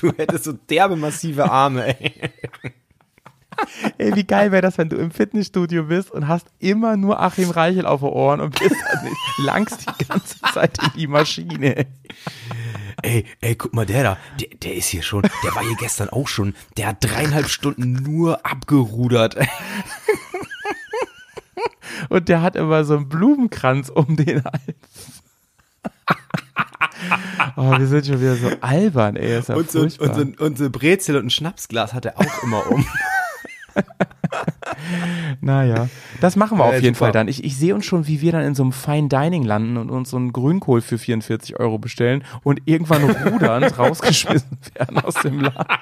[0.00, 2.12] Du hättest so derbe massive Arme, ey.
[3.98, 7.50] Ey, wie geil wäre das, wenn du im Fitnessstudio bist und hast immer nur Achim
[7.50, 11.86] Reichel auf den Ohren und bist nicht, langst die ganze Zeit in die Maschine.
[13.04, 13.26] Ey.
[13.42, 16.26] Ey, guck mal, der da, der, der ist hier schon, der war hier gestern auch
[16.26, 19.36] schon, der hat dreieinhalb Stunden nur abgerudert.
[22.08, 25.22] Und der hat immer so einen Blumenkranz um den Hals.
[27.56, 29.38] oh, wir sind schon wieder so albern, ey.
[29.38, 32.42] Ist ja Und so, und, so, und so Brezel und ein Schnapsglas hat er auch
[32.42, 32.86] immer um.
[35.40, 35.88] Naja,
[36.20, 37.06] das machen wir Ja, auf jeden super.
[37.06, 37.28] Fall dann.
[37.28, 39.90] Ich, ich sehe uns schon, wie wir dann in so einem Fine Dining landen und
[39.90, 45.40] uns so einen Grünkohl für 44 Euro bestellen und irgendwann rudernd rausgeschmissen werden aus dem
[45.40, 45.78] Laden.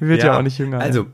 [0.00, 0.38] Wird ja.
[0.38, 0.80] auch nicht jünger.
[0.80, 1.06] Also,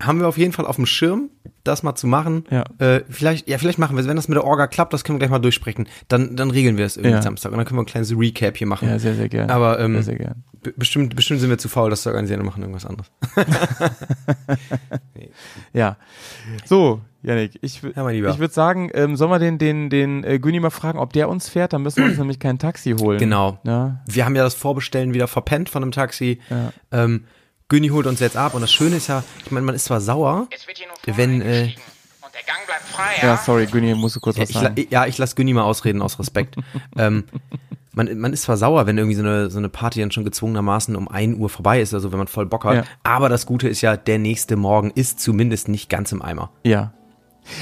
[0.00, 1.30] haben wir auf jeden Fall auf dem Schirm,
[1.64, 2.44] das mal zu machen.
[2.50, 2.64] Ja.
[2.78, 5.16] Äh, vielleicht, ja, vielleicht machen wir es, wenn das mit der Orga klappt, das können
[5.16, 5.88] wir gleich mal durchsprechen.
[6.08, 7.22] Dann, dann regeln wir es irgendwie Ja.
[7.22, 8.88] Samstag und dann können wir ein kleines Recap hier machen.
[8.88, 9.52] ja, sehr, sehr gerne.
[9.52, 10.44] Aber ähm, sehr, sehr gern.
[10.62, 13.10] be- bestimmt, bestimmt sind wir zu faul, das zu organisieren und machen irgendwas anderes.
[15.72, 15.96] Ja.
[16.64, 20.60] So, Janik, ich, Ja, ich würde sagen, ähm, sollen wir den, den, den äh, Güni
[20.60, 21.72] mal fragen, ob der uns fährt?
[21.72, 23.18] Dann müssen wir uns nämlich kein Taxi holen.
[23.18, 23.58] Genau.
[23.64, 26.40] Ja, Wir haben ja das Vorbestellen wieder verpennt von einem Taxi.
[26.50, 26.72] Ja.
[26.92, 27.24] Ähm,
[27.68, 30.00] Günni holt uns jetzt ab und das Schöne ist ja, ich meine, man ist zwar
[30.00, 31.82] sauer, Jetzt wird hier nur vorne Wenn, äh, eingestiegen.
[32.20, 33.36] Und der Gang bleibt frei, ja ja?
[33.38, 34.86] sorry, Güni, musst du kurz was ich, sagen.
[34.90, 36.56] ja, ich lasse Günni mal ausreden aus Respekt.
[36.98, 37.24] ähm,
[37.94, 40.94] man, man ist zwar sauer, wenn irgendwie so eine, so eine Party dann schon gezwungenermaßen
[40.94, 42.74] um 1 Uhr vorbei ist, also wenn man voll Bock hat.
[42.74, 42.84] Ja.
[43.02, 46.50] Aber das Gute ist ja, der nächste Morgen ist zumindest nicht ganz im Eimer.
[46.64, 46.92] Ja.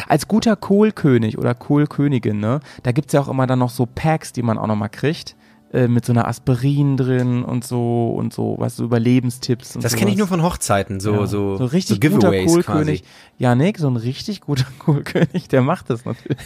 [0.08, 4.32] Als guter Kohlkönig oder Kohlkönigin, ne, da gibt's ja auch immer dann noch so Packs,
[4.32, 5.36] die man auch noch mal kriegt.
[5.72, 9.96] Äh, Mit so einer Aspirin drin und so und so, weißt du, Überlebenstipps und Das
[9.96, 11.26] kenne ich nur von Hochzeiten, so, Ja.
[11.26, 13.02] so, so richtig so guter Kohlkönig.
[13.02, 13.12] quasi.
[13.38, 16.38] Ja, Nick, so ein richtig guter Kohlkönig, der macht das natürlich.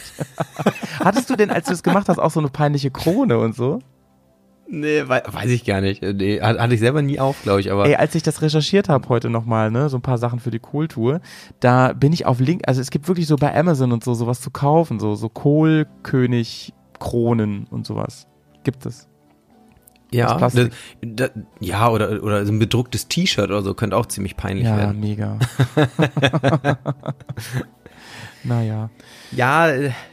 [1.01, 3.81] Hattest du denn, als du das gemacht hast, auch so eine peinliche Krone und so?
[4.69, 6.03] Nee, wei weiß ich gar nicht.
[6.03, 7.87] Äh, Nee, hat- hatte ich selber nie auf, glaube ich, aber.
[7.87, 10.59] Ey, als ich das recherchiert habe heute nochmal, ne, so ein paar Sachen für die
[10.59, 11.21] Kohltour,
[11.61, 14.41] da bin ich auf Link, also es gibt wirklich so bei Amazon und so sowas
[14.41, 18.27] zu kaufen, so so Kohlkönig Kronen und sowas.
[18.65, 19.07] Gibt es.
[20.13, 20.55] Ja, das,
[21.03, 21.31] das,
[21.61, 25.01] ja, oder, oder so ein bedrucktes T-Shirt oder so könnte auch ziemlich peinlich Ja, werden.
[25.01, 25.39] mega.
[28.45, 28.91] naja.
[29.33, 29.69] Ja,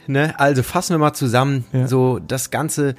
[0.08, 1.86] ne, also fassen wir mal zusammen, Ja.
[1.86, 2.96] so das ganze,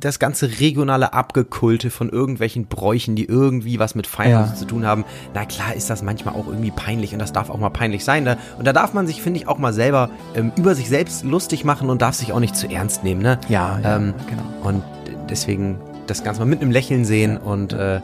[0.00, 4.54] das ganze regionale Abgekulte von irgendwelchen Bräuchen, die irgendwie was mit Feiern Ja.
[4.54, 5.04] zu tun haben.
[5.34, 8.24] Na klar ist das manchmal auch irgendwie peinlich und das darf auch mal peinlich sein.
[8.24, 11.24] Da, und da darf man sich, finde ich, auch mal selber ähm, über sich selbst
[11.24, 13.38] lustig machen und darf sich auch nicht zu ernst nehmen, ne?
[13.48, 14.68] Ja, ja, ähm, genau.
[14.68, 14.82] Und
[15.30, 18.00] deswegen das Ganze mal mit einem Lächeln sehen und äh,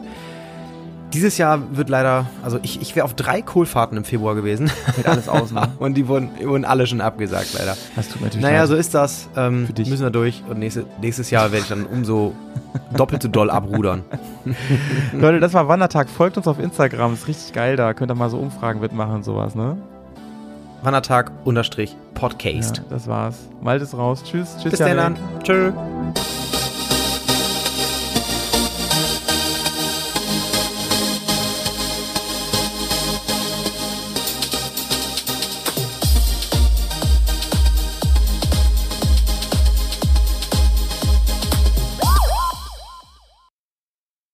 [1.13, 4.67] dieses Jahr wird leider, also ich, ich wäre auf drei Kohlfahrten im Februar gewesen.
[4.67, 5.61] Fällt alles aus, ne?
[5.79, 7.77] Und die wurden, wurden alle schon abgesagt, leider.
[7.95, 8.67] Das tut mir natürlich Naja, leid.
[8.69, 9.29] so ist das.
[9.37, 9.89] Ähm, Für dich.
[9.89, 10.43] Müssen wir durch.
[10.49, 12.33] Und nächste, nächstes Jahr werde ich dann umso
[12.97, 14.03] doppelt so doll abrudern.
[15.13, 16.09] Leute, das war Wandertag.
[16.09, 17.93] Folgt uns auf Instagram, ist richtig geil da.
[17.93, 19.77] Könnt ihr mal so Umfragen mitmachen und sowas, ne?
[20.81, 22.77] Wandertag unterstrich Podcast.
[22.77, 23.35] Ja, das war's.
[23.61, 24.23] Malte ist raus.
[24.23, 24.71] Tschüss, tschüss.
[24.71, 25.15] Bis dann.
[25.43, 25.71] Tschö.